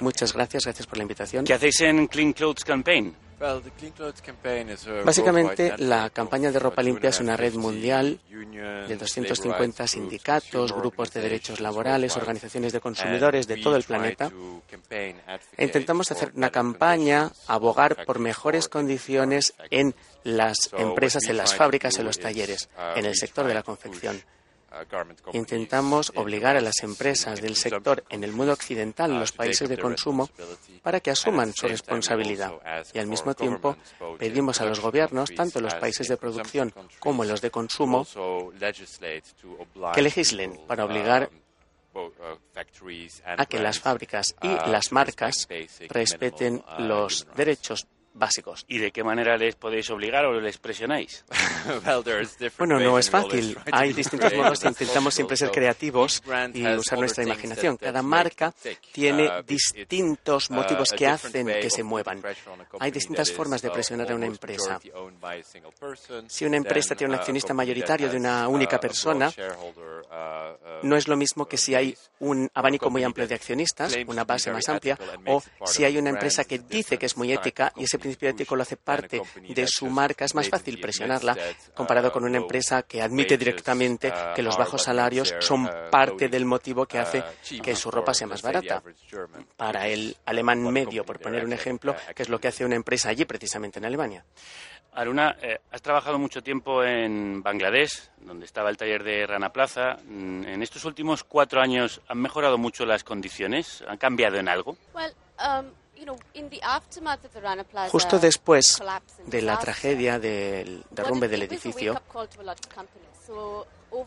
Muchas 0.00 0.32
gracias, 0.32 0.64
gracias 0.64 0.86
por 0.86 0.98
la 0.98 1.02
invitación. 1.02 1.44
¿Qué 1.44 1.54
hacéis 1.54 1.80
en 1.80 2.06
Clean 2.06 2.32
Clothes 2.32 2.64
Campaign? 2.64 3.14
Básicamente, 5.04 5.74
la 5.78 6.10
campaña 6.10 6.52
de 6.52 6.58
ropa 6.58 6.82
limpia 6.82 7.08
es 7.08 7.20
una 7.20 7.38
red 7.38 7.54
mundial 7.54 8.20
de 8.28 8.96
250 8.96 9.86
sindicatos, 9.86 10.72
grupos 10.72 11.10
de 11.12 11.22
derechos 11.22 11.60
laborales, 11.60 12.16
organizaciones 12.18 12.74
de 12.74 12.80
consumidores 12.80 13.46
de 13.46 13.56
todo 13.56 13.76
el 13.76 13.84
planeta. 13.84 14.30
E 15.56 15.64
intentamos 15.64 16.10
hacer 16.10 16.32
una 16.34 16.50
campaña, 16.50 17.30
abogar 17.46 18.04
por 18.04 18.18
mejores 18.18 18.68
condiciones 18.68 19.54
en 19.70 19.94
las 20.22 20.70
empresas, 20.76 21.24
en 21.28 21.38
las 21.38 21.54
fábricas, 21.54 21.98
en 21.98 22.04
los 22.04 22.18
talleres, 22.18 22.68
en 22.94 23.06
el 23.06 23.14
sector 23.14 23.46
de 23.46 23.54
la 23.54 23.62
confección. 23.62 24.22
Intentamos 25.32 26.12
obligar 26.14 26.56
a 26.56 26.60
las 26.60 26.82
empresas 26.82 27.40
del 27.40 27.56
sector 27.56 28.04
en 28.08 28.22
el 28.22 28.32
mundo 28.32 28.52
occidental, 28.52 29.10
en 29.10 29.18
los 29.18 29.32
países 29.32 29.68
de 29.68 29.76
consumo, 29.76 30.30
para 30.82 31.00
que 31.00 31.10
asuman 31.10 31.52
su 31.52 31.66
responsabilidad. 31.66 32.52
Y 32.94 32.98
al 32.98 33.06
mismo 33.06 33.34
tiempo 33.34 33.76
pedimos 34.18 34.60
a 34.60 34.66
los 34.66 34.80
gobiernos, 34.80 35.34
tanto 35.34 35.60
los 35.60 35.74
países 35.74 36.08
de 36.08 36.16
producción 36.16 36.72
como 36.98 37.24
los 37.24 37.40
de 37.40 37.50
consumo, 37.50 38.06
que 39.94 40.02
legislen 40.02 40.60
para 40.66 40.84
obligar 40.84 41.30
a 43.36 43.46
que 43.46 43.58
las 43.58 43.80
fábricas 43.80 44.36
y 44.40 44.48
las 44.48 44.92
marcas 44.92 45.48
respeten 45.88 46.62
los 46.78 47.26
derechos 47.34 47.86
básicos. 48.14 48.64
¿Y 48.68 48.78
de 48.78 48.90
qué 48.90 49.04
manera 49.04 49.36
les 49.36 49.54
podéis 49.56 49.90
obligar 49.90 50.24
o 50.26 50.40
les 50.40 50.58
presionáis? 50.58 51.24
Bueno, 52.58 52.80
no 52.80 52.98
es 52.98 53.10
fácil. 53.10 53.56
Hay 53.72 53.92
distintos 53.92 54.32
modos. 54.34 54.64
Intentamos 54.64 55.14
siempre 55.14 55.36
ser 55.36 55.50
creativos 55.50 56.22
y 56.54 56.66
usar 56.66 56.98
nuestra 56.98 57.22
imaginación. 57.22 57.76
Cada 57.76 58.02
marca 58.02 58.52
tiene 58.92 59.30
distintos 59.46 60.50
motivos 60.50 60.90
que 60.90 61.06
hacen 61.06 61.46
que 61.46 61.70
se 61.70 61.82
muevan. 61.82 62.22
Hay 62.78 62.90
distintas 62.90 63.30
formas 63.30 63.62
de 63.62 63.70
presionar 63.70 64.10
a 64.10 64.14
una 64.14 64.26
empresa. 64.26 64.80
Si 66.28 66.44
una 66.44 66.56
empresa 66.56 66.94
tiene 66.94 67.14
un 67.14 67.18
accionista 67.20 67.54
mayoritario 67.54 68.08
de 68.08 68.16
una 68.16 68.48
única 68.48 68.80
persona, 68.80 69.32
no 70.82 70.96
es 70.96 71.08
lo 71.08 71.16
mismo 71.16 71.46
que 71.46 71.56
si 71.56 71.74
hay 71.74 71.96
un 72.20 72.50
abanico 72.54 72.90
muy 72.90 73.04
amplio 73.04 73.26
de 73.28 73.34
accionistas, 73.34 73.96
una 74.06 74.24
base 74.24 74.50
más 74.50 74.68
amplia, 74.68 74.98
o 75.26 75.42
si 75.64 75.84
hay 75.84 75.98
una 75.98 76.10
empresa 76.10 76.44
que 76.44 76.58
dice 76.58 76.98
que 76.98 77.06
es 77.06 77.16
muy 77.16 77.32
ética 77.32 77.72
y 77.76 77.84
ese 77.84 77.98
principio 78.00 78.28
ético 78.30 78.56
lo 78.56 78.62
hace 78.62 78.76
parte 78.76 79.20
de 79.48 79.66
su 79.66 79.86
marca, 79.88 80.24
es 80.24 80.34
más 80.34 80.48
fácil 80.48 80.80
presionarla 80.80 81.36
comparado 81.74 82.10
con 82.10 82.24
una 82.24 82.38
empresa 82.38 82.82
que 82.82 83.00
admite 83.02 83.36
directamente 83.38 84.12
que 84.34 84.42
los 84.42 84.56
bajos 84.56 84.82
salarios 84.82 85.34
son 85.40 85.68
parte 85.90 86.28
del 86.28 86.44
motivo 86.44 86.86
que 86.86 86.98
hace 86.98 87.22
que 87.62 87.76
su 87.76 87.90
ropa 87.90 88.14
sea 88.14 88.26
más 88.26 88.42
barata. 88.42 88.82
Para 89.56 89.86
el 89.86 90.16
alemán 90.26 90.62
medio, 90.72 91.04
por 91.04 91.20
poner 91.20 91.44
un 91.44 91.52
ejemplo, 91.52 91.94
que 92.14 92.22
es 92.22 92.28
lo 92.28 92.38
que 92.40 92.48
hace 92.48 92.64
una 92.64 92.76
empresa 92.76 93.10
allí, 93.10 93.24
precisamente 93.24 93.78
en 93.78 93.84
Alemania. 93.84 94.24
Aruna, 94.92 95.36
eh, 95.40 95.60
has 95.70 95.82
trabajado 95.82 96.18
mucho 96.18 96.42
tiempo 96.42 96.82
en 96.82 97.42
Bangladesh, 97.44 98.10
donde 98.18 98.44
estaba 98.44 98.70
el 98.70 98.76
taller 98.76 99.04
de 99.04 99.24
Rana 99.24 99.52
Plaza. 99.52 99.96
Mm, 100.04 100.44
En 100.44 100.62
estos 100.62 100.84
últimos 100.84 101.22
cuatro 101.22 101.60
años, 101.60 102.00
¿han 102.08 102.18
mejorado 102.18 102.58
mucho 102.58 102.84
las 102.84 103.04
condiciones? 103.04 103.84
¿Han 103.86 103.98
cambiado 103.98 104.38
en 104.38 104.48
algo? 104.48 104.76
Justo 107.90 108.18
después 108.18 108.82
de 109.26 109.42
la 109.42 109.58
tragedia 109.58 110.18
del 110.18 110.84
derrumbe 110.90 111.28
del 111.28 111.42
edificio, 111.42 112.00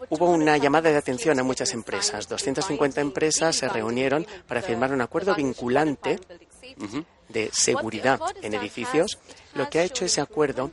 hubo 0.10 0.30
una 0.30 0.58
llamada 0.58 0.90
de 0.90 0.98
atención 0.98 1.40
a 1.40 1.44
muchas 1.44 1.74
empresas. 1.74 2.28
250 2.28 3.02
empresas 3.02 3.56
se 3.56 3.70
reunieron 3.70 4.26
para 4.48 4.62
firmar 4.62 4.92
un 4.92 5.02
acuerdo 5.02 5.36
vinculante 5.36 6.20
de 7.30 7.50
seguridad 7.52 8.20
en 8.42 8.54
edificios. 8.54 9.20
Lo 9.56 9.70
que 9.70 9.80
ha 9.80 9.84
hecho 9.84 10.06
ese 10.06 10.22
acuerdo 10.22 10.72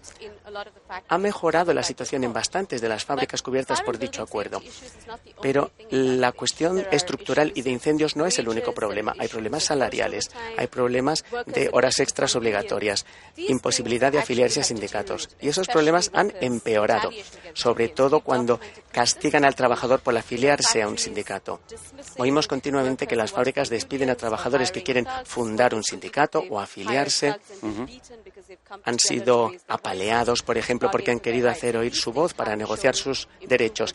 ha 1.08 1.18
mejorado 1.18 1.72
la 1.72 1.82
situación 1.82 2.24
en 2.24 2.32
bastantes 2.32 2.80
de 2.80 2.88
las 2.88 3.04
fábricas 3.04 3.42
cubiertas 3.42 3.82
por 3.82 3.98
dicho 3.98 4.22
acuerdo. 4.22 4.62
Pero 5.42 5.70
la 5.90 6.32
cuestión 6.32 6.84
estructural 6.90 7.52
y 7.54 7.62
de 7.62 7.70
incendios 7.70 8.16
no 8.16 8.26
es 8.26 8.38
el 8.38 8.48
único 8.48 8.72
problema. 8.72 9.14
Hay 9.18 9.28
problemas 9.28 9.64
salariales, 9.64 10.30
hay 10.56 10.66
problemas 10.66 11.24
de 11.46 11.70
horas 11.72 12.00
extras 12.00 12.34
obligatorias, 12.36 13.06
imposibilidad 13.36 14.12
de 14.12 14.18
afiliarse 14.18 14.60
a 14.60 14.64
sindicatos. 14.64 15.28
Y 15.40 15.48
esos 15.48 15.68
problemas 15.68 16.10
han 16.12 16.32
empeorado, 16.40 17.10
sobre 17.54 17.88
todo 17.88 18.20
cuando 18.20 18.60
castigan 18.92 19.44
al 19.44 19.54
trabajador 19.54 20.00
por 20.00 20.16
afiliarse 20.16 20.82
a 20.82 20.88
un 20.88 20.98
sindicato. 20.98 21.60
Oímos 22.18 22.48
continuamente 22.48 23.06
que 23.06 23.16
las 23.16 23.32
fábricas 23.32 23.68
despiden 23.68 24.10
a 24.10 24.16
trabajadores 24.16 24.72
que 24.72 24.82
quieren 24.82 25.06
fundar 25.24 25.74
un 25.74 25.84
sindicato 25.84 26.44
o 26.50 26.60
afiliarse. 26.60 27.36
Han 28.84 28.98
sido 28.98 29.52
apaleados, 29.68 30.42
por 30.42 30.58
ejemplo, 30.58 30.90
porque 30.90 31.10
han 31.10 31.20
querido 31.20 31.48
hacer 31.48 31.76
oír 31.76 31.94
su 31.94 32.12
voz 32.12 32.34
para 32.34 32.56
negociar 32.56 32.94
sus 32.94 33.28
derechos. 33.46 33.94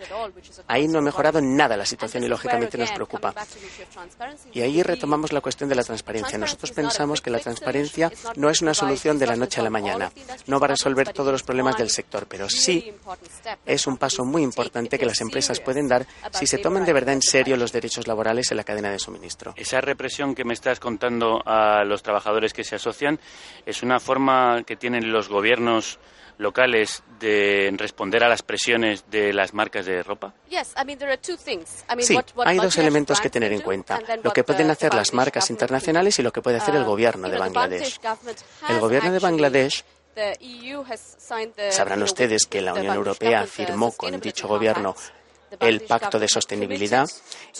Ahí 0.67 0.87
no 0.87 0.99
ha 0.99 1.01
mejorado 1.01 1.41
nada 1.41 1.77
la 1.77 1.85
situación 1.85 2.23
y, 2.23 2.27
lógicamente, 2.27 2.77
nos 2.77 2.91
preocupa. 2.91 3.33
Y 4.53 4.61
ahí 4.61 4.83
retomamos 4.83 5.31
la 5.31 5.41
cuestión 5.41 5.69
de 5.69 5.75
la 5.75 5.83
transparencia. 5.83 6.37
Nosotros 6.37 6.71
pensamos 6.71 7.21
que 7.21 7.29
la 7.29 7.39
transparencia 7.39 8.11
no 8.35 8.49
es 8.49 8.61
una 8.61 8.73
solución 8.73 9.17
de 9.19 9.27
la 9.27 9.35
noche 9.35 9.61
a 9.61 9.63
la 9.63 9.69
mañana. 9.69 10.11
No 10.47 10.59
va 10.59 10.65
a 10.65 10.69
resolver 10.69 11.13
todos 11.13 11.31
los 11.31 11.43
problemas 11.43 11.77
del 11.77 11.89
sector, 11.89 12.27
pero 12.27 12.49
sí 12.49 12.93
es 13.65 13.87
un 13.87 13.97
paso 13.97 14.25
muy 14.25 14.43
importante 14.43 14.97
que 14.97 15.05
las 15.05 15.21
empresas 15.21 15.59
pueden 15.59 15.87
dar 15.87 16.05
si 16.33 16.47
se 16.47 16.57
toman 16.57 16.85
de 16.85 16.93
verdad 16.93 17.13
en 17.13 17.21
serio 17.21 17.57
los 17.57 17.71
derechos 17.71 18.07
laborales 18.07 18.51
en 18.51 18.57
la 18.57 18.63
cadena 18.63 18.91
de 18.91 18.99
suministro. 18.99 19.53
Esa 19.55 19.81
represión 19.81 20.35
que 20.35 20.43
me 20.43 20.53
estás 20.53 20.79
contando 20.79 21.41
a 21.45 21.83
los 21.83 22.03
trabajadores 22.03 22.53
que 22.53 22.63
se 22.63 22.75
asocian 22.75 23.19
es 23.65 23.83
una 23.83 23.99
forma 23.99 24.63
que 24.65 24.75
tienen 24.75 25.11
los 25.11 25.29
gobiernos 25.29 25.99
locales 26.37 27.03
de 27.19 27.73
responder 27.77 28.23
a 28.23 28.29
las 28.29 28.41
presiones 28.41 29.09
de 29.09 29.31
las 29.33 29.53
marcas 29.53 29.85
de 29.85 30.03
ropa? 30.03 30.33
Sí, 31.99 32.17
hay 32.45 32.57
dos 32.57 32.77
elementos 32.77 33.21
que 33.21 33.29
tener 33.29 33.53
en 33.53 33.61
cuenta. 33.61 33.99
Lo 34.21 34.31
que 34.31 34.43
pueden 34.43 34.69
hacer 34.69 34.93
las 34.93 35.13
marcas 35.13 35.49
internacionales 35.49 36.19
y 36.19 36.23
lo 36.23 36.31
que 36.31 36.41
puede 36.41 36.57
hacer 36.57 36.75
el 36.75 36.83
gobierno 36.83 37.29
de 37.29 37.37
Bangladesh. 37.37 37.99
El 38.67 38.79
gobierno 38.79 39.11
de 39.11 39.19
Bangladesh 39.19 39.83
Sabrán 41.71 42.03
ustedes 42.03 42.45
que 42.45 42.61
la 42.61 42.73
Unión 42.73 42.95
Europea 42.95 43.45
firmó 43.45 43.91
con 43.91 44.19
dicho 44.19 44.47
gobierno 44.47 44.95
el 45.59 45.81
pacto 45.81 46.19
de 46.19 46.27
sostenibilidad 46.27 47.07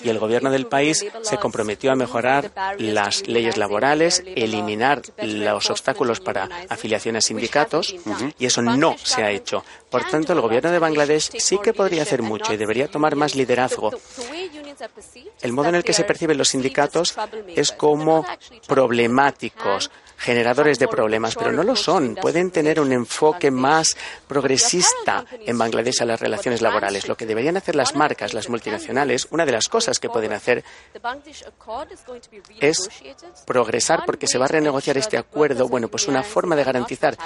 y 0.04 0.10
el 0.10 0.20
gobierno 0.20 0.52
del 0.52 0.68
país 0.68 1.06
se 1.22 1.38
comprometió 1.38 1.92
a 1.92 1.96
mejorar 1.96 2.52
las 2.78 3.28
leyes 3.28 3.58
laborales, 3.58 4.24
eliminar 4.26 5.02
los 5.18 5.70
obstáculos 5.70 6.20
para 6.20 6.50
afiliación 6.70 7.16
a 7.16 7.22
sindicatos 7.22 7.96
y 8.38 8.46
eso 8.46 8.62
no 8.62 8.96
se 8.98 9.24
ha 9.24 9.32
hecho. 9.32 9.64
Por 9.90 10.04
tanto, 10.06 10.34
el 10.34 10.42
gobierno 10.42 10.72
de 10.72 10.80
Bangladesh 10.80 11.32
sí 11.38 11.58
que 11.64 11.74
podría 11.74 12.04
hacer 12.04 12.22
mucho 12.22 12.54
y 12.54 12.58
debería 12.58 12.88
tomar 12.88 13.16
más 13.16 13.36
liderazgo. 13.36 13.92
El 15.42 15.54
modo 15.54 15.70
en 15.70 15.76
el 15.76 15.84
que 15.84 15.94
se 15.94 16.04
perciben 16.04 16.38
los 16.38 16.50
sindicatos 16.50 17.16
es 17.56 17.72
como 17.72 18.26
problemáticos, 18.68 19.92
generadores 20.18 20.80
de 20.80 20.88
problemas, 20.88 21.36
pero 21.36 21.52
no 21.52 21.64
lo 21.64 21.76
son. 21.76 22.16
Pueden 22.16 22.52
tener 22.52 22.80
un 22.80 22.92
enfoque 22.92 23.52
más 23.52 23.96
progresista 24.28 25.26
en 25.46 25.58
Bangladesh 25.58 26.02
a 26.02 26.06
las 26.06 26.20
relaciones 26.20 26.62
laborales. 26.62 27.08
Lo 27.08 27.16
que 27.16 27.26
deberían 27.26 27.58
hacer 27.58 27.76
las 27.76 27.96
marcas, 27.96 28.34
las 28.34 28.50
multinacionales, 28.50 29.28
una 29.32 29.46
de 29.46 29.52
las 29.52 29.68
cosas 29.68 30.00
que 30.00 30.10
pueden 30.10 30.34
hacer 30.34 30.64
es 32.60 32.90
progresar 33.46 34.04
porque 34.06 34.28
se 34.28 34.38
va 34.38 34.46
a 34.46 34.50
renegociar 34.50 34.98
este 34.98 35.18
acuerdo. 35.18 35.68
Bueno, 35.68 35.88
pues 35.88 36.08
una 36.08 36.24
forma 36.24 36.56
de 36.56 36.64
garantizar 36.64 37.18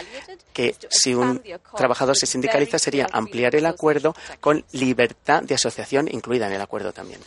que 0.54 0.76
si 0.90 1.14
un 1.14 1.42
trabajador 1.76 2.18
se 2.18 2.26
sindicaliza 2.26 2.80
sería 2.80 3.08
ampliar 3.12 3.56
el 3.56 3.66
acuerdo 3.66 4.16
con 4.40 4.66
libertad 4.72 5.44
de 5.44 5.56
asociación 5.56 6.08
incluida 6.12 6.48
en 6.48 6.54
el 6.54 6.62
acuerdo 6.62 6.92
también. 6.92 7.20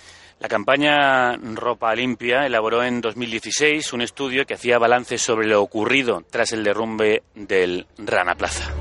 La 0.43 0.49
campaña 0.49 1.37
Ropa 1.37 1.95
Limpia 1.95 2.45
elaboró 2.45 2.83
en 2.83 3.01
2016 3.01 3.93
un 3.93 4.03
estudio 4.03 4.45
que 4.45 4.55
hacía 4.55 4.77
balance 4.77 5.17
sobre 5.17 5.47
lo 5.47 5.63
ocurrido 5.63 6.25
tras 6.29 6.51
el 6.51 6.65
derrumbe 6.65 7.23
del 7.37 7.87
Rana 7.97 8.35
Plaza. 8.35 8.73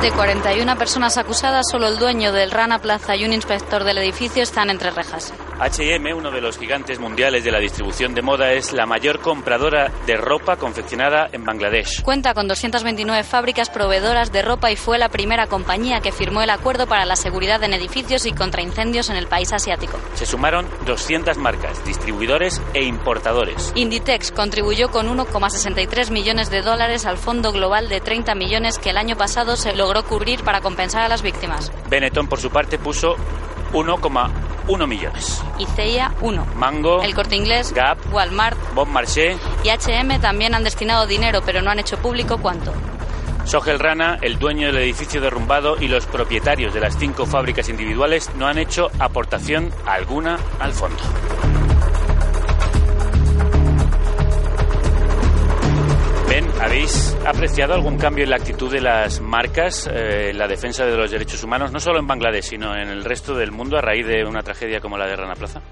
De 0.00 0.12
41 0.12 0.78
personas 0.78 1.18
acusadas, 1.18 1.66
solo 1.68 1.88
el 1.88 1.98
dueño 1.98 2.30
del 2.30 2.52
Rana 2.52 2.78
Plaza 2.78 3.16
y 3.16 3.24
un 3.24 3.32
inspector 3.32 3.82
del 3.82 3.98
edificio 3.98 4.44
están 4.44 4.70
entre 4.70 4.92
rejas. 4.92 5.34
H&M, 5.58 6.12
uno 6.12 6.30
de 6.30 6.42
los 6.42 6.58
gigantes 6.58 6.98
mundiales 6.98 7.42
de 7.42 7.50
la 7.50 7.58
distribución 7.58 8.14
de 8.14 8.20
moda, 8.20 8.52
es 8.52 8.74
la 8.74 8.84
mayor 8.84 9.20
compradora 9.20 9.90
de 10.06 10.16
ropa 10.16 10.56
confeccionada 10.56 11.28
en 11.32 11.44
Bangladesh. 11.44 12.02
Cuenta 12.02 12.34
con 12.34 12.46
229 12.46 13.24
fábricas 13.24 13.70
proveedoras 13.70 14.32
de 14.32 14.42
ropa 14.42 14.70
y 14.70 14.76
fue 14.76 14.98
la 14.98 15.08
primera 15.08 15.46
compañía 15.46 16.00
que 16.00 16.12
firmó 16.12 16.42
el 16.42 16.50
acuerdo 16.50 16.86
para 16.86 17.06
la 17.06 17.16
seguridad 17.16 17.62
en 17.64 17.72
edificios 17.72 18.26
y 18.26 18.32
contra 18.32 18.60
incendios 18.60 19.08
en 19.08 19.16
el 19.16 19.28
país 19.28 19.52
asiático. 19.54 19.98
Se 20.14 20.26
sumaron 20.26 20.66
200 20.84 21.38
marcas, 21.38 21.82
distribuidores 21.86 22.60
e 22.74 22.84
importadores. 22.84 23.72
Inditex 23.74 24.32
contribuyó 24.32 24.90
con 24.90 25.08
1,63 25.08 26.10
millones 26.10 26.50
de 26.50 26.60
dólares 26.60 27.06
al 27.06 27.16
fondo 27.16 27.52
global 27.52 27.88
de 27.88 28.00
30 28.00 28.34
millones 28.34 28.78
que 28.78 28.90
el 28.90 28.98
año 28.98 29.16
pasado 29.16 29.56
se 29.56 29.74
logró 29.74 30.04
cubrir 30.04 30.44
para 30.44 30.60
compensar 30.60 31.02
a 31.02 31.08
las 31.08 31.22
víctimas. 31.22 31.72
Benetton, 31.88 32.28
por 32.28 32.40
su 32.40 32.50
parte, 32.50 32.78
puso 32.78 33.16
1,1 33.72 34.55
millones. 34.86 35.42
ICEA 35.58 36.14
1. 36.20 36.46
Mango, 36.56 37.02
El 37.02 37.14
Corte 37.14 37.36
Inglés, 37.36 37.72
Gap, 37.72 37.98
Walmart 38.12 38.58
Bon 38.74 38.90
Marché, 38.90 39.36
y 39.64 39.68
H&M 39.68 40.18
también 40.18 40.54
han 40.54 40.64
destinado 40.64 41.06
dinero, 41.06 41.40
pero 41.44 41.62
no 41.62 41.70
han 41.70 41.78
hecho 41.78 41.96
público 41.98 42.38
cuánto. 42.38 42.72
Sogel 43.44 43.78
Rana, 43.78 44.18
el 44.22 44.40
dueño 44.40 44.66
del 44.66 44.78
edificio 44.78 45.20
derrumbado 45.20 45.76
y 45.80 45.86
los 45.86 46.06
propietarios 46.06 46.74
de 46.74 46.80
las 46.80 46.98
cinco 46.98 47.26
fábricas 47.26 47.68
individuales 47.68 48.28
no 48.36 48.48
han 48.48 48.58
hecho 48.58 48.90
aportación 48.98 49.70
alguna 49.86 50.38
al 50.58 50.72
fondo. 50.72 51.02
Ben, 56.36 56.50
¿habéis 56.60 57.16
apreciado 57.24 57.72
algún 57.72 57.96
cambio 57.96 58.24
en 58.24 58.28
la 58.28 58.36
actitud 58.36 58.70
de 58.70 58.82
las 58.82 59.22
marcas 59.22 59.86
eh, 59.90 60.28
en 60.32 60.36
la 60.36 60.46
defensa 60.46 60.84
de 60.84 60.94
los 60.94 61.10
derechos 61.10 61.42
humanos, 61.42 61.72
no 61.72 61.80
solo 61.80 61.98
en 61.98 62.06
Bangladesh, 62.06 62.44
sino 62.44 62.76
en 62.76 62.88
el 62.88 63.04
resto 63.04 63.34
del 63.34 63.52
mundo 63.52 63.78
a 63.78 63.80
raíz 63.80 64.06
de 64.06 64.22
una 64.22 64.42
tragedia 64.42 64.78
como 64.78 64.98
la 64.98 65.06
de 65.06 65.16
Rana 65.16 65.34
Plaza? 65.34 65.62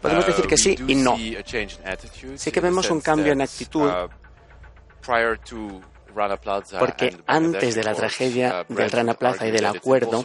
Podemos 0.00 0.26
decir 0.26 0.46
que 0.46 0.56
sí 0.56 0.74
y 0.88 0.94
no. 0.94 1.14
Sí 2.36 2.50
que 2.50 2.60
vemos 2.60 2.90
un 2.90 3.02
cambio 3.02 3.34
en 3.34 3.42
actitud 3.42 3.90
porque 6.78 7.16
antes 7.26 7.74
de 7.74 7.84
la 7.84 7.94
tragedia 7.94 8.64
del 8.68 8.90
Rana 8.90 9.14
Plaza 9.14 9.46
y 9.46 9.50
del 9.50 9.66
acuerdo, 9.66 10.24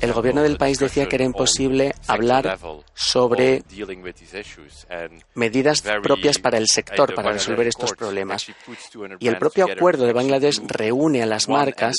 el 0.00 0.12
gobierno 0.12 0.42
del 0.42 0.56
país 0.56 0.78
decía 0.78 1.06
que 1.06 1.16
era 1.16 1.24
imposible 1.24 1.94
hablar 2.06 2.58
sobre 2.94 3.62
medidas 5.34 5.82
propias 6.02 6.38
para 6.38 6.58
el 6.58 6.66
sector 6.66 7.14
para 7.14 7.32
resolver 7.32 7.66
estos 7.66 7.92
problemas. 7.94 8.46
Y 9.18 9.28
el 9.28 9.38
propio 9.38 9.66
acuerdo 9.70 10.06
de 10.06 10.12
Bangladesh 10.12 10.60
reúne 10.66 11.22
a 11.22 11.26
las 11.26 11.48
marcas 11.48 11.96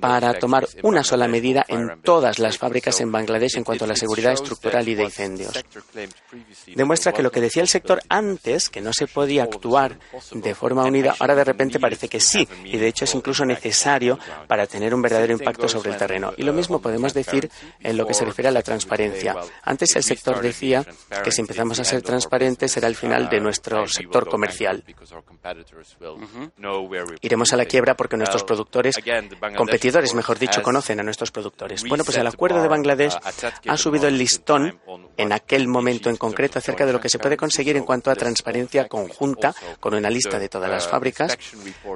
para 0.00 0.34
tomar 0.34 0.66
una 0.82 1.02
sola 1.04 1.28
medida 1.28 1.64
en 1.68 2.00
todas 2.02 2.38
las 2.38 2.58
fábricas 2.58 3.00
en 3.00 3.12
Bangladesh 3.12 3.56
en 3.56 3.64
cuanto 3.64 3.84
a 3.84 3.88
la 3.88 3.96
seguridad 3.96 4.32
estructural 4.32 4.88
y 4.88 4.94
de 4.94 5.04
incendios. 5.04 5.64
Demuestra 6.74 7.12
que 7.12 7.22
lo 7.22 7.30
que 7.30 7.40
decía 7.40 7.62
el 7.62 7.68
sector 7.68 8.02
antes, 8.08 8.68
que 8.68 8.80
no 8.80 8.92
se 8.92 9.06
podía 9.06 9.44
actuar 9.44 9.98
de 10.32 10.54
forma 10.54 10.84
unida, 10.84 11.14
ahora 11.18 11.34
de 11.34 11.44
repente 11.44 11.78
parece 11.78 12.05
que 12.08 12.20
sí, 12.20 12.48
y 12.64 12.76
de 12.76 12.88
hecho 12.88 13.04
es 13.04 13.14
incluso 13.14 13.44
necesario 13.44 14.18
para 14.46 14.66
tener 14.66 14.94
un 14.94 15.02
verdadero 15.02 15.32
impacto 15.32 15.68
sobre 15.68 15.90
el 15.90 15.96
terreno. 15.96 16.32
Y 16.36 16.42
lo 16.42 16.52
mismo 16.52 16.80
podemos 16.80 17.14
decir 17.14 17.50
en 17.80 17.96
lo 17.96 18.06
que 18.06 18.14
se 18.14 18.24
refiere 18.24 18.48
a 18.48 18.52
la 18.52 18.62
transparencia. 18.62 19.34
Antes 19.62 19.94
el 19.96 20.02
sector 20.02 20.40
decía 20.40 20.84
que 21.24 21.30
si 21.30 21.40
empezamos 21.40 21.80
a 21.80 21.84
ser 21.84 22.02
transparentes 22.02 22.72
será 22.72 22.88
el 22.88 22.96
final 22.96 23.28
de 23.28 23.40
nuestro 23.40 23.86
sector 23.86 24.28
comercial. 24.28 24.82
Iremos 27.20 27.52
a 27.52 27.56
la 27.56 27.64
quiebra 27.64 27.96
porque 27.96 28.16
nuestros 28.16 28.44
productores, 28.44 28.96
competidores 29.56 30.14
mejor 30.14 30.38
dicho, 30.38 30.62
conocen 30.62 31.00
a 31.00 31.02
nuestros 31.02 31.30
productores. 31.30 31.84
Bueno, 31.88 32.04
pues 32.04 32.16
el 32.16 32.26
acuerdo 32.26 32.62
de 32.62 32.68
Bangladesh 32.68 33.16
ha 33.66 33.76
subido 33.76 34.08
el 34.08 34.18
listón 34.18 34.78
en 35.16 35.32
aquel 35.32 35.68
momento 35.68 36.10
en 36.10 36.16
concreto 36.16 36.58
acerca 36.58 36.86
de 36.86 36.92
lo 36.92 37.00
que 37.00 37.08
se 37.08 37.18
puede 37.18 37.36
conseguir 37.36 37.76
en 37.76 37.84
cuanto 37.84 38.10
a 38.10 38.14
transparencia 38.14 38.88
conjunta 38.88 39.54
con 39.80 39.94
una 39.94 40.10
lista 40.10 40.38
de 40.38 40.48
todas 40.48 40.70
las 40.70 40.86
fábricas, 40.88 41.36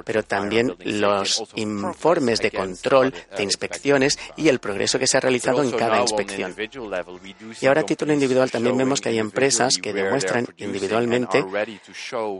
pero 0.03 0.23
también 0.23 0.75
los 0.79 1.43
informes 1.55 2.39
de 2.39 2.51
control, 2.51 3.13
de 3.35 3.43
inspecciones 3.43 4.17
y 4.35 4.47
el 4.47 4.59
progreso 4.59 4.99
que 4.99 5.07
se 5.07 5.17
ha 5.17 5.21
realizado 5.21 5.63
en 5.63 5.71
cada 5.71 5.99
inspección. 6.01 6.55
Y 7.59 7.65
ahora 7.65 7.81
a 7.81 7.85
título 7.85 8.13
individual 8.13 8.51
también 8.51 8.77
vemos 8.77 9.01
que 9.01 9.09
hay 9.09 9.19
empresas 9.19 9.77
que 9.77 9.93
demuestran 9.93 10.47
individualmente 10.57 11.43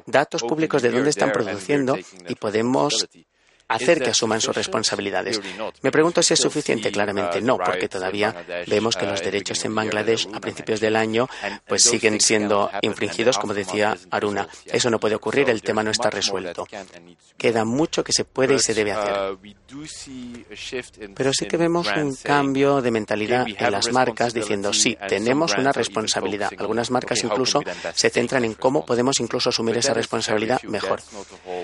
datos 0.06 0.44
públicos 0.44 0.82
de 0.82 0.92
dónde 0.92 1.10
están 1.10 1.32
produciendo 1.32 1.98
y 2.28 2.36
podemos 2.36 3.08
hacer 3.74 4.02
que 4.02 4.10
asuman 4.12 4.42
sus 4.42 4.56
responsabilidades. 4.56 5.40
Me 5.82 5.92
pregunto 5.92 6.22
si 6.22 6.34
es 6.34 6.40
suficiente. 6.40 6.92
Claramente 6.92 7.42
no, 7.42 7.58
porque 7.58 7.88
todavía 7.88 8.36
vemos 8.68 8.96
que 8.96 9.06
los 9.06 9.22
derechos 9.22 9.64
en 9.66 9.76
Bangladesh 9.76 10.28
a 10.34 10.40
principios 10.40 10.80
del 10.80 10.96
año 10.96 11.30
pues 11.68 11.84
siguen 11.84 12.20
siendo 12.20 12.70
infringidos, 12.82 13.38
como 13.38 13.54
decía 13.54 13.98
Aruna. 14.10 14.48
Eso 14.66 14.90
no 14.90 15.00
puede 15.00 15.16
ocurrir, 15.16 15.50
el 15.50 15.62
tema 15.62 15.84
no 15.84 15.92
está 15.92 16.10
resuelto. 16.10 16.68
Queda 17.38 17.66
mucho 17.66 18.04
que 18.04 18.14
se 18.14 18.26
puede 18.26 18.56
y 18.56 18.60
se 18.60 18.74
debe 18.74 18.92
hacer. 18.92 19.38
Pero 21.16 21.34
sí 21.34 21.46
que 21.46 21.58
vemos 21.58 21.88
un 21.96 22.16
cambio 22.16 22.82
de 22.82 22.92
mentalidad 22.92 23.46
en 23.48 23.72
las 23.72 23.92
marcas 23.92 24.34
diciendo, 24.34 24.74
sí, 24.74 24.98
tenemos 25.08 25.56
una 25.58 25.72
responsabilidad. 25.72 26.52
Algunas 26.58 26.92
marcas 26.92 27.24
incluso 27.24 27.62
se 27.94 28.10
centran 28.10 28.46
en 28.46 28.54
cómo 28.56 28.86
podemos 28.86 29.20
incluso 29.20 29.50
asumir 29.50 29.78
esa 29.78 29.94
responsabilidad 29.94 30.62
mejor. 30.64 31.02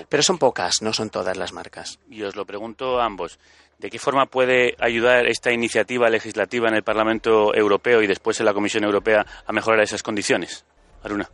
Pero 0.08 0.22
son 0.22 0.38
pocas, 0.38 0.82
no 0.82 0.92
son 0.92 1.10
todas 1.10 1.36
las 1.36 1.52
marcas. 1.52 1.97
Y 2.10 2.22
os 2.22 2.36
lo 2.36 2.46
pregunto 2.46 3.00
a 3.00 3.04
ambos. 3.04 3.38
¿De 3.78 3.90
qué 3.90 3.98
forma 3.98 4.26
puede 4.26 4.74
ayudar 4.80 5.26
esta 5.26 5.52
iniciativa 5.52 6.08
legislativa 6.10 6.68
en 6.68 6.74
el 6.74 6.82
Parlamento 6.82 7.54
Europeo 7.54 8.02
y 8.02 8.06
después 8.06 8.40
en 8.40 8.46
la 8.46 8.54
Comisión 8.54 8.84
Europea 8.84 9.24
a 9.46 9.52
mejorar 9.52 9.80
esas 9.80 10.02
condiciones? 10.02 10.64
Aruna. 11.02 11.30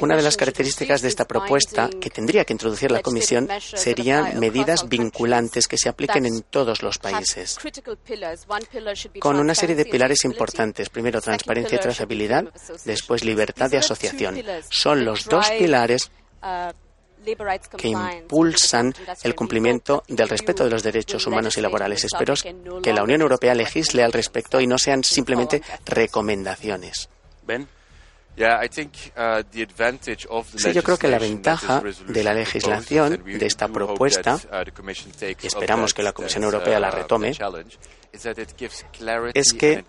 Una 0.00 0.16
de 0.16 0.22
las 0.22 0.36
características 0.36 1.00
de 1.00 1.08
esta 1.08 1.24
propuesta 1.24 1.88
que 1.88 2.10
tendría 2.10 2.44
que 2.44 2.52
introducir 2.52 2.90
la 2.90 3.00
Comisión 3.00 3.48
serían 3.60 4.38
medidas 4.38 4.86
vinculantes 4.88 5.68
que 5.68 5.78
se 5.78 5.88
apliquen 5.88 6.26
en 6.26 6.42
todos 6.42 6.82
los 6.82 6.98
países, 6.98 7.58
con 9.20 9.38
una 9.38 9.54
serie 9.54 9.74
de 9.74 9.86
pilares 9.86 10.24
importantes. 10.24 10.90
Primero, 10.90 11.22
transparencia 11.22 11.76
y 11.76 11.80
trazabilidad, 11.80 12.44
después, 12.84 13.24
libertad 13.24 13.70
de 13.70 13.78
asociación. 13.78 14.42
Son 14.68 15.04
los 15.04 15.24
dos 15.24 15.50
pilares 15.50 16.10
que 17.76 17.88
impulsan 17.88 18.94
el 19.22 19.34
cumplimiento 19.34 20.04
del 20.08 20.28
respeto 20.28 20.64
de 20.64 20.70
los 20.70 20.82
derechos 20.82 21.26
humanos 21.26 21.56
y 21.56 21.60
laborales. 21.60 22.04
Espero 22.04 22.34
que 22.82 22.92
la 22.92 23.02
Unión 23.02 23.20
Europea 23.22 23.54
legisle 23.54 24.02
al 24.02 24.12
respecto 24.12 24.60
y 24.60 24.66
no 24.66 24.78
sean 24.78 25.02
simplemente 25.02 25.62
recomendaciones. 25.84 27.08
¿Ven? 27.46 27.68
Sí, 30.56 30.72
yo 30.74 30.82
creo 30.82 30.98
que 30.98 31.08
la 31.08 31.18
ventaja 31.18 31.82
de 32.06 32.22
la 32.22 32.34
legislación, 32.34 33.24
de 33.24 33.46
esta 33.46 33.66
propuesta, 33.66 34.38
y 35.42 35.46
esperamos 35.46 35.94
que 35.94 36.02
la 36.02 36.12
Comisión 36.12 36.44
Europea 36.44 36.78
la 36.78 36.90
retome, 36.90 37.32
es 39.32 39.52
que 39.54 39.84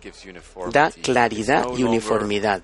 da 0.72 0.92
claridad 1.02 1.66
y 1.76 1.84
uniformidad 1.84 2.62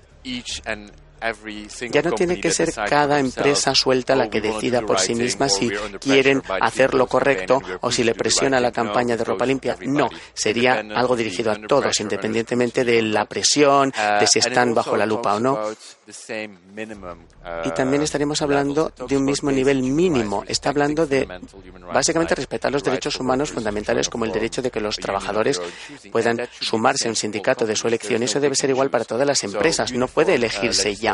ya 1.90 2.02
no 2.02 2.12
tiene 2.12 2.40
que 2.40 2.50
ser 2.50 2.72
cada 2.74 3.18
empresa 3.18 3.74
suelta 3.74 4.14
la 4.14 4.28
que 4.28 4.40
decida 4.40 4.82
por 4.82 5.00
sí 5.00 5.14
misma 5.14 5.48
si 5.48 5.70
quieren 6.00 6.42
hacer 6.60 6.94
lo 6.94 7.06
correcto 7.06 7.62
o 7.80 7.90
si 7.90 8.04
le 8.04 8.14
presiona 8.14 8.60
la 8.60 8.72
campaña 8.72 9.16
de 9.16 9.24
ropa 9.24 9.46
limpia. 9.46 9.76
No, 9.86 10.08
sería 10.34 10.84
algo 10.94 11.16
dirigido 11.16 11.52
a 11.52 11.56
todos, 11.56 11.98
independientemente 12.00 12.84
de 12.84 13.02
la 13.02 13.24
presión, 13.24 13.92
de 14.20 14.26
si 14.26 14.38
están 14.38 14.74
bajo 14.74 14.96
la 14.96 15.06
lupa 15.06 15.34
o 15.34 15.40
no. 15.40 15.58
Y 17.64 17.70
también 17.70 18.02
estaremos 18.02 18.42
hablando 18.42 18.92
de 19.08 19.16
un 19.16 19.24
mismo 19.24 19.50
nivel 19.50 19.82
mínimo. 19.82 20.44
Está 20.46 20.68
hablando 20.68 21.06
de 21.06 21.26
básicamente 21.92 22.34
respetar 22.34 22.70
los 22.70 22.84
derechos 22.84 23.18
humanos 23.18 23.50
fundamentales 23.50 24.08
como 24.08 24.24
el 24.24 24.32
derecho 24.32 24.60
de 24.60 24.70
que 24.70 24.80
los 24.80 24.96
trabajadores 24.96 25.60
puedan 26.12 26.46
sumarse 26.60 27.08
a 27.08 27.10
un 27.10 27.16
sindicato 27.16 27.64
de 27.64 27.76
su 27.76 27.88
elección. 27.88 28.22
Eso 28.22 28.40
debe 28.40 28.54
ser 28.54 28.70
igual 28.70 28.90
para 28.90 29.04
todas 29.04 29.26
las 29.26 29.42
empresas. 29.44 29.92
No 29.92 30.08
puede 30.08 30.34
elegirse 30.34 30.94
ya 30.94 31.13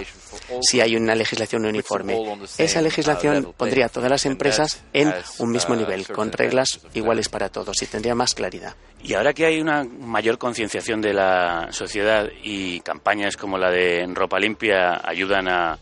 si 0.62 0.80
hay 0.80 0.96
una 0.96 1.14
legislación 1.14 1.66
uniforme. 1.66 2.18
Esa 2.58 2.82
legislación 2.82 3.54
pondría 3.56 3.86
a 3.86 3.88
todas 3.88 4.10
las 4.10 4.26
empresas 4.26 4.82
en 4.92 5.12
un 5.38 5.50
mismo 5.50 5.76
nivel, 5.76 6.06
con 6.06 6.32
reglas 6.32 6.80
iguales 6.94 7.28
para 7.28 7.48
todos 7.48 7.82
y 7.82 7.86
tendría 7.86 8.14
más 8.14 8.34
claridad. 8.34 8.74
Y 9.02 9.14
ahora 9.14 9.32
que 9.32 9.46
hay 9.46 9.60
una 9.60 9.84
mayor 9.84 10.38
concienciación 10.38 11.00
de 11.00 11.14
la 11.14 11.68
sociedad 11.70 12.28
y 12.42 12.80
campañas 12.80 13.36
como 13.36 13.56
la 13.56 13.70
de 13.70 14.06
Ropa 14.14 14.38
Limpia 14.38 15.00
ayudan 15.02 15.48
a 15.48 15.78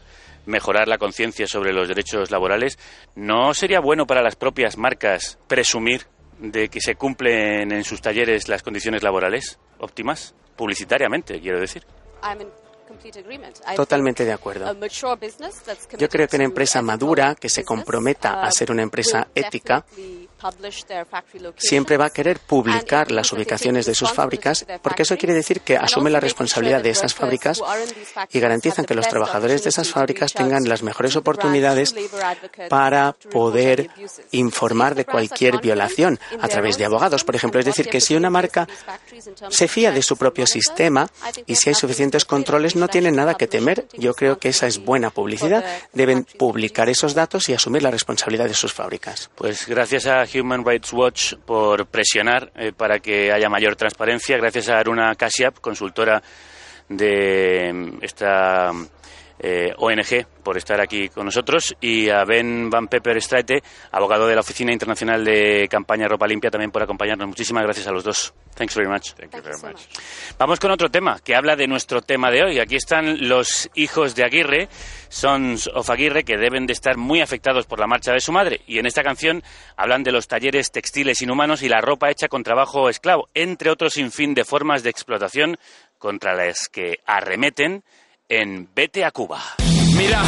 mejorar 0.48 0.88
la 0.88 0.98
conciencia 0.98 1.46
sobre 1.46 1.72
los 1.72 1.88
derechos 1.88 2.30
laborales, 2.30 2.78
¿no 3.14 3.52
sería 3.54 3.80
bueno 3.80 4.06
para 4.06 4.22
las 4.22 4.34
propias 4.34 4.78
marcas 4.78 5.38
presumir 5.46 6.06
de 6.38 6.68
que 6.68 6.80
se 6.80 6.94
cumplen 6.94 7.70
en 7.70 7.84
sus 7.84 8.00
talleres 8.00 8.48
las 8.48 8.62
condiciones 8.62 9.02
laborales 9.02 9.58
óptimas? 9.78 10.34
Publicitariamente, 10.56 11.38
quiero 11.40 11.60
decir. 11.60 11.84
Totalmente 13.76 14.24
de 14.24 14.32
acuerdo. 14.32 14.66
Yo 15.98 16.08
creo 16.08 16.28
que 16.28 16.36
una 16.36 16.44
empresa 16.44 16.82
madura 16.82 17.34
que 17.34 17.48
se 17.48 17.64
comprometa 17.64 18.42
a 18.42 18.50
ser 18.50 18.70
una 18.70 18.82
empresa 18.82 19.28
ética 19.34 19.84
siempre 21.56 21.96
va 21.96 22.06
a 22.06 22.10
querer 22.10 22.38
publicar 22.38 23.10
las 23.10 23.32
ubicaciones 23.32 23.86
de 23.86 23.94
sus 23.94 24.12
fábricas 24.12 24.66
porque 24.82 25.02
eso 25.02 25.16
quiere 25.16 25.34
decir 25.34 25.60
que 25.60 25.76
asume 25.76 26.10
la 26.10 26.20
responsabilidad 26.20 26.82
de 26.82 26.90
esas 26.90 27.14
fábricas 27.14 27.60
y 28.32 28.40
garantizan 28.40 28.84
que 28.84 28.94
los 28.94 29.08
trabajadores 29.08 29.62
de 29.62 29.70
esas 29.70 29.90
fábricas 29.90 30.32
tengan 30.32 30.68
las 30.68 30.82
mejores 30.82 31.16
oportunidades 31.16 31.94
para 32.68 33.12
poder 33.30 33.90
informar 34.32 34.94
de 34.94 35.04
cualquier 35.04 35.60
violación 35.60 36.18
a 36.40 36.48
través 36.48 36.78
de 36.78 36.84
abogados, 36.84 37.24
por 37.24 37.36
ejemplo. 37.36 37.60
Es 37.60 37.66
decir, 37.66 37.88
que 37.88 38.00
si 38.00 38.14
una 38.14 38.30
marca 38.30 38.68
se 39.50 39.68
fía 39.68 39.90
de 39.92 40.02
su 40.02 40.16
propio 40.16 40.46
sistema 40.46 41.08
y 41.46 41.56
si 41.56 41.70
hay 41.70 41.74
suficientes 41.74 42.24
controles, 42.24 42.76
no 42.76 42.88
tienen 42.88 43.16
nada 43.16 43.34
que 43.34 43.46
temer. 43.46 43.86
Yo 43.94 44.14
creo 44.14 44.38
que 44.38 44.50
esa 44.50 44.66
es 44.66 44.78
buena 44.78 45.10
publicidad. 45.10 45.64
Deben 45.92 46.24
publicar 46.24 46.88
esos 46.88 47.14
datos 47.14 47.48
y 47.48 47.54
asumir 47.54 47.82
la 47.82 47.90
responsabilidad 47.90 48.46
de 48.46 48.54
sus 48.54 48.72
fábricas. 48.72 49.30
Pues 49.34 49.66
gracias 49.66 50.06
a 50.06 50.26
Human 50.32 50.64
Rights 50.64 50.92
Watch 50.92 51.34
por 51.44 51.86
presionar 51.86 52.52
eh, 52.54 52.72
para 52.76 52.98
que 53.00 53.32
haya 53.32 53.48
mayor 53.48 53.76
transparencia. 53.76 54.36
Gracias 54.36 54.68
a 54.68 54.78
Aruna 54.78 55.14
Kashyap, 55.14 55.58
consultora 55.60 56.22
de 56.88 57.72
mm, 57.72 57.98
esta 58.02 58.72
eh, 59.38 59.72
ONG 59.76 60.26
por 60.42 60.56
estar 60.56 60.80
aquí 60.80 61.08
con 61.08 61.26
nosotros 61.26 61.76
y 61.80 62.08
a 62.08 62.24
Ben 62.24 62.70
Van 62.70 62.88
Pepper 62.88 63.20
Straite, 63.20 63.62
abogado 63.92 64.26
de 64.26 64.34
la 64.34 64.40
Oficina 64.40 64.72
Internacional 64.72 65.24
de 65.24 65.68
Campaña 65.70 66.08
Ropa 66.08 66.26
Limpia, 66.26 66.50
también 66.50 66.70
por 66.70 66.82
acompañarnos. 66.82 67.28
Muchísimas 67.28 67.64
gracias 67.64 67.86
a 67.86 67.92
los 67.92 68.04
dos. 68.04 68.34
Thanks 68.54 68.74
very 68.74 68.88
much. 68.88 69.12
Vamos 70.36 70.58
con 70.58 70.70
otro 70.72 70.90
tema 70.90 71.20
que 71.22 71.36
habla 71.36 71.54
de 71.54 71.68
nuestro 71.68 72.02
tema 72.02 72.30
de 72.30 72.42
hoy. 72.42 72.58
Aquí 72.58 72.74
están 72.74 73.28
los 73.28 73.70
hijos 73.74 74.16
de 74.16 74.24
Aguirre, 74.24 74.68
Sons 75.08 75.70
of 75.72 75.88
Aguirre, 75.90 76.24
que 76.24 76.36
deben 76.36 76.66
de 76.66 76.72
estar 76.72 76.96
muy 76.96 77.20
afectados 77.20 77.66
por 77.66 77.78
la 77.78 77.86
marcha 77.86 78.12
de 78.12 78.20
su 78.20 78.32
madre. 78.32 78.62
Y 78.66 78.78
en 78.78 78.86
esta 78.86 79.04
canción 79.04 79.44
hablan 79.76 80.02
de 80.02 80.10
los 80.10 80.26
talleres 80.26 80.72
textiles 80.72 81.22
inhumanos 81.22 81.62
y 81.62 81.68
la 81.68 81.80
ropa 81.80 82.10
hecha 82.10 82.26
con 82.26 82.42
trabajo 82.42 82.88
esclavo, 82.88 83.28
entre 83.34 83.70
otros 83.70 83.92
sinfín 83.92 84.34
de 84.34 84.44
formas 84.44 84.82
de 84.82 84.90
explotación 84.90 85.56
contra 85.98 86.34
las 86.34 86.68
que 86.68 86.98
arremeten 87.06 87.84
en 88.28 88.68
Vete 88.74 89.04
a 89.04 89.10
Cuba. 89.10 89.67
Mira, 89.98 90.22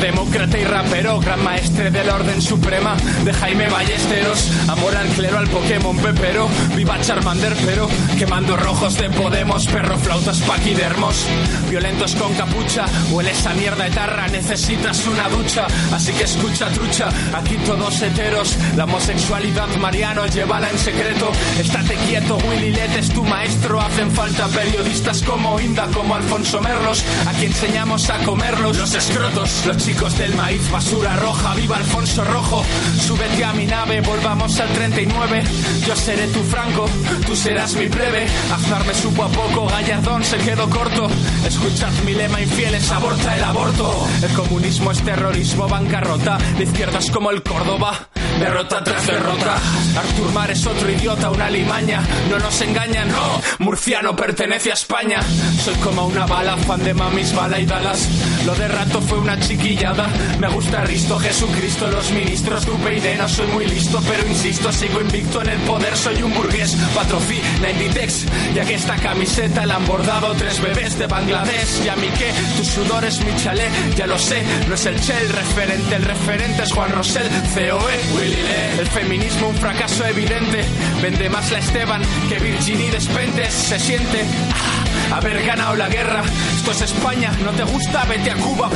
demócrata 0.00 0.58
y 0.58 0.64
rapero, 0.64 1.20
gran 1.20 1.42
maestre 1.44 1.90
del 1.90 2.08
orden 2.08 2.42
suprema 2.42 2.96
de 3.24 3.32
Jaime 3.32 3.68
Ballesteros, 3.68 4.50
amor 4.68 4.96
al 4.96 5.06
clero, 5.08 5.38
al 5.38 5.48
Pokémon 5.48 5.96
pepero, 5.96 6.48
viva 6.74 7.00
Charmander 7.00 7.54
pero, 7.64 7.88
quemando 8.18 8.56
rojos 8.56 8.96
de 8.96 9.10
Podemos, 9.10 9.66
perro 9.66 9.96
flautas 9.98 10.40
paquidermos, 10.40 11.26
violentos 11.70 12.14
con 12.16 12.34
capucha, 12.34 12.86
huele 13.10 13.30
esa 13.30 13.54
mierda 13.54 13.86
etarra, 13.86 14.26
necesitas 14.28 15.06
una 15.06 15.28
ducha, 15.28 15.66
así 15.92 16.12
que 16.12 16.24
escucha 16.24 16.68
trucha, 16.70 17.08
aquí 17.32 17.56
todos 17.58 18.02
heteros, 18.02 18.56
la 18.76 18.84
homosexualidad 18.84 19.68
Mariano, 19.76 20.26
llévala 20.26 20.70
en 20.70 20.78
secreto, 20.78 21.30
estate 21.58 21.94
quieto, 22.08 22.38
Willy 22.48 22.70
Let 22.70 22.98
es 22.98 23.10
tu 23.10 23.22
maestro, 23.22 23.80
hacen 23.80 24.10
falta 24.10 24.48
periodistas 24.48 25.22
como 25.22 25.60
Inda, 25.60 25.86
como 25.88 26.14
Alfonso 26.14 26.60
Merlos, 26.60 27.04
aquí 27.26 27.46
enseñamos 27.46 28.10
a 28.10 28.18
comerlos, 28.24 28.78
los 28.78 28.94
escrotos, 29.08 29.66
los 29.66 29.76
chicos 29.76 30.16
del 30.16 30.34
maíz, 30.34 30.70
basura 30.70 31.14
roja, 31.16 31.54
viva 31.54 31.76
Alfonso 31.76 32.24
Rojo, 32.24 32.64
súbete 32.98 33.44
a 33.44 33.52
mi 33.52 33.66
nave, 33.66 34.00
volvamos 34.00 34.58
al 34.58 34.68
39, 34.68 35.42
yo 35.86 35.94
seré 35.94 36.26
tu 36.28 36.42
Franco, 36.42 36.86
tú 37.26 37.36
serás 37.36 37.74
mi 37.74 37.86
breve, 37.86 38.26
Aznar 38.52 38.86
me 38.86 38.94
supo 38.94 39.24
a 39.24 39.28
poco, 39.28 39.66
Gallardón 39.66 40.24
se 40.24 40.38
quedó 40.38 40.70
corto, 40.70 41.08
escuchad 41.46 41.92
mi 42.06 42.14
lema 42.14 42.40
infieles, 42.40 42.90
aborta 42.90 43.36
el 43.36 43.44
aborto, 43.44 44.08
el 44.22 44.32
comunismo 44.32 44.90
es 44.90 45.02
terrorismo, 45.02 45.68
bancarrota, 45.68 46.38
la 46.56 46.62
izquierda 46.62 46.98
es 46.98 47.10
como 47.10 47.30
el 47.30 47.42
Córdoba, 47.42 48.08
derrota 48.38 48.82
tras 48.82 49.06
derrota, 49.06 49.56
Artur 49.98 50.32
Mar 50.32 50.50
es 50.50 50.66
otro 50.66 50.90
idiota, 50.90 51.30
una 51.30 51.50
limaña, 51.50 52.02
no 52.30 52.38
nos 52.38 52.58
engañan, 52.62 53.08
no, 53.10 53.40
murciano 53.58 54.16
pertenece 54.16 54.70
a 54.70 54.74
España, 54.74 55.20
soy 55.62 55.74
como 55.76 56.06
una 56.06 56.26
bala, 56.26 56.56
fan 56.56 56.82
de 56.82 56.94
mamis, 56.94 57.34
bala 57.34 57.58
y 57.60 57.66
dalas, 57.66 58.08
lo 58.46 58.54
de 58.54 58.68
rato 58.94 59.06
fue 59.06 59.18
una 59.18 59.38
chiquillada. 59.38 60.06
Me 60.38 60.48
gusta 60.48 60.84
Risto, 60.84 61.18
Jesucristo, 61.18 61.90
los 61.90 62.10
ministros, 62.12 62.64
tu 62.64 62.76
peide, 62.78 63.16
no 63.16 63.28
soy 63.28 63.46
muy 63.48 63.66
listo, 63.66 64.00
pero 64.06 64.26
insisto, 64.28 64.72
sigo 64.72 65.00
invicto 65.00 65.42
en 65.42 65.48
el 65.48 65.58
poder, 65.60 65.96
soy 65.96 66.22
un 66.22 66.32
burgués, 66.34 66.76
patrofi, 66.94 67.40
la 67.60 67.70
Inditex, 67.70 68.26
ya 68.54 68.64
que 68.64 68.74
esta 68.74 68.96
camiseta 68.96 69.66
la 69.66 69.76
han 69.76 69.86
bordado 69.86 70.34
tres 70.34 70.60
bebés 70.60 70.98
de 70.98 71.06
Bangladesh. 71.06 71.84
Y 71.84 71.88
a 71.88 71.96
mí 71.96 72.08
que 72.18 72.32
tu 72.56 72.64
sudor 72.64 73.04
es 73.04 73.24
mi 73.24 73.34
chalet, 73.36 73.70
ya 73.96 74.06
lo 74.06 74.18
sé, 74.18 74.42
no 74.68 74.74
es 74.74 74.86
el 74.86 75.00
Che 75.00 75.18
referente, 75.18 75.96
el 75.96 76.02
referente 76.02 76.62
es 76.62 76.72
Juan 76.72 76.92
Rosell, 76.92 77.28
COE, 77.54 78.00
Willy. 78.14 78.38
El 78.78 78.86
feminismo 78.86 79.48
un 79.48 79.56
fracaso 79.56 80.04
evidente, 80.06 80.64
vende 81.02 81.28
más 81.28 81.50
la 81.50 81.58
Esteban 81.58 82.02
que 82.28 82.38
Virginie 82.38 82.90
Despentes, 82.90 83.52
se 83.52 83.78
siente 83.78 84.24
ah, 84.52 85.16
haber 85.16 85.44
ganado 85.44 85.74
la 85.74 85.88
guerra. 85.88 86.22
Esto 86.56 86.70
es 86.72 86.82
España, 86.82 87.30
no 87.44 87.50
te 87.52 87.64
gusta, 87.64 88.04
vete 88.04 88.30
a 88.30 88.36
Cuba, 88.36 88.70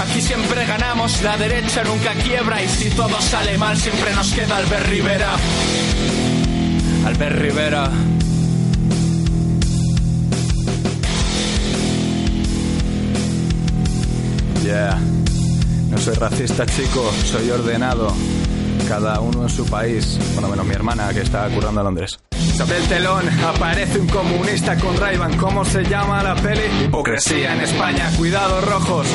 Aquí 0.00 0.20
siempre 0.20 0.64
ganamos, 0.66 1.22
la 1.22 1.36
derecha 1.36 1.82
nunca 1.84 2.12
quiebra 2.14 2.62
y 2.62 2.68
si 2.68 2.90
todo 2.90 3.20
sale 3.20 3.56
mal 3.58 3.76
siempre 3.76 4.14
nos 4.14 4.32
queda 4.32 4.56
Albert 4.56 4.88
Rivera. 4.88 5.36
Albert 7.06 7.38
Rivera. 7.38 7.90
Yeah. 14.64 14.98
No 15.90 15.96
soy 15.96 16.14
racista, 16.14 16.66
chico, 16.66 17.10
soy 17.24 17.50
ordenado. 17.50 18.12
Cada 18.86 19.20
uno 19.20 19.42
en 19.42 19.48
su 19.48 19.64
país, 19.66 20.18
bueno, 20.34 20.48
menos 20.48 20.66
mi 20.66 20.74
hermana 20.74 21.12
que 21.12 21.20
está 21.20 21.48
currando 21.48 21.80
a 21.80 21.84
Londres. 21.84 22.18
Sobre 22.56 22.76
el 22.78 22.84
telón 22.84 23.28
aparece 23.44 23.98
un 23.98 24.08
comunista 24.08 24.76
con 24.76 24.96
Ray-Ban. 24.96 25.36
¿Cómo 25.36 25.64
se 25.64 25.84
llama 25.84 26.22
la 26.22 26.34
peli? 26.34 26.84
Hipocresía 26.84 27.54
en 27.54 27.60
España. 27.60 28.10
Cuidado, 28.16 28.60
rojos. 28.60 29.06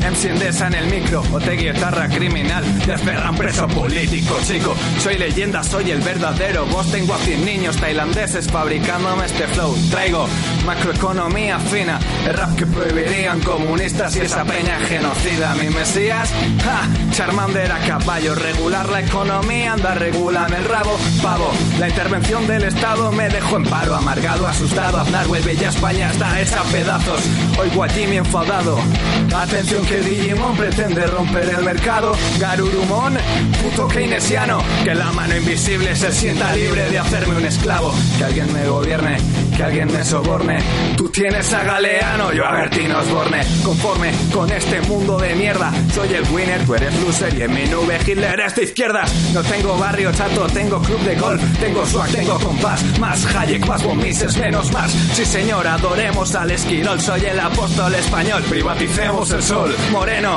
MC 0.00 0.30
Endesa 0.30 0.66
en 0.68 0.74
el 0.74 0.86
micro. 0.86 1.22
Otegui, 1.32 1.70
guitarra 1.70 2.08
criminal. 2.08 2.64
Desperran 2.86 3.34
preso 3.36 3.66
político, 3.68 4.36
chico. 4.46 4.74
Soy 4.98 5.16
leyenda, 5.18 5.62
soy 5.62 5.90
el 5.90 6.00
verdadero. 6.00 6.66
Vos 6.66 6.90
tengo 6.90 7.14
a 7.14 7.18
100 7.18 7.44
niños 7.44 7.76
tailandeses 7.76 8.48
fabricándome 8.48 9.26
este 9.26 9.46
flow. 9.48 9.74
Traigo 9.90 10.28
macroeconomía 10.64 11.58
fina. 11.58 11.98
El 12.26 12.34
rap 12.34 12.56
que 12.56 12.66
prohibirían 12.66 13.40
comunistas 13.40 14.16
y 14.16 14.20
esa 14.20 14.44
peña 14.44 14.78
genocida. 14.80 15.54
Mi 15.54 15.70
mesías, 15.70 16.30
ja, 16.62 16.82
Charmander 17.12 17.72
a 17.72 17.78
caballo. 17.78 18.34
Regular 18.34 18.88
la 18.88 19.00
economía, 19.00 19.72
anda, 19.72 19.94
regulan 19.94 20.52
el 20.52 20.64
rabo. 20.64 20.98
Pavo, 21.22 21.50
la 21.78 21.88
intervención 21.88 22.46
del 22.46 22.64
Estado 22.64 23.12
me 23.12 23.28
dejó 23.28 23.56
en 23.56 23.64
paro, 23.64 23.94
amargado, 23.94 24.46
asustado. 24.46 24.98
Aznar 24.98 25.26
vuelve 25.26 25.56
ya 25.56 25.68
España 25.68 26.10
está 26.10 26.40
hecha 26.40 26.62
pedazos. 26.64 27.22
Oigo 27.58 27.84
a 27.84 27.88
Jimmy 27.88 28.16
enfadado. 28.18 28.78
Atención 29.34 29.84
que 29.86 30.00
Digimon 30.00 30.56
pretende 30.56 31.06
romper 31.06 31.48
el 31.48 31.64
mercado. 31.64 32.12
Garurumon, 32.38 33.16
puto 33.62 33.88
keynesiano. 33.88 34.62
Que 34.84 34.94
la 34.94 35.12
mano 35.12 35.36
invisible 35.36 35.94
se 35.94 36.12
sienta 36.12 36.54
libre 36.54 36.90
de 36.90 36.98
hacerme 36.98 37.36
un 37.36 37.44
esclavo. 37.44 37.94
Que 38.18 38.24
alguien 38.24 38.52
me 38.52 38.66
gobierne, 38.66 39.16
que 39.56 39.62
alguien 39.62 39.92
me 39.92 40.04
soborne. 40.04 40.58
Tú 40.96 41.08
tienes 41.08 41.52
a 41.52 41.62
Galeano, 41.62 42.32
yo 42.32 42.44
a 42.44 42.52
Bertín 42.52 42.90
Osborne. 42.92 43.42
Conforme 43.64 44.12
con 44.32 44.50
este 44.50 44.80
mundo 44.82 45.18
de 45.18 45.34
mierda, 45.34 45.72
soy 45.94 46.12
el 46.14 46.24
winner, 46.30 46.64
tú 46.64 46.74
eres 46.74 46.94
loser 47.00 47.34
y 47.34 47.42
en 47.42 47.54
mi 47.54 47.64
nube 47.64 47.98
Hitler 48.04 48.40
es 48.40 48.54
de 48.56 48.64
izquierdas. 48.64 49.12
No 49.32 49.42
tengo 49.42 49.76
barrio 49.78 50.12
chato, 50.12 50.46
tengo 50.48 50.80
club 50.80 51.00
de 51.00 51.16
golf, 51.16 51.42
tengo 51.60 51.86
swag, 51.86 52.10
tengo 52.10 52.38
compás. 52.38 52.82
Más 52.98 53.24
Hayek, 53.34 53.66
más 53.66 53.82
Bomises, 53.82 54.36
menos 54.36 54.72
más. 54.72 54.90
Sí 54.90 55.24
señor, 55.24 55.66
adoremos 55.66 56.34
al 56.34 56.50
esquirol, 56.50 57.00
soy 57.00 57.24
el 57.24 57.38
apóstol 57.38 57.94
español. 57.94 58.42
Privaticemos 58.48 59.30
el 59.30 59.42
sol, 59.42 59.75
moreno. 59.90 60.36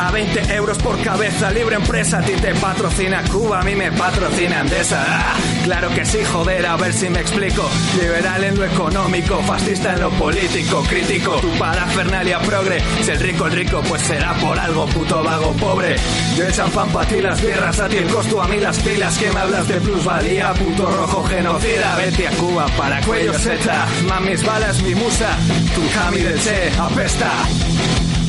A 0.00 0.10
20 0.10 0.54
euros 0.54 0.78
por 0.78 1.00
cabeza, 1.02 1.50
libre 1.50 1.76
empresa, 1.76 2.18
a 2.18 2.22
ti 2.22 2.32
te 2.32 2.54
patrocina 2.54 3.22
Cuba, 3.30 3.60
a 3.60 3.62
mí 3.62 3.74
me 3.74 3.92
patrocina 3.92 4.60
Endesa. 4.60 5.04
Ah, 5.06 5.36
claro 5.64 5.90
que 5.90 6.04
sí, 6.04 6.18
joder, 6.24 6.66
a 6.66 6.76
ver 6.76 6.92
si 6.92 7.08
me 7.08 7.20
explico. 7.20 7.68
Liberal 8.00 8.42
en 8.42 8.58
lo 8.58 8.64
económico, 8.64 9.42
fascista 9.42 9.92
en 9.92 10.00
lo 10.00 10.10
político, 10.10 10.82
crítico. 10.88 11.36
Tu 11.40 11.50
parafernalia 11.58 12.38
progre, 12.40 12.82
si 13.02 13.10
el 13.10 13.20
rico 13.20 13.46
el 13.46 13.52
rico, 13.52 13.82
pues 13.86 14.02
será 14.02 14.32
por 14.34 14.58
algo, 14.58 14.86
puto 14.86 15.22
vago 15.22 15.52
pobre. 15.52 15.96
Yo 16.36 16.46
el 16.46 16.52
champán 16.52 16.88
pa' 16.90 17.04
ti 17.04 17.20
las 17.20 17.40
birras, 17.40 17.78
a 17.78 17.88
ti 17.88 17.98
el 17.98 18.08
costo, 18.08 18.42
a 18.42 18.48
mí 18.48 18.58
las 18.58 18.78
pilas. 18.78 19.16
Que 19.18 19.30
me 19.30 19.40
hablas 19.40 19.68
de 19.68 19.80
plusvalía, 19.80 20.52
puto 20.54 20.90
rojo 20.90 21.22
genocida. 21.24 21.96
Vete 21.96 22.28
a 22.28 22.30
Cuba 22.32 22.66
para 22.78 23.00
cuello 23.02 23.34
seta. 23.34 23.86
Mamis 24.08 24.42
balas, 24.44 24.82
mi 24.82 24.94
musa, 24.94 25.36
tu 25.74 25.82
jami 25.94 26.18
del 26.18 26.40
Che, 26.40 26.72
apesta. 26.78 27.30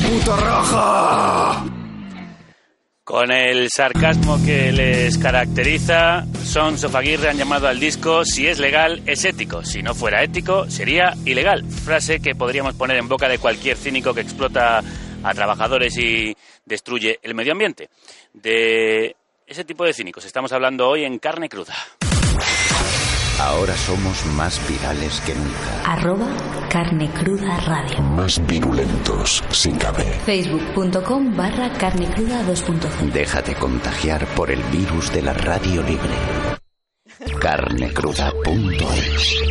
¡Puto 0.04 0.36
rojo! 0.36 1.64
Con 3.04 3.32
el 3.32 3.68
sarcasmo 3.70 4.38
que 4.44 4.70
les 4.72 5.16
caracteriza, 5.18 6.24
Sons 6.42 6.84
of 6.84 6.94
Aguirre 6.94 7.30
han 7.30 7.38
llamado 7.38 7.68
al 7.68 7.80
disco 7.80 8.24
Si 8.24 8.46
es 8.46 8.58
legal, 8.58 9.02
es 9.06 9.24
ético. 9.24 9.64
Si 9.64 9.82
no 9.82 9.94
fuera 9.94 10.22
ético, 10.22 10.68
sería 10.70 11.14
ilegal. 11.24 11.64
Frase 11.70 12.20
que 12.20 12.34
podríamos 12.34 12.74
poner 12.74 12.98
en 12.98 13.08
boca 13.08 13.28
de 13.28 13.38
cualquier 13.38 13.76
cínico 13.76 14.12
que 14.12 14.20
explota 14.20 14.82
a 15.22 15.34
trabajadores 15.34 15.96
y 15.96 16.36
destruye 16.66 17.18
el 17.22 17.34
medio 17.34 17.52
ambiente. 17.52 17.88
De 18.32 19.16
ese 19.46 19.64
tipo 19.64 19.84
de 19.84 19.94
cínicos 19.94 20.24
estamos 20.24 20.52
hablando 20.52 20.88
hoy 20.88 21.04
en 21.04 21.18
Carne 21.18 21.48
Cruda. 21.48 21.74
Ahora 23.40 23.76
somos 23.76 24.24
más 24.26 24.60
virales 24.68 25.20
que 25.22 25.34
nunca. 25.34 25.92
Arroba 25.92 26.26
carne 26.68 27.10
cruda 27.10 27.56
radio. 27.60 28.00
Más 28.00 28.44
virulentos, 28.46 29.42
sin 29.50 29.76
cabe. 29.76 30.04
Facebook.com 30.24 31.36
barra 31.36 31.72
carne 31.72 32.06
cruda 32.14 32.42
2.0. 32.46 33.12
Déjate 33.12 33.54
contagiar 33.54 34.26
por 34.34 34.50
el 34.50 34.62
virus 34.64 35.12
de 35.12 35.22
la 35.22 35.32
radio 35.32 35.82
libre. 35.82 36.14
Carnecruda.es 37.40 39.44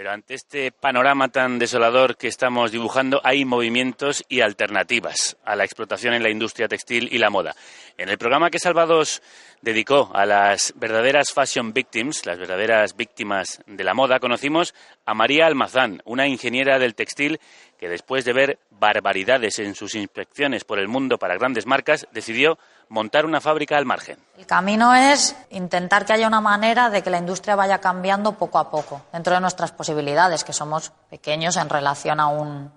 Pero 0.00 0.12
ante 0.12 0.32
este 0.32 0.72
panorama 0.72 1.28
tan 1.28 1.58
desolador 1.58 2.16
que 2.16 2.26
estamos 2.26 2.72
dibujando, 2.72 3.20
hay 3.22 3.44
movimientos 3.44 4.24
y 4.30 4.40
alternativas 4.40 5.36
a 5.44 5.54
la 5.54 5.64
explotación 5.64 6.14
en 6.14 6.22
la 6.22 6.30
industria 6.30 6.68
textil 6.68 7.10
y 7.12 7.18
la 7.18 7.28
moda. 7.28 7.54
En 7.98 8.08
el 8.08 8.16
programa 8.16 8.48
que 8.48 8.58
Salvados 8.58 9.20
dedicó 9.60 10.10
a 10.14 10.24
las 10.24 10.72
verdaderas 10.76 11.34
fashion 11.34 11.74
victims, 11.74 12.24
las 12.24 12.38
verdaderas 12.38 12.96
víctimas 12.96 13.62
de 13.66 13.84
la 13.84 13.92
moda, 13.92 14.20
conocimos 14.20 14.74
a 15.04 15.12
María 15.12 15.44
Almazán, 15.44 16.00
una 16.06 16.26
ingeniera 16.26 16.78
del 16.78 16.94
textil 16.94 17.38
que 17.78 17.90
después 17.90 18.24
de 18.24 18.32
ver 18.32 18.58
barbaridades 18.70 19.58
en 19.58 19.74
sus 19.74 19.94
inspecciones 19.94 20.64
por 20.64 20.78
el 20.78 20.88
mundo 20.88 21.18
para 21.18 21.36
grandes 21.36 21.66
marcas, 21.66 22.08
decidió 22.10 22.58
montar 22.90 23.24
una 23.24 23.40
fábrica 23.40 23.78
al 23.78 23.86
margen. 23.86 24.18
El 24.36 24.46
camino 24.46 24.94
es 24.94 25.34
intentar 25.50 26.04
que 26.04 26.12
haya 26.12 26.26
una 26.26 26.40
manera 26.40 26.90
de 26.90 27.02
que 27.02 27.08
la 27.08 27.18
industria 27.18 27.56
vaya 27.56 27.78
cambiando 27.78 28.32
poco 28.32 28.58
a 28.58 28.70
poco, 28.70 29.02
dentro 29.12 29.32
de 29.32 29.40
nuestras 29.40 29.72
posibilidades, 29.72 30.44
que 30.44 30.52
somos 30.52 30.92
pequeños 31.08 31.56
en 31.56 31.68
relación 31.68 32.20
a, 32.20 32.26
un, 32.26 32.70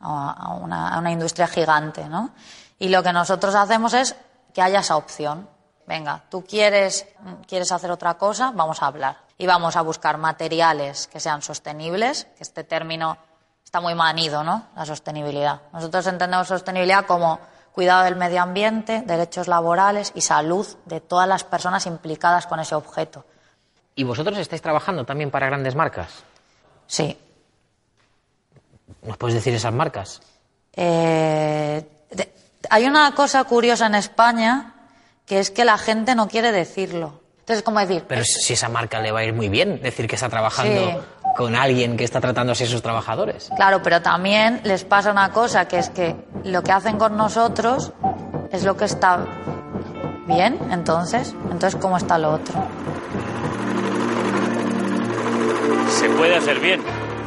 a, 0.00 0.54
una, 0.54 0.98
una 0.98 1.10
industria 1.10 1.48
gigante. 1.48 2.08
¿no? 2.08 2.30
Y 2.78 2.88
lo 2.88 3.02
que 3.02 3.12
nosotros 3.12 3.54
hacemos 3.54 3.92
es 3.92 4.16
que 4.54 4.62
haya 4.62 4.80
esa 4.80 4.96
opción. 4.96 5.48
Venga, 5.86 6.22
tú 6.30 6.44
quieres, 6.44 7.06
quieres 7.48 7.72
hacer 7.72 7.90
otra 7.90 8.14
cosa, 8.14 8.52
vamos 8.54 8.80
a 8.82 8.86
hablar. 8.86 9.18
Y 9.36 9.46
vamos 9.46 9.74
a 9.74 9.82
buscar 9.82 10.16
materiales 10.18 11.08
que 11.08 11.18
sean 11.18 11.42
sostenibles, 11.42 12.26
que 12.36 12.44
este 12.44 12.62
término 12.62 13.18
está 13.64 13.80
muy 13.80 13.96
manido, 13.96 14.44
¿no? 14.44 14.66
La 14.76 14.86
sostenibilidad. 14.86 15.62
Nosotros 15.72 16.06
entendemos 16.06 16.46
sostenibilidad 16.46 17.06
como 17.06 17.40
cuidado 17.72 18.04
del 18.04 18.16
medio 18.16 18.42
ambiente, 18.42 19.02
derechos 19.06 19.48
laborales 19.48 20.12
y 20.14 20.20
salud 20.22 20.66
de 20.86 21.00
todas 21.00 21.28
las 21.28 21.44
personas 21.44 21.86
implicadas 21.86 22.46
con 22.46 22.60
ese 22.60 22.74
objeto. 22.74 23.24
¿Y 23.94 24.04
vosotros 24.04 24.38
estáis 24.38 24.62
trabajando 24.62 25.04
también 25.04 25.30
para 25.30 25.46
grandes 25.46 25.74
marcas? 25.74 26.08
Sí. 26.86 27.18
¿Nos 29.02 29.16
puedes 29.16 29.34
decir 29.34 29.54
esas 29.54 29.72
marcas? 29.72 30.20
Eh, 30.74 31.84
de- 32.10 32.32
hay 32.68 32.86
una 32.86 33.14
cosa 33.14 33.44
curiosa 33.44 33.86
en 33.86 33.94
España 33.94 34.74
que 35.26 35.38
es 35.38 35.50
que 35.50 35.64
la 35.64 35.78
gente 35.78 36.14
no 36.14 36.28
quiere 36.28 36.52
decirlo. 36.52 37.20
Entonces, 37.40 37.62
como 37.64 37.80
decir, 37.80 38.04
Pero 38.06 38.22
si 38.24 38.52
esa 38.52 38.68
marca 38.68 39.00
le 39.00 39.10
va 39.12 39.20
a 39.20 39.24
ir 39.24 39.32
muy 39.32 39.48
bien, 39.48 39.80
decir 39.82 40.06
que 40.06 40.14
está 40.16 40.28
trabajando 40.28 40.90
Sí. 40.90 40.96
Con 41.36 41.54
alguien 41.56 41.96
que 41.96 42.04
está 42.04 42.20
tratando 42.20 42.52
así 42.52 42.64
a 42.64 42.66
sus 42.66 42.82
trabajadores. 42.82 43.50
Claro, 43.56 43.80
pero 43.82 44.02
también 44.02 44.60
les 44.64 44.84
pasa 44.84 45.10
una 45.10 45.30
cosa, 45.30 45.66
que 45.66 45.78
es 45.78 45.90
que 45.90 46.16
lo 46.44 46.62
que 46.62 46.72
hacen 46.72 46.98
con 46.98 47.16
nosotros 47.16 47.92
es 48.50 48.64
lo 48.64 48.76
que 48.76 48.84
está 48.84 49.24
bien, 50.26 50.58
entonces, 50.70 51.34
entonces 51.50 51.76
¿cómo 51.80 51.96
está 51.96 52.18
lo 52.18 52.32
otro? 52.32 52.54
Se 55.88 56.08
puede 56.10 56.36
hacer 56.36 56.60
bien, 56.60 56.82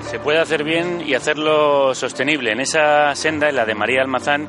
se 0.10 0.20
puede 0.20 0.40
hacer 0.40 0.64
bien 0.64 1.04
y 1.06 1.16
hacerlo 1.16 1.94
sostenible. 1.94 2.52
En 2.52 2.60
esa 2.60 3.14
senda, 3.16 3.50
en 3.50 3.56
la 3.56 3.66
de 3.66 3.76
María 3.76 4.02
Almazán, 4.02 4.48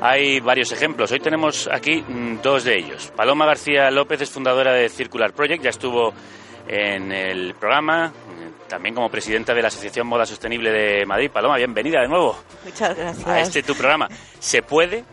hay 0.00 0.40
varios 0.40 0.72
ejemplos. 0.72 1.10
Hoy 1.12 1.20
tenemos 1.20 1.68
aquí 1.72 2.02
mm, 2.02 2.42
dos 2.42 2.64
de 2.64 2.76
ellos. 2.76 3.12
Paloma 3.16 3.46
García 3.46 3.90
López 3.90 4.20
es 4.20 4.30
fundadora 4.30 4.72
de 4.72 4.88
Circular 4.88 5.32
Project, 5.32 5.64
ya 5.64 5.70
estuvo 5.70 6.12
en 6.68 7.12
el 7.12 7.54
programa, 7.54 8.12
también 8.68 8.94
como 8.94 9.08
presidenta 9.10 9.54
de 9.54 9.62
la 9.62 9.68
Asociación 9.68 10.06
Moda 10.06 10.26
Sostenible 10.26 10.70
de 10.70 11.06
Madrid. 11.06 11.30
Paloma, 11.30 11.56
bienvenida 11.56 12.00
de 12.00 12.08
nuevo 12.08 12.36
Muchas 12.64 12.96
gracias. 12.96 13.26
a 13.26 13.40
este 13.40 13.62
tu 13.62 13.74
programa. 13.74 14.08
¿Se 14.38 14.62
puede 14.62 15.04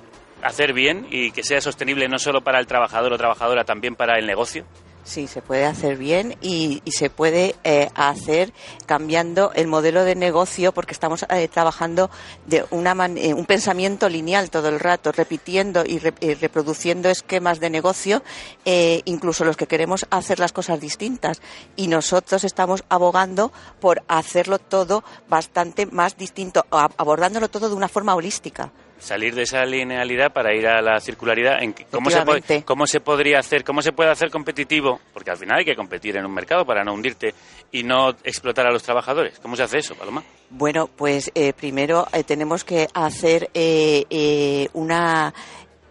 hacer 0.41 0.73
bien 0.73 1.07
y 1.09 1.31
que 1.31 1.43
sea 1.43 1.61
sostenible 1.61 2.07
no 2.07 2.19
solo 2.19 2.41
para 2.41 2.59
el 2.59 2.67
trabajador 2.67 3.13
o 3.13 3.17
trabajadora, 3.17 3.63
también 3.63 3.95
para 3.95 4.17
el 4.17 4.25
negocio? 4.25 4.65
Sí, 5.05 5.27
se 5.27 5.41
puede 5.41 5.65
hacer 5.65 5.97
bien 5.97 6.37
y, 6.41 6.81
y 6.85 6.91
se 6.93 7.09
puede 7.09 7.55
eh, 7.65 7.89
hacer 7.93 8.53
cambiando 8.85 9.51
el 9.53 9.67
modelo 9.67 10.05
de 10.05 10.15
negocio 10.15 10.73
porque 10.73 10.93
estamos 10.93 11.25
eh, 11.29 11.49
trabajando 11.49 12.09
de 12.45 12.65
una 12.71 12.95
man- 12.95 13.17
eh, 13.17 13.33
un 13.33 13.45
pensamiento 13.45 14.07
lineal 14.07 14.49
todo 14.49 14.69
el 14.69 14.79
rato, 14.79 15.11
repitiendo 15.11 15.83
y, 15.85 15.99
re- 15.99 16.13
y 16.21 16.35
reproduciendo 16.35 17.09
esquemas 17.09 17.59
de 17.59 17.69
negocio, 17.69 18.23
eh, 18.63 19.01
incluso 19.03 19.43
los 19.43 19.57
que 19.57 19.67
queremos 19.67 20.05
hacer 20.09 20.39
las 20.39 20.53
cosas 20.53 20.79
distintas. 20.79 21.41
Y 21.75 21.89
nosotros 21.89 22.45
estamos 22.45 22.85
abogando 22.87 23.51
por 23.81 24.03
hacerlo 24.07 24.57
todo 24.57 25.03
bastante 25.27 25.85
más 25.85 26.15
distinto, 26.15 26.65
abordándolo 26.71 27.49
todo 27.49 27.67
de 27.67 27.75
una 27.75 27.89
forma 27.89 28.15
holística. 28.15 28.71
Salir 28.99 29.35
de 29.35 29.43
esa 29.43 29.65
linealidad 29.65 30.31
para 30.31 30.55
ir 30.55 30.67
a 30.67 30.81
la 30.81 30.99
circularidad. 30.99 31.61
¿En 31.61 31.73
¿Cómo 31.91 32.09
se, 32.09 32.17
Efectivamente. 32.17 32.63
¿Cómo 32.65 32.87
se 32.87 32.99
podría 32.99 33.39
hacer? 33.39 33.63
¿Cómo 33.63 33.81
se 33.81 33.91
puede 33.91 34.11
hacer 34.11 34.29
competitivo? 34.31 34.99
Porque 35.13 35.31
al 35.31 35.37
final 35.37 35.59
hay 35.59 35.65
que 35.65 35.75
competir 35.75 36.17
en 36.17 36.25
un 36.25 36.33
mercado 36.33 36.65
para 36.65 36.83
no 36.83 36.93
hundirte 36.93 37.33
y 37.71 37.83
no 37.83 38.09
explotar 38.23 38.67
a 38.67 38.71
los 38.71 38.83
trabajadores. 38.83 39.39
¿Cómo 39.39 39.55
se 39.55 39.63
hace 39.63 39.79
eso, 39.79 39.95
Paloma? 39.95 40.23
Bueno, 40.49 40.87
pues 40.87 41.31
eh, 41.35 41.53
primero 41.53 42.07
eh, 42.13 42.23
tenemos 42.23 42.63
que 42.63 42.87
hacer 42.93 43.49
eh, 43.53 44.05
eh, 44.09 44.69
una 44.73 45.33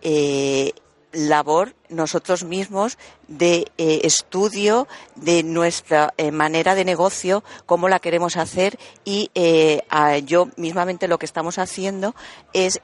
eh, 0.03 0.73
labor 1.13 1.75
nosotros 1.89 2.43
mismos 2.45 2.97
de 3.29 3.67
eh, 3.77 4.01
estudio 4.05 4.89
de 5.15 5.43
nuestra 5.43 6.15
eh, 6.17 6.31
manera 6.31 6.75
de 6.75 6.87
negocio, 6.87 7.45
cómo 7.67 7.87
la 7.91 7.99
queremos 7.99 8.39
hacer 8.39 8.79
y 9.05 9.31
eh, 9.35 9.83
a- 9.91 10.17
yo 10.19 10.49
mismamente 10.57 11.07
lo 11.09 11.19
que 11.19 11.27
estamos 11.27 11.59
haciendo 11.59 12.15
es 12.55 12.81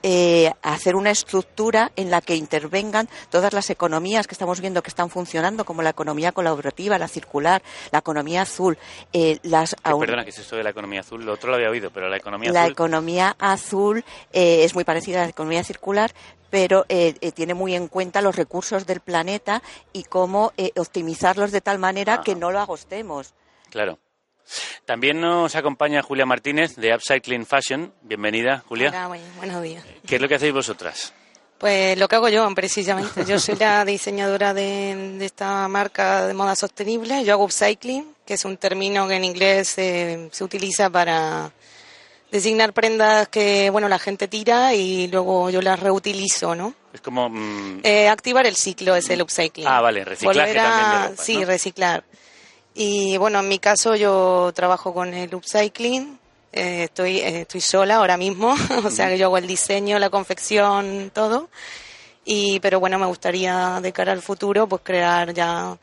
hacer 0.62 0.94
una 0.96 1.10
estructura 1.10 1.90
en 1.96 2.10
la 2.10 2.20
que 2.20 2.36
intervengan 2.36 3.08
todas 3.30 3.52
las 3.54 3.70
economías 3.70 4.26
que 4.26 4.34
estamos 4.34 4.60
viendo 4.60 4.82
que 4.82 4.88
están 4.90 5.08
funcionando, 5.10 5.64
como 5.64 5.80
la 5.82 5.90
economía 5.90 6.32
colaborativa, 6.32 6.98
la 6.98 7.08
circular, 7.08 7.62
la 7.92 8.00
economía 8.00 8.42
azul, 8.42 8.76
las 9.42 9.74
Que, 9.74 9.94
perdona, 9.98 10.24
que 10.24 10.30
es 10.30 10.38
esto 10.38 10.56
de 10.56 10.64
la 10.64 10.70
economía 10.70 11.00
azul? 11.00 11.24
Lo 11.24 11.32
otro 11.32 11.50
lo 11.50 11.56
había 11.56 11.70
oído, 11.70 11.90
pero 11.90 12.08
la 12.08 12.16
economía 12.18 12.52
la 12.52 12.62
azul... 12.62 12.72
economía 12.72 13.36
azul 13.38 14.04
es 14.32 14.74
muy 14.74 14.84
parecida 14.84 15.20
a 15.20 15.24
la 15.24 15.30
economía 15.30 15.64
circular, 15.64 16.12
pero 16.50 16.86
eh, 16.88 17.14
eh, 17.20 17.32
tiene 17.32 17.54
muy 17.54 17.74
en 17.74 17.88
cuenta 17.88 18.20
los 18.22 18.36
recursos 18.36 18.86
del 18.86 19.00
planeta 19.00 19.62
y 19.92 20.04
cómo 20.04 20.52
eh, 20.56 20.72
optimizarlos 20.76 21.52
de 21.52 21.60
tal 21.60 21.78
manera 21.78 22.22
que 22.22 22.34
no 22.34 22.50
lo 22.50 22.60
agostemos. 22.60 23.34
Claro. 23.70 23.98
También 24.86 25.20
nos 25.20 25.54
acompaña 25.56 26.02
Julia 26.02 26.24
Martínez 26.24 26.76
de 26.76 26.94
Upcycling 26.94 27.44
Fashion. 27.44 27.92
Bienvenida, 28.02 28.64
Julia. 28.66 28.88
Hola, 28.88 29.08
buen- 29.08 29.36
buenos 29.36 29.62
días. 29.62 29.84
¿Qué 30.06 30.16
es 30.16 30.22
lo 30.22 30.28
que 30.28 30.36
hacéis 30.36 30.54
vosotras? 30.54 31.12
Pues 31.58 31.98
lo 31.98 32.08
que 32.08 32.16
hago 32.16 32.28
yo, 32.30 32.48
precisamente. 32.54 33.24
Yo 33.26 33.38
soy 33.38 33.56
la 33.56 33.84
diseñadora 33.84 34.54
de, 34.54 35.16
de 35.18 35.24
esta 35.26 35.68
marca 35.68 36.26
de 36.26 36.32
moda 36.32 36.54
sostenible. 36.54 37.24
Yo 37.24 37.32
hago 37.34 37.44
upcycling, 37.44 38.14
que 38.24 38.34
es 38.34 38.44
un 38.46 38.56
término 38.56 39.06
que 39.06 39.16
en 39.16 39.24
inglés 39.24 39.76
eh, 39.76 40.28
se 40.32 40.44
utiliza 40.44 40.88
para 40.88 41.50
designar 42.30 42.72
prendas 42.72 43.28
que, 43.28 43.70
bueno, 43.70 43.88
la 43.88 43.98
gente 43.98 44.28
tira 44.28 44.74
y 44.74 45.08
luego 45.08 45.50
yo 45.50 45.62
las 45.62 45.80
reutilizo, 45.80 46.54
¿no? 46.54 46.74
Es 46.92 47.00
como... 47.00 47.28
mm, 47.30 47.80
Eh, 47.84 48.08
activar 48.08 48.46
el 48.46 48.56
ciclo 48.56 48.94
es 48.96 49.08
el 49.10 49.22
upcycling. 49.22 49.66
Ah, 49.66 49.80
vale, 49.80 50.04
reciclaje 50.04 50.58
a- 50.58 50.62
también 50.62 50.90
de 50.90 51.08
ropa, 51.10 51.22
Sí, 51.22 51.38
¿no? 51.38 51.44
reciclar. 51.46 52.04
Y 52.74 53.16
bueno, 53.16 53.40
en 53.40 53.48
mi 53.48 53.58
caso 53.58 53.96
yo 53.96 54.52
trabajo 54.54 54.92
con 54.94 55.12
el 55.14 55.34
upcycling. 55.34 56.18
eh, 56.52 56.84
estoy, 56.84 57.18
eh, 57.18 57.42
estoy 57.42 57.60
sola 57.60 57.96
ahora 57.96 58.16
mismo, 58.16 58.54
o 58.84 58.90
sea 58.90 59.08
que 59.08 59.18
yo 59.18 59.26
hago 59.26 59.38
el 59.38 59.46
diseño, 59.46 59.98
la 59.98 60.08
confección, 60.10 61.10
todo. 61.14 61.50
Y, 62.24 62.60
pero 62.60 62.78
bueno, 62.80 62.98
me 62.98 63.06
gustaría 63.06 63.80
de 63.80 63.92
cara 63.92 64.12
al 64.12 64.22
futuro 64.22 64.66
pues 64.68 64.82
crear 64.84 65.32
ya 65.34 65.76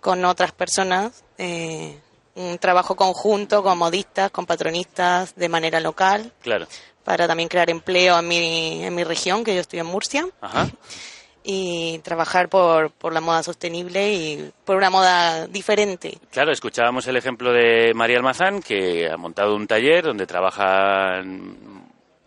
con 0.00 0.24
otras 0.24 0.52
personas 0.52 1.24
eh, 1.38 1.98
un 2.36 2.58
trabajo 2.58 2.94
conjunto 2.96 3.62
con 3.62 3.76
modistas, 3.78 4.30
con 4.30 4.46
patronistas 4.46 5.34
de 5.34 5.48
manera 5.48 5.80
local 5.80 6.32
Claro. 6.42 6.66
para 7.04 7.26
también 7.26 7.48
crear 7.48 7.68
empleo 7.70 8.18
en 8.18 8.28
mi, 8.28 8.84
en 8.84 8.94
mi 8.94 9.04
región, 9.04 9.42
que 9.44 9.54
yo 9.54 9.60
estoy 9.60 9.80
en 9.80 9.86
Murcia 9.86 10.26
Ajá. 10.40 10.68
y 11.44 11.98
trabajar 12.00 12.48
por, 12.48 12.90
por 12.90 13.12
la 13.12 13.20
moda 13.20 13.42
sostenible 13.42 14.12
y 14.12 14.50
por 14.64 14.76
una 14.76 14.90
moda 14.90 15.46
diferente. 15.46 16.18
Claro, 16.30 16.50
escuchábamos 16.52 17.06
el 17.06 17.16
ejemplo 17.16 17.52
de 17.52 17.92
María 17.94 18.16
Almazán, 18.16 18.60
que 18.60 19.08
ha 19.08 19.16
montado 19.16 19.54
un 19.54 19.66
taller 19.66 20.04
donde 20.04 20.26
trabajan 20.26 21.84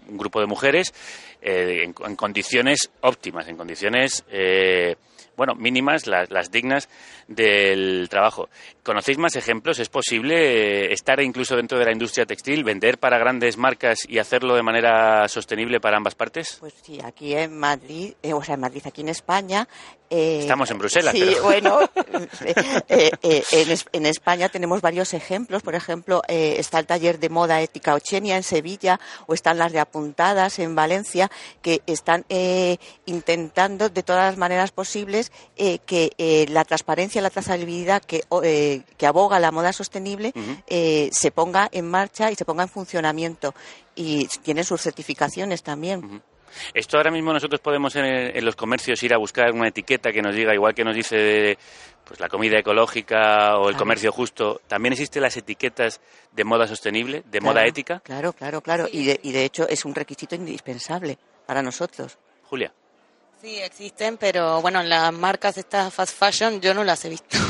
un 0.08 0.18
grupo 0.18 0.40
de 0.40 0.48
mujeres 0.48 0.94
eh, 1.42 1.84
en, 1.84 1.94
en 2.06 2.16
condiciones 2.16 2.90
óptimas, 3.02 3.48
en 3.48 3.58
condiciones, 3.58 4.24
eh, 4.32 4.96
bueno, 5.38 5.54
mínimas, 5.56 6.08
las, 6.08 6.30
las 6.32 6.50
dignas 6.52 6.90
del 7.30 8.08
trabajo. 8.10 8.50
¿Conocéis 8.84 9.20
más 9.20 9.36
ejemplos? 9.36 9.78
¿Es 9.80 9.88
posible 9.88 10.86
eh, 10.88 10.94
estar 10.94 11.22
incluso 11.22 11.56
dentro 11.56 11.78
de 11.78 11.86
la 11.86 11.92
industria 11.92 12.26
textil, 12.26 12.64
vender 12.64 12.98
para 12.98 13.20
grandes 13.20 13.56
marcas 13.56 14.00
y 14.10 14.18
hacerlo 14.18 14.56
de 14.56 14.64
manera 14.64 15.28
sostenible 15.28 15.80
para 15.80 15.98
ambas 15.98 16.16
partes? 16.16 16.58
Pues 16.60 16.74
sí, 16.84 17.00
aquí 17.04 17.36
en 17.36 17.58
Madrid, 17.58 18.14
eh, 18.24 18.34
o 18.34 18.44
sea, 18.44 18.56
en 18.56 18.62
Madrid, 18.62 18.82
aquí 18.86 19.02
en 19.02 19.10
España. 19.10 19.68
eh, 20.10 20.40
Estamos 20.42 20.72
en 20.72 20.80
Bruselas, 20.80 21.14
Sí, 21.14 21.22
pero- 21.24 21.44
bueno, 21.44 21.80
eh, 22.90 23.12
eh, 23.22 23.44
en, 23.52 23.78
en 23.94 24.06
España 24.08 24.50
tenemos 24.50 24.82
varios 24.82 25.14
ejemplos. 25.14 25.62
Por 25.62 25.76
ejemplo, 25.76 26.24
está 26.28 26.80
el 26.80 26.88
taller 26.88 27.20
de 27.20 27.30
moda 27.30 27.62
ética 27.62 27.94
Ochenia 27.94 28.38
en 28.38 28.44
Sevilla, 28.44 29.00
o 29.28 29.36
están 29.36 29.60
las 29.60 29.72
de 29.72 29.80
apuntadas 29.80 30.58
en 30.58 30.74
Valencia, 30.74 31.30
que 31.62 31.82
están 31.86 32.26
eh, 32.30 32.78
intentando 33.06 33.90
de 33.90 34.02
todas 34.02 34.26
las 34.32 34.38
maneras 34.38 34.72
posibles 34.72 35.32
que 35.86 36.48
la 36.50 36.64
transparencia, 36.66 37.19
la 37.22 37.30
trazabilidad 37.30 38.02
que, 38.04 38.24
eh, 38.44 38.82
que 38.98 39.06
aboga 39.08 39.40
la 39.40 39.52
moda 39.52 39.74
sostenible 39.74 40.34
eh, 40.68 41.10
se 41.12 41.32
ponga 41.32 41.70
en 41.72 41.88
marcha 41.90 42.32
y 42.32 42.36
se 42.36 42.46
ponga 42.46 42.64
en 42.64 42.70
funcionamiento. 42.70 43.54
Y 43.96 44.28
tienen 44.44 44.64
sus 44.64 44.82
certificaciones 44.82 45.64
también. 45.64 46.22
Esto 46.74 46.98
ahora 46.98 47.12
mismo 47.12 47.32
nosotros 47.32 47.62
podemos 47.62 47.96
en, 47.96 48.06
en 48.06 48.44
los 48.44 48.56
comercios 48.56 49.02
ir 49.04 49.14
a 49.14 49.18
buscar 49.18 49.52
una 49.52 49.68
etiqueta 49.68 50.12
que 50.12 50.22
nos 50.24 50.34
diga, 50.34 50.54
igual 50.54 50.74
que 50.74 50.84
nos 50.84 50.96
dice 50.96 51.58
pues 52.04 52.20
la 52.20 52.28
comida 52.28 52.58
ecológica 52.58 53.58
o 53.58 53.66
el 53.68 53.74
Claro. 53.76 53.78
comercio 53.78 54.12
justo, 54.12 54.60
también 54.68 54.94
existen 54.94 55.22
las 55.22 55.38
etiquetas 55.38 56.02
de 56.32 56.44
moda 56.44 56.66
sostenible, 56.68 57.22
de 57.30 57.40
moda 57.40 57.66
ética. 57.68 58.00
Claro, 58.00 58.34
claro, 58.34 58.62
claro. 58.62 58.88
Y, 58.92 59.06
de, 59.06 59.20
y 59.22 59.32
de 59.32 59.46
hecho 59.46 59.68
es 59.70 59.86
un 59.86 59.94
requisito 59.94 60.34
indispensable 60.34 61.20
para 61.46 61.62
nosotros. 61.62 62.18
Julia. 62.46 62.74
Sí, 63.42 63.58
existen, 63.60 64.18
pero 64.18 64.62
bueno, 64.62 64.84
las 64.84 65.14
marcas 65.14 65.58
estas 65.58 65.94
fast 65.94 66.14
fashion 66.14 66.60
yo 66.60 66.74
no 66.74 66.84
las 66.84 67.04
he 67.06 67.10
visto. 67.10 67.38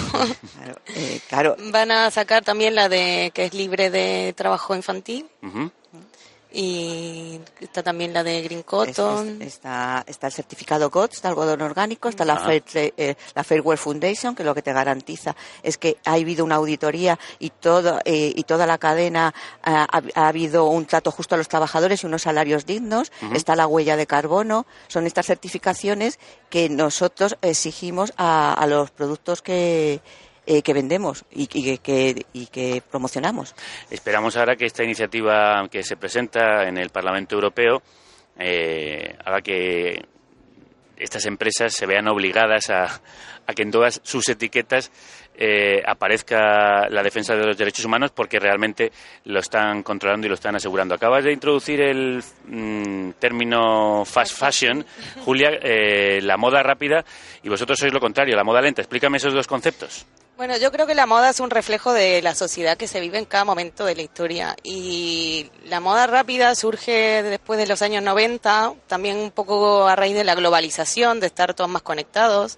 Eh, 0.96 1.22
claro. 1.30 1.56
Van 1.72 1.92
a 1.92 2.12
sacar 2.12 2.44
también 2.44 2.76
la 2.76 2.90
de 2.90 3.32
que 3.34 3.46
es 3.46 3.54
libre 3.54 3.90
de 3.90 4.34
trabajo 4.36 4.76
infantil 4.76 5.30
Ujú. 5.42 5.72
Y 6.52 7.40
está 7.60 7.84
también 7.84 8.14
la 8.14 8.24
de 8.24 8.42
Green 8.42 8.64
Cotton. 8.64 9.42
es- 9.42 9.48
está, 9.56 10.04
está 10.08 10.28
el 10.28 10.34
certificado 10.34 10.90
GOTS 10.90 11.22
de 11.22 11.28
algodón 11.28 11.62
orgánico, 11.62 12.10
está 12.10 12.26
la, 12.26 12.34
Ah. 12.34 12.46
Fair, 12.46 12.64
eh, 12.98 13.16
la 13.36 13.44
Fairware 13.44 13.78
Foundation, 13.78 14.34
que 14.36 14.44
lo 14.44 14.56
que 14.56 14.62
te 14.62 14.74
garantiza 14.74 15.36
es 15.64 15.78
que 15.78 15.98
ha 16.06 16.14
habido 16.14 16.44
una 16.44 16.56
auditoría 16.56 17.20
y, 17.40 17.50
todo, 17.52 18.00
eh, 18.06 18.34
y 18.36 18.44
toda 18.44 18.66
la 18.66 18.78
cadena 18.78 19.34
ah, 19.64 19.88
ha, 19.92 20.02
ha 20.22 20.28
habido 20.28 20.66
un 20.66 20.86
trato 20.86 21.12
justo 21.12 21.36
a 21.36 21.38
los 21.38 21.48
trabajadores 21.48 22.04
y 22.04 22.08
unos 22.08 22.24
salarios 22.24 22.66
dignos. 22.66 23.12
Está 23.34 23.56
la 23.56 23.68
huella 23.68 23.96
de 23.96 24.08
carbono. 24.08 24.66
Son 24.88 25.06
estas 25.06 25.28
certificaciones 25.28 26.20
que 26.50 26.70
nosotros 26.70 27.38
exigimos 27.42 28.12
a, 28.18 28.54
a 28.54 28.66
los 28.68 28.90
productos 28.92 29.42
que, 29.42 30.02
eh, 30.52 30.64
que 30.64 30.74
vendemos 30.74 31.26
y, 31.30 31.46
que, 31.46 32.82
promocionamos. 32.90 33.54
Esperamos 33.92 34.36
ahora 34.36 34.56
que 34.56 34.66
esta 34.66 34.84
iniciativa 34.84 35.68
que 35.70 35.84
se 35.84 35.96
presenta 35.96 36.68
en 36.68 36.80
el 36.80 36.90
Parlamento 36.90 37.36
Europeo 37.36 37.84
eh, 38.36 39.16
haga 39.24 39.42
que 39.42 40.04
estas 40.98 41.28
empresas 41.28 41.72
se 41.72 41.86
vean 41.86 42.08
obligadas 42.08 42.72
a, 42.72 43.00
que 43.56 43.62
en 43.62 43.70
todas 43.70 44.02
sus 44.04 44.28
etiquetas 44.28 44.92
eh, 45.36 45.84
aparezca 45.86 46.90
la 46.90 47.04
defensa 47.04 47.36
de 47.36 47.46
los 47.46 47.56
derechos 47.56 47.86
humanos 47.86 48.10
porque 48.10 48.40
realmente 48.40 48.92
lo 49.26 49.42
están 49.42 49.84
controlando 49.84 50.26
y 50.26 50.30
lo 50.30 50.36
están 50.36 50.56
asegurando. 50.56 50.96
Acabas 50.96 51.26
de 51.26 51.32
introducir 51.32 51.80
el 51.80 52.24
mm, 52.48 53.12
término 53.20 54.04
fast 54.04 54.36
fashion, 54.36 54.84
Julia, 55.24 55.52
la 56.22 56.38
moda 56.38 56.64
rápida, 56.64 57.06
y 57.44 57.50
vosotros 57.50 57.78
sois 57.78 57.94
lo 57.94 58.00
contrario, 58.00 58.36
la 58.36 58.44
moda 58.44 58.62
lenta. 58.62 58.82
Explícame 58.82 59.18
esos 59.18 59.36
dos 59.36 59.46
conceptos. 59.46 60.08
Bueno, 60.40 60.56
yo 60.56 60.72
creo 60.72 60.88
que 60.88 60.96
la 60.96 61.06
moda 61.06 61.32
es 61.32 61.42
un 61.42 61.50
reflejo 61.50 61.92
de 61.92 62.22
la 62.22 62.34
sociedad 62.34 62.78
que 62.78 62.88
se 62.88 63.02
vive 63.02 63.18
en 63.18 63.26
cada 63.26 63.44
momento 63.44 63.84
de 63.84 63.94
la 63.94 64.04
historia 64.04 64.56
y 64.64 65.52
la 65.66 65.82
moda 65.82 66.08
rápida 66.08 66.56
surge 66.56 67.24
después 67.24 67.60
de 67.60 67.68
los 67.68 67.82
años 67.82 68.02
90, 68.04 68.76
también 68.88 69.18
un 69.18 69.32
poco 69.32 69.86
a 69.86 69.98
raíz 69.98 70.16
de 70.16 70.24
la 70.24 70.36
globalización, 70.36 71.20
de 71.20 71.28
estar 71.28 71.54
todos 71.56 71.70
más 71.70 71.82
conectados 71.82 72.58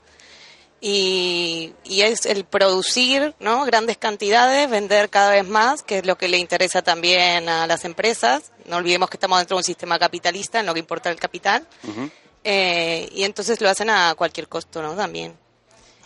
y, 0.79 1.73
y 1.83 2.01
es 2.01 2.27
el 2.27 2.45
producir 2.45 3.33
¿no? 3.39 3.65
grandes 3.65 3.97
cantidades, 3.97 4.69
vender 4.69 5.09
cada 5.09 5.31
vez 5.31 5.47
más, 5.47 5.81
que 5.81 5.97
es 5.97 6.05
lo 6.05 6.19
que 6.19 6.27
le 6.27 6.37
interesa 6.37 6.83
también 6.83 7.49
a 7.49 7.65
las 7.65 7.83
empresas. 7.83 8.51
No 8.65 8.77
olvidemos 8.77 9.09
que 9.09 9.17
estamos 9.17 9.39
dentro 9.39 9.57
de 9.57 9.61
un 9.61 9.63
sistema 9.63 9.97
capitalista, 9.97 10.59
en 10.59 10.67
lo 10.67 10.75
que 10.75 10.81
importa 10.81 11.09
el 11.09 11.19
capital. 11.19 11.67
Eh, 12.43 13.09
y 13.11 13.23
entonces 13.23 13.59
lo 13.59 13.69
hacen 13.69 13.89
a 13.89 14.13
cualquier 14.13 14.47
costo, 14.47 14.83
¿no? 14.83 14.93
También. 14.93 15.40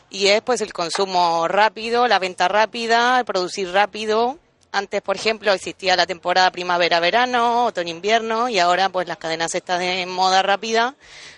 Y 0.09 0.27
es 0.27 0.41
pues 0.41 0.61
el 0.61 0.71
consumo 0.73 1.47
rápido, 1.47 2.07
la 2.07 2.19
venta 2.19 2.47
rápida, 2.47 3.19
el 3.19 3.25
producir 3.25 3.71
rápido. 3.71 4.37
Antes, 4.71 5.01
por 5.01 5.15
ejemplo, 5.15 5.53
existía 5.53 5.95
la 5.95 6.05
temporada 6.05 6.51
primavera-verano, 6.51 7.65
otoño-invierno, 7.65 8.49
y 8.49 8.59
ahora 8.59 8.89
pues 8.89 9.07
las 9.07 9.17
cadenas 9.17 9.55
estas 9.55 9.79
de 9.79 10.05
moda 10.05 10.41
rápida 10.41 10.95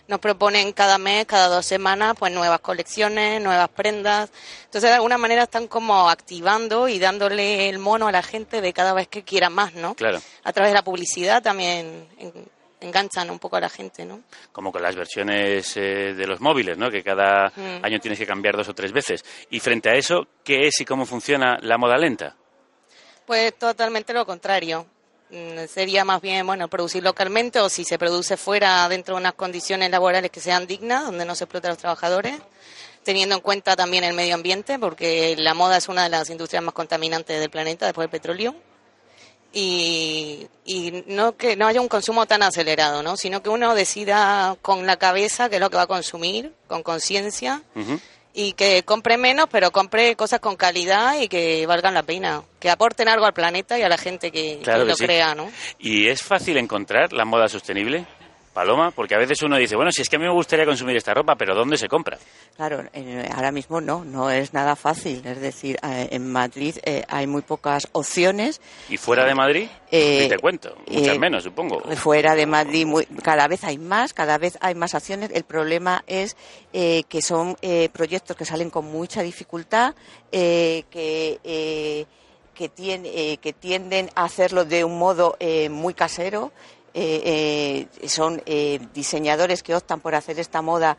nos 0.07 0.19
proponen 0.19 0.71
cada 0.73 0.97
mes, 0.97 1.25
cada 1.27 1.47
dos 1.47 1.65
semanas, 1.65 2.15
pues 2.17 2.31
nuevas 2.33 2.61
colecciones, 2.61 3.39
nuevas 3.41 3.69
prendas. 3.69 4.31
Entonces, 4.65 4.89
de 4.89 4.95
alguna 4.95 5.19
manera 5.19 5.43
están 5.43 5.67
como 5.67 6.09
activando 6.09 6.87
y 6.87 6.97
dándole 6.97 7.69
el 7.69 7.77
mono 7.77 8.07
a 8.07 8.11
la 8.11 8.23
gente 8.23 8.59
de 8.59 8.73
cada 8.73 8.93
vez 8.93 9.07
que 9.07 9.23
quiera 9.23 9.49
más, 9.51 9.73
¿no? 9.75 9.93
Claro. 9.93 10.19
A 10.43 10.51
través 10.53 10.71
de 10.71 10.75
la 10.75 10.83
publicidad 10.83 11.43
también 11.43 12.07
en- 12.17 12.56
enganchan 12.81 13.29
un 13.29 13.39
poco 13.39 13.55
a 13.55 13.59
la 13.61 13.69
gente, 13.69 14.05
¿no? 14.05 14.21
Como 14.51 14.71
con 14.71 14.81
las 14.81 14.95
versiones 14.95 15.75
eh, 15.77 16.13
de 16.13 16.27
los 16.27 16.39
móviles, 16.41 16.77
¿no? 16.77 16.89
Que 16.91 17.03
cada 17.03 17.51
Mm. 17.55 17.83
año 17.83 17.99
tienes 17.99 18.19
que 18.19 18.25
cambiar 18.27 18.55
dos 18.55 18.69
o 18.69 18.73
tres 18.75 18.91
veces. 18.91 19.23
Y 19.49 19.59
frente 19.59 19.89
a 19.89 19.93
eso, 19.95 20.27
¿qué 20.43 20.67
es 20.67 20.79
y 20.81 20.85
cómo 20.85 21.05
funciona 21.05 21.57
la 21.61 21.77
moda 21.77 21.97
lenta? 21.97 22.35
Pues 23.25 23.57
totalmente 23.57 24.13
lo 24.13 24.25
contrario. 24.25 24.85
Mm, 25.29 25.65
Sería 25.67 26.05
más 26.05 26.21
bien, 26.21 26.45
bueno, 26.47 26.69
producir 26.69 27.03
localmente 27.03 27.59
o 27.59 27.67
si 27.67 27.83
se 27.83 27.97
produce 27.99 28.37
fuera 28.37 28.87
dentro 28.87 29.15
de 29.15 29.21
unas 29.21 29.33
condiciones 29.33 29.89
laborales 29.91 30.31
que 30.31 30.39
sean 30.39 30.65
dignas, 30.67 31.03
donde 31.05 31.25
no 31.25 31.35
se 31.35 31.43
explote 31.43 31.67
a 31.67 31.71
los 31.71 31.79
trabajadores, 31.79 32.39
teniendo 33.03 33.35
en 33.35 33.41
cuenta 33.41 33.75
también 33.75 34.05
el 34.05 34.13
medio 34.13 34.35
ambiente, 34.35 34.79
porque 34.79 35.35
la 35.37 35.53
moda 35.53 35.75
es 35.77 35.89
una 35.89 36.03
de 36.03 36.09
las 36.09 36.29
industrias 36.29 36.63
más 36.63 36.73
contaminantes 36.73 37.39
del 37.41 37.49
planeta 37.49 37.85
después 37.85 38.05
del 38.05 38.11
petróleo. 38.11 38.55
Y, 39.59 40.47
y 40.65 41.03
no 41.07 41.35
que 41.35 41.55
no 41.55 41.65
haya 41.65 41.81
un 41.81 41.87
consumo 41.87 42.27
tan 42.27 42.43
acelerado, 42.43 43.01
¿no? 43.01 43.17
Sino 43.17 43.41
que 43.41 43.49
uno 43.49 43.73
decida 43.73 44.55
con 44.61 44.85
la 44.85 44.97
cabeza 44.97 45.49
qué 45.49 45.55
es 45.55 45.61
lo 45.61 45.71
que 45.71 45.77
va 45.77 45.83
a 45.83 45.87
consumir, 45.87 46.53
con 46.67 46.83
conciencia, 46.83 47.63
y 48.35 48.53
que 48.53 48.83
compre 48.83 49.17
menos, 49.17 49.47
pero 49.51 49.71
compre 49.71 50.15
cosas 50.15 50.41
con 50.41 50.55
calidad 50.57 51.19
y 51.19 51.27
que 51.27 51.65
valgan 51.65 51.95
la 51.95 52.03
pena, 52.03 52.43
que 52.59 52.69
aporten 52.69 53.07
algo 53.07 53.25
al 53.25 53.33
planeta 53.33 53.79
y 53.79 53.81
a 53.81 53.89
la 53.89 53.97
gente 53.97 54.31
que, 54.31 54.59
Claro 54.63 54.81
que 54.81 54.85
que 54.85 54.89
lo 54.91 54.95
sí. 54.95 55.05
crea, 55.05 55.33
¿no? 55.33 55.49
¿Y 55.79 56.07
es 56.07 56.21
fácil 56.21 56.57
encontrar 56.57 57.11
la 57.13 57.25
moda 57.25 57.49
sostenible, 57.49 58.05
Paloma? 58.57 58.89
Porque 58.89 59.13
a 59.13 59.19
veces 59.19 59.39
uno 59.43 59.55
dice, 59.55 59.75
bueno, 59.75 59.91
si 59.91 60.01
es 60.01 60.09
que 60.09 60.15
a 60.15 60.19
mí 60.19 60.25
me 60.25 60.31
gustaría 60.33 60.65
consumir 60.65 60.97
esta 60.97 61.13
ropa, 61.13 61.35
pero 61.35 61.53
¿dónde 61.53 61.77
se 61.77 61.87
compra? 61.87 62.17
Claro, 62.55 62.83
eh, 62.91 63.29
ahora 63.35 63.51
mismo 63.51 63.79
no, 63.81 64.03
no 64.03 64.31
es 64.31 64.51
nada 64.51 64.75
fácil. 64.75 65.21
Es 65.27 65.39
decir, 65.39 65.77
eh, 65.83 66.07
en 66.09 66.31
Madrid 66.31 66.75
eh, 66.83 67.03
hay 67.07 67.27
muy 67.27 67.43
pocas 67.43 67.87
opciones. 67.91 68.59
¿Y 68.89 68.97
fuera 68.97 69.25
de 69.25 69.35
Madrid? 69.35 69.69
Eh, 69.91 70.25
te 70.27 70.39
cuento, 70.39 70.75
muchas 70.89 71.19
menos, 71.19 71.43
supongo. 71.43 71.81
Fuera 71.97 72.33
de 72.33 72.47
Madrid 72.47 72.87
muy- 72.87 73.05
cada 73.21 73.47
vez 73.47 73.63
hay 73.63 73.77
más, 73.77 74.15
cada 74.15 74.39
vez 74.39 74.57
hay 74.59 74.73
más 74.73 74.95
acciones. 74.95 75.29
El 75.35 75.43
problema 75.43 76.03
es 76.07 76.35
eh, 76.73 77.03
que 77.07 77.21
son 77.21 77.57
eh, 77.61 77.89
proyectos 77.93 78.35
que 78.35 78.43
salen 78.45 78.71
con 78.71 78.85
mucha 78.85 79.21
dificultad, 79.21 79.93
eh, 80.31 80.83
que, 80.89 81.39
eh, 81.43 82.05
que, 82.55 82.71
tien- 82.73 83.05
eh, 83.05 83.37
que 83.37 83.53
tienden 83.53 84.09
a 84.15 84.23
hacerlo 84.23 84.65
de 84.65 84.83
un 84.83 84.97
modo 84.97 85.37
eh, 85.39 85.69
muy 85.69 85.93
casero. 85.93 86.51
Eh, 86.99 87.85
eh, 88.01 88.07
son 88.09 88.41
eh, 88.47 88.79
diseñadores 88.95 89.61
que 89.61 89.75
optan 89.75 89.99
por 89.99 90.15
hacer 90.15 90.39
esta 90.39 90.63
moda 90.63 90.97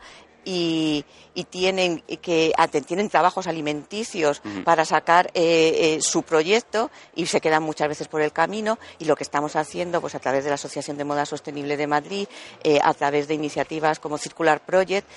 y, 0.49 1.05
y 1.35 1.43
tienen 1.43 2.01
que 2.21 2.51
tienen 2.87 3.07
trabajos 3.07 3.45
alimenticios 3.45 4.41
para 4.63 4.83
sacar 4.83 5.27
eh, 5.35 5.97
eh, 5.97 6.01
su 6.01 6.23
proyecto 6.23 6.89
y 7.15 7.27
se 7.27 7.39
quedan 7.39 7.61
muchas 7.61 7.87
veces 7.87 8.07
por 8.07 8.21
el 8.21 8.31
camino. 8.31 8.79
Y 8.97 9.05
lo 9.05 9.15
que 9.15 9.23
estamos 9.23 9.55
haciendo 9.55 10.01
pues 10.01 10.15
a 10.15 10.19
través 10.19 10.43
de 10.43 10.49
la 10.49 10.55
Asociación 10.55 10.97
de 10.97 11.03
Moda 11.03 11.27
Sostenible 11.27 11.77
de 11.77 11.85
Madrid 11.85 12.27
eh, 12.63 12.79
a 12.83 12.93
través 12.95 13.27
de 13.27 13.35
iniciativas 13.35 13.99
como 13.99 14.17
Circular 14.17 14.65
Project 14.65 15.07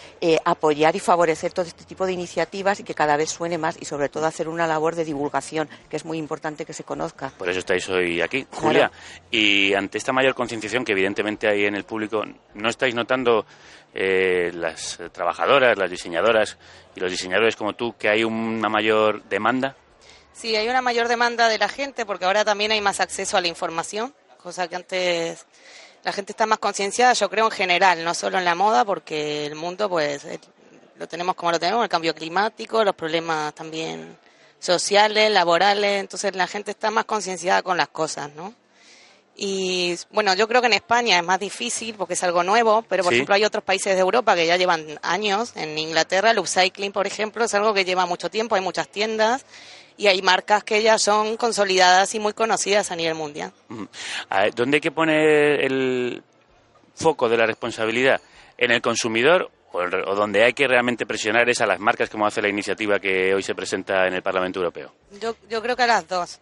apoyar 0.44 0.94
y 0.96 1.00
favorecer 1.00 1.52
todo 1.52 1.64
este 1.64 1.84
tipo 1.84 2.04
de 2.04 2.12
iniciativas 2.12 2.80
y 2.80 2.84
que 2.84 2.94
cada 2.94 3.16
vez 3.16 3.30
suene 3.30 3.56
más 3.56 3.76
y 3.80 3.86
sobre 3.86 4.08
todo 4.08 4.26
hacer 4.26 4.48
una 4.48 4.66
labor 4.66 4.94
de 4.94 5.04
divulgación 5.04 5.68
que 5.88 5.96
es 5.96 6.04
muy 6.04 6.18
importante 6.18 6.64
que 6.66 6.72
se 6.74 6.84
conozca. 6.84 7.32
Por 7.38 7.48
eso 7.48 7.60
estáis 7.60 7.88
hoy 7.88 8.20
aquí, 8.20 8.46
Julia. 8.50 8.90
Y 9.30 9.72
ante 9.74 9.98
esta 9.98 10.12
mayor 10.12 10.34
concienciación 10.34 10.84
que 10.84 10.92
evidentemente 10.92 11.48
hay 11.48 11.64
en 11.64 11.74
el 11.74 11.84
público, 11.84 12.22
¿no 12.54 12.68
estáis 12.68 12.94
notando 12.94 13.46
eh, 13.94 14.50
las 14.54 14.98
trabajadoras, 15.12 15.76
las 15.76 15.90
diseñadoras 15.90 16.56
y 16.94 17.00
los 17.00 17.10
diseñadores 17.10 17.56
como 17.56 17.74
tú 17.74 17.94
que 17.96 18.08
hay 18.08 18.24
una 18.24 18.68
mayor 18.68 19.22
demanda? 19.24 19.76
Sí, 20.32 20.56
hay 20.56 20.68
una 20.68 20.82
mayor 20.82 21.08
demanda 21.08 21.48
de 21.48 21.58
la 21.58 21.68
gente 21.68 22.06
porque 22.06 22.24
ahora 22.24 22.44
también 22.44 22.72
hay 22.72 22.80
más 22.80 23.00
acceso 23.00 23.36
a 23.36 23.40
la 23.40 23.48
información, 23.48 24.14
cosa 24.42 24.66
que 24.66 24.76
antes 24.76 25.46
la 26.04 26.12
gente 26.12 26.32
está 26.32 26.46
más 26.46 26.58
concienciada, 26.58 27.12
yo 27.12 27.30
creo 27.30 27.46
en 27.46 27.52
general, 27.52 28.02
no 28.02 28.14
solo 28.14 28.38
en 28.38 28.44
la 28.44 28.54
moda, 28.54 28.84
porque 28.84 29.46
el 29.46 29.54
mundo 29.54 29.88
pues 29.88 30.26
lo 30.96 31.06
tenemos 31.06 31.34
como 31.34 31.52
lo 31.52 31.60
tenemos, 31.60 31.82
el 31.82 31.88
cambio 31.88 32.14
climático, 32.14 32.82
los 32.82 32.94
problemas 32.94 33.54
también 33.54 34.16
sociales, 34.58 35.30
laborales, 35.30 36.00
entonces 36.00 36.34
la 36.34 36.46
gente 36.46 36.70
está 36.70 36.90
más 36.90 37.04
concienciada 37.04 37.62
con 37.62 37.76
las 37.76 37.88
cosas, 37.88 38.32
¿no? 38.34 38.54
Y 39.34 39.96
bueno, 40.10 40.34
yo 40.34 40.46
creo 40.46 40.60
que 40.60 40.66
en 40.66 40.74
España 40.74 41.18
es 41.18 41.24
más 41.24 41.40
difícil 41.40 41.94
porque 41.94 42.14
es 42.14 42.22
algo 42.22 42.42
nuevo, 42.42 42.82
pero 42.88 43.02
por 43.02 43.12
Sí. 43.12 43.16
ejemplo 43.16 43.34
hay 43.34 43.44
otros 43.44 43.64
países 43.64 43.94
de 43.94 44.00
Europa 44.00 44.34
que 44.34 44.46
ya 44.46 44.56
llevan 44.56 44.84
años. 45.02 45.52
En 45.56 45.78
Inglaterra 45.78 46.30
el 46.30 46.38
upcycling, 46.38 46.92
por 46.92 47.06
ejemplo, 47.06 47.44
es 47.44 47.54
algo 47.54 47.72
que 47.72 47.84
lleva 47.84 48.04
mucho 48.06 48.28
tiempo, 48.30 48.54
hay 48.56 48.60
muchas 48.60 48.88
tiendas 48.88 49.44
y 49.96 50.06
hay 50.08 50.20
marcas 50.22 50.64
que 50.64 50.82
ya 50.82 50.98
son 50.98 51.36
consolidadas 51.38 52.14
y 52.14 52.18
muy 52.20 52.34
conocidas 52.34 52.90
a 52.90 52.96
nivel 52.96 53.14
mundial. 53.14 53.52
Ujú. 53.70 53.88
A 54.28 54.42
ver, 54.42 54.54
¿Dónde 54.54 54.76
hay 54.76 54.80
que 54.82 54.90
poner 54.92 55.64
el 55.64 56.22
foco 56.94 57.28
de 57.28 57.36
la 57.38 57.46
responsabilidad? 57.46 58.20
¿En 58.58 58.70
el 58.70 58.82
consumidor 58.82 59.50
o, 59.72 59.80
el 59.80 59.94
o 60.06 60.14
donde 60.14 60.44
hay 60.44 60.52
que 60.52 60.68
realmente 60.68 61.06
presionar 61.06 61.48
es 61.48 61.60
a 61.62 61.66
las 61.66 61.80
marcas 61.80 62.10
como 62.10 62.26
hace 62.26 62.42
la 62.42 62.48
iniciativa 62.48 63.00
que 63.00 63.34
hoy 63.34 63.42
se 63.42 63.54
presenta 63.54 64.06
en 64.06 64.12
el 64.12 64.22
Parlamento 64.22 64.58
Europeo? 64.58 64.92
Yo, 65.20 65.34
yo 65.48 65.62
creo 65.62 65.74
que 65.74 65.82
a 65.84 65.86
las 65.86 66.06
dos. 66.06 66.38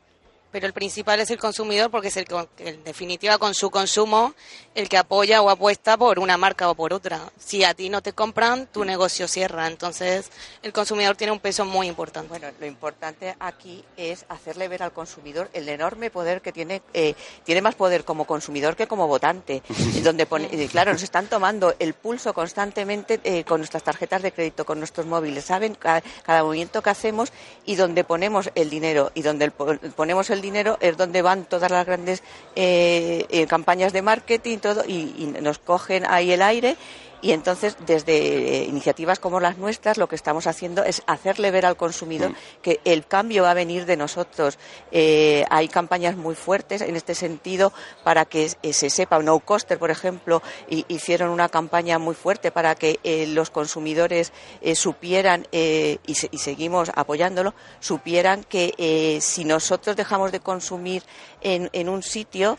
Pero 0.50 0.66
el 0.66 0.72
principal 0.72 1.20
es 1.20 1.30
el 1.30 1.38
consumidor 1.38 1.90
porque 1.90 2.08
es 2.08 2.16
el 2.16 2.26
que, 2.26 2.48
en 2.58 2.82
definitiva 2.84 3.38
con 3.38 3.54
su 3.54 3.70
consumo 3.70 4.34
el 4.74 4.88
que 4.88 4.96
apoya 4.98 5.42
o 5.42 5.50
apuesta 5.50 5.96
por 5.96 6.20
una 6.20 6.36
marca 6.36 6.70
o 6.70 6.74
por 6.76 6.92
otra. 6.92 7.20
Si 7.38 7.64
a 7.64 7.74
ti 7.74 7.88
no 7.88 8.02
te 8.02 8.12
compran, 8.12 8.66
tu 8.68 8.84
negocio 8.84 9.26
cierra. 9.26 9.66
Entonces 9.66 10.30
el 10.62 10.72
consumidor 10.72 11.16
tiene 11.16 11.32
un 11.32 11.40
peso 11.40 11.64
muy 11.64 11.88
importante. 11.88 12.28
Bueno, 12.28 12.46
lo 12.58 12.66
importante 12.66 13.34
aquí 13.40 13.84
es 13.96 14.24
hacerle 14.28 14.68
ver 14.68 14.84
al 14.84 14.92
consumidor 14.92 15.50
el 15.54 15.68
enorme 15.68 16.10
poder 16.10 16.40
que 16.40 16.52
tiene, 16.52 16.82
eh, 16.94 17.14
tiene 17.44 17.62
más 17.62 17.74
poder 17.74 18.04
como 18.04 18.26
consumidor 18.26 18.76
que 18.76 18.86
como 18.86 19.08
votante, 19.08 19.62
donde 20.04 20.24
pone, 20.26 20.48
claro, 20.68 20.92
nos 20.92 21.02
están 21.02 21.26
tomando 21.26 21.74
el 21.80 21.94
pulso 21.94 22.32
constantemente 22.32 23.20
eh, 23.24 23.42
con 23.42 23.60
nuestras 23.60 23.82
tarjetas 23.82 24.22
de 24.22 24.30
crédito, 24.32 24.64
con 24.64 24.78
nuestros 24.78 25.04
móviles, 25.04 25.44
saben 25.46 25.74
ca- 25.74 26.02
cada, 26.22 26.44
movimiento 26.44 26.80
que 26.80 26.90
hacemos 26.90 27.32
y 27.64 27.74
donde 27.74 28.04
ponemos 28.04 28.50
el 28.54 28.70
dinero 28.70 29.10
y 29.14 29.22
donde 29.22 29.46
el 29.46 29.50
po- 29.50 29.76
ponemos 29.96 30.30
el 30.30 30.40
dinero 30.40 30.78
es 30.80 30.96
donde 30.96 31.22
van 31.22 31.44
todas 31.44 31.70
las 31.72 31.84
grandes 31.84 32.22
eh, 32.54 33.26
eh, 33.30 33.46
campañas 33.48 33.92
de 33.92 34.02
marketing 34.02 34.58
todo 34.60 34.69
y, 34.86 35.14
y 35.18 35.26
nos 35.40 35.58
cogen 35.58 36.04
ahí 36.06 36.32
el 36.32 36.42
aire 36.42 36.76
y 37.22 37.32
entonces, 37.32 37.76
desde 37.86 38.16
eh, 38.16 38.64
iniciativas 38.64 39.18
como 39.18 39.40
las 39.40 39.58
nuestras, 39.58 39.98
lo 39.98 40.08
que 40.08 40.16
estamos 40.16 40.46
haciendo 40.46 40.84
es 40.84 41.02
hacerle 41.06 41.50
ver 41.50 41.66
al 41.66 41.76
consumidor 41.76 42.32
que 42.62 42.80
el 42.84 43.06
cambio 43.06 43.42
va 43.42 43.50
a 43.50 43.54
venir 43.54 43.86
de 43.86 43.96
nosotros. 43.96 44.58
Eh, 44.92 45.44
hay 45.50 45.68
campañas 45.68 46.16
muy 46.16 46.34
fuertes 46.34 46.80
en 46.82 46.96
este 46.96 47.14
sentido 47.14 47.72
para 48.04 48.24
que 48.24 48.50
eh, 48.62 48.72
se 48.72 48.90
sepa. 48.90 49.18
No 49.20 49.38
Coster, 49.40 49.78
por 49.78 49.90
ejemplo, 49.90 50.42
hi- 50.68 50.84
hicieron 50.88 51.30
una 51.30 51.48
campaña 51.48 51.98
muy 51.98 52.14
fuerte 52.14 52.50
para 52.50 52.74
que 52.74 52.98
eh, 53.04 53.26
los 53.26 53.50
consumidores 53.50 54.32
eh, 54.60 54.74
supieran, 54.74 55.46
y, 55.52 56.14
se- 56.14 56.28
y 56.32 56.38
seguimos 56.38 56.90
apoyándolo, 56.94 57.54
supieran 57.80 58.44
que 58.44 59.18
si 59.20 59.44
nosotros 59.44 59.96
dejamos 59.96 60.32
de 60.32 60.40
consumir 60.40 61.02
en, 61.42 61.68
en 61.72 61.88
un 61.88 62.02
sitio, 62.02 62.58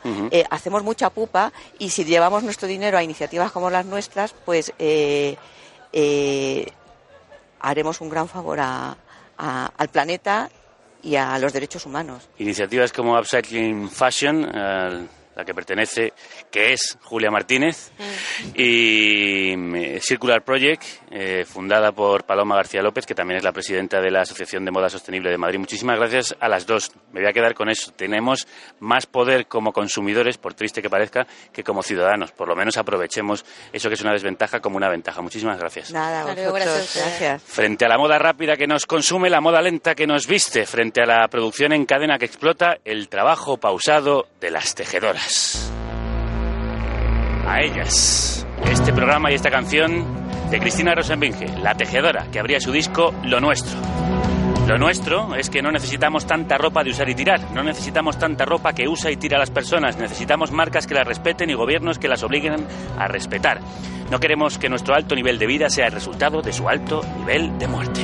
hacemos 0.50 0.84
mucha 0.84 1.10
pupa 1.10 1.52
y 1.80 1.90
si 1.90 2.04
llevamos 2.06 2.44
nuestro 2.44 2.68
dinero 2.68 2.98
a 2.98 3.04
iniciativas 3.04 3.52
como 3.52 3.70
las 3.70 3.86
nuestras, 3.86 4.34
pues 4.46 4.51
eh, 4.54 5.38
eh, 5.94 6.66
haremos 7.60 8.02
un 8.02 8.10
gran 8.10 8.28
favor 8.28 8.60
a- 8.60 8.96
a- 9.38 9.72
al 9.78 9.88
planeta 9.90 10.50
y 11.04 11.16
a 11.16 11.38
los 11.40 11.54
derechos 11.54 11.86
humanos. 11.86 12.30
Iniciativas 12.38 12.92
como 12.94 13.18
Upcycling 13.18 13.90
Fashion, 13.90 14.46
a 14.56 15.02
la 15.36 15.46
que 15.46 15.54
pertenece, 15.54 16.14
que 16.52 16.74
es 16.74 16.98
Julia 17.02 17.32
Martínez, 17.32 17.92
y 18.56 19.56
Circular 20.00 20.44
Project, 20.44 20.84
eh, 21.12 21.46
fundada 21.46 21.92
por 21.92 22.26
Paloma 22.26 22.56
García 22.56 22.82
López, 22.82 23.06
que 23.06 23.16
también 23.16 23.38
es 23.38 23.44
la 23.44 23.52
presidenta 23.52 24.02
de 24.02 24.12
la 24.12 24.22
Asociación 24.22 24.66
de 24.66 24.72
Moda 24.72 24.90
Sostenible 24.90 25.30
de 25.30 25.38
Madrid. 25.38 25.60
Muchísimas 25.60 25.98
gracias 25.98 26.36
a 26.40 26.48
las 26.48 26.66
dos. 26.66 26.92
Me 27.12 27.22
voy 27.22 27.30
a 27.30 27.34
quedar 27.34 27.54
con 27.54 27.70
eso. 27.70 27.92
Tenemos 27.92 28.48
más 28.80 29.06
poder 29.06 29.48
como 29.48 29.72
consumidores, 29.72 30.38
por 30.38 30.54
triste 30.54 30.82
que 30.82 30.90
parezca, 30.90 31.26
que 31.52 31.64
como 31.64 31.84
ciudadanos. 31.84 32.32
Por 32.32 32.48
lo 32.48 32.56
menos 32.56 32.78
aprovechemos 32.78 33.46
eso 33.72 33.90
que 33.90 33.96
es 33.96 34.02
una 34.02 34.14
desventaja 34.14 34.60
como 34.60 34.78
una 34.78 34.90
ventaja. 34.90 35.22
Muchísimas 35.22 35.60
gracias. 35.60 35.92
Nada, 35.92 36.24
vosotros, 36.24 36.96
gracias. 36.96 37.44
Frente 37.44 37.86
a 37.86 37.90
la 37.90 37.98
moda 37.98 38.18
rápida 38.18 38.56
que 38.56 38.68
nos 38.68 38.86
consume, 38.86 39.30
la 39.30 39.42
moda 39.42 39.62
lenta 39.62 39.96
que 39.96 40.08
nos 40.08 40.28
viste, 40.28 40.66
frente 40.66 41.02
a 41.02 41.06
la 41.06 41.28
producción 41.28 41.74
en 41.74 41.86
cadena 41.86 42.18
que 42.18 42.26
explota, 42.26 42.78
el 42.84 43.10
trabajo 43.10 43.58
pausado 43.58 44.28
de 44.40 44.52
las 44.52 44.76
tejedoras. 44.76 45.21
A 47.48 47.62
ellas, 47.62 48.46
este 48.66 48.94
programa 48.94 49.32
y 49.32 49.36
esta 49.36 49.50
canción 49.50 50.06
de 50.50 50.60
Cristina 50.60 50.94
Rosenbinge, 50.96 51.48
La 51.60 51.76
Tejedora, 51.76 52.28
que 52.32 52.40
abría 52.40 52.60
su 52.60 52.72
disco 52.72 53.14
Lo 53.24 53.40
Nuestro. 53.40 53.80
Lo 54.68 54.78
nuestro 54.78 55.36
es 55.36 55.50
que 55.50 55.62
no 55.62 55.72
necesitamos 55.72 56.26
tanta 56.26 56.58
ropa 56.58 56.84
de 56.84 56.92
usar 56.92 57.10
y 57.10 57.16
tirar, 57.16 57.52
no 57.52 57.62
necesitamos 57.62 58.18
tanta 58.18 58.46
ropa 58.46 58.74
que 58.74 58.88
usa 58.88 59.12
y 59.12 59.18
tira 59.18 59.38
a 59.38 59.40
las 59.40 59.52
personas, 59.52 59.98
necesitamos 59.98 60.52
marcas 60.52 60.88
que 60.88 60.94
las 60.94 61.06
respeten 61.06 61.50
y 61.50 61.56
gobiernos 61.56 62.00
que 62.00 62.08
las 62.08 62.24
obliguen 62.24 62.68
a 62.98 63.08
respetar. 63.08 63.60
No 64.10 64.20
queremos 64.20 64.58
que 64.58 64.70
nuestro 64.70 64.96
alto 64.96 65.16
nivel 65.16 65.40
de 65.40 65.48
vida 65.48 65.70
sea 65.70 65.88
el 65.88 65.92
resultado 65.92 66.42
de 66.42 66.54
su 66.54 66.70
alto 66.70 67.02
nivel 67.20 67.58
de 67.58 67.68
muerte. 67.68 68.02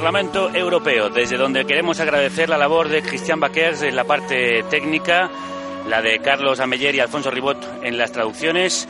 Parlamento 0.00 0.48
Europeo, 0.54 1.10
desde 1.10 1.36
donde 1.36 1.66
queremos 1.66 2.00
agradecer 2.00 2.48
la 2.48 2.56
labor 2.56 2.88
de 2.88 3.02
Christian 3.02 3.38
Baquers 3.38 3.82
en 3.82 3.94
la 3.94 4.04
parte 4.04 4.62
técnica, 4.70 5.28
la 5.86 6.00
de 6.00 6.20
Carlos 6.20 6.58
Ameller 6.58 6.94
y 6.94 7.00
Alfonso 7.00 7.30
Ribot 7.30 7.58
en 7.82 7.98
las 7.98 8.10
traducciones 8.10 8.88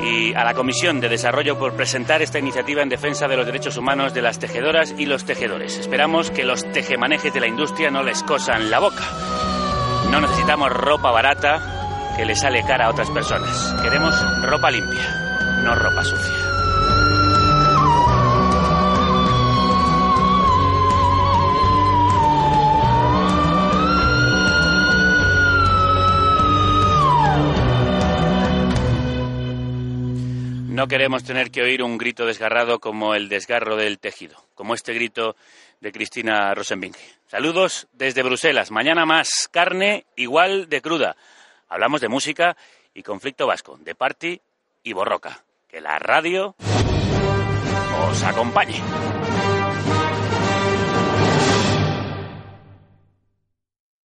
y 0.00 0.32
a 0.34 0.44
la 0.44 0.54
Comisión 0.54 1.00
de 1.00 1.08
Desarrollo 1.08 1.58
por 1.58 1.74
presentar 1.74 2.22
esta 2.22 2.38
iniciativa 2.38 2.80
en 2.80 2.90
defensa 2.90 3.26
de 3.26 3.36
los 3.36 3.44
derechos 3.44 3.76
humanos 3.76 4.14
de 4.14 4.22
las 4.22 4.38
tejedoras 4.38 4.94
y 4.96 5.06
los 5.06 5.24
tejedores. 5.24 5.78
Esperamos 5.78 6.30
que 6.30 6.44
los 6.44 6.62
tejemanejes 6.70 7.34
de 7.34 7.40
la 7.40 7.48
industria 7.48 7.90
no 7.90 8.04
les 8.04 8.22
cosan 8.22 8.70
la 8.70 8.78
boca. 8.78 9.02
No 10.12 10.20
necesitamos 10.20 10.70
ropa 10.70 11.10
barata 11.10 12.14
que 12.16 12.24
le 12.24 12.36
sale 12.36 12.62
cara 12.62 12.86
a 12.86 12.90
otras 12.90 13.10
personas. 13.10 13.74
Queremos 13.82 14.14
ropa 14.42 14.70
limpia, 14.70 15.60
no 15.64 15.74
ropa 15.74 16.04
sucia. 16.04 16.41
No 30.82 30.88
queremos 30.88 31.22
tener 31.22 31.52
que 31.52 31.62
oír 31.62 31.80
un 31.80 31.96
grito 31.96 32.26
desgarrado 32.26 32.80
como 32.80 33.14
el 33.14 33.28
desgarro 33.28 33.76
del 33.76 34.00
tejido, 34.00 34.34
como 34.56 34.74
este 34.74 34.92
grito 34.92 35.36
de 35.80 35.92
Cristina 35.92 36.52
Rosenbink. 36.56 36.96
Saludos 37.28 37.86
desde 37.92 38.24
Bruselas. 38.24 38.72
Mañana 38.72 39.06
más 39.06 39.48
carne 39.52 40.06
igual 40.16 40.68
de 40.68 40.82
cruda. 40.82 41.14
Hablamos 41.68 42.00
de 42.00 42.08
música 42.08 42.56
y 42.94 43.04
conflicto 43.04 43.46
vasco, 43.46 43.78
de 43.80 43.94
party 43.94 44.40
y 44.82 44.92
borroca. 44.92 45.44
Que 45.68 45.80
la 45.80 46.00
radio 46.00 46.56
os 48.08 48.22
acompañe. 48.24 48.82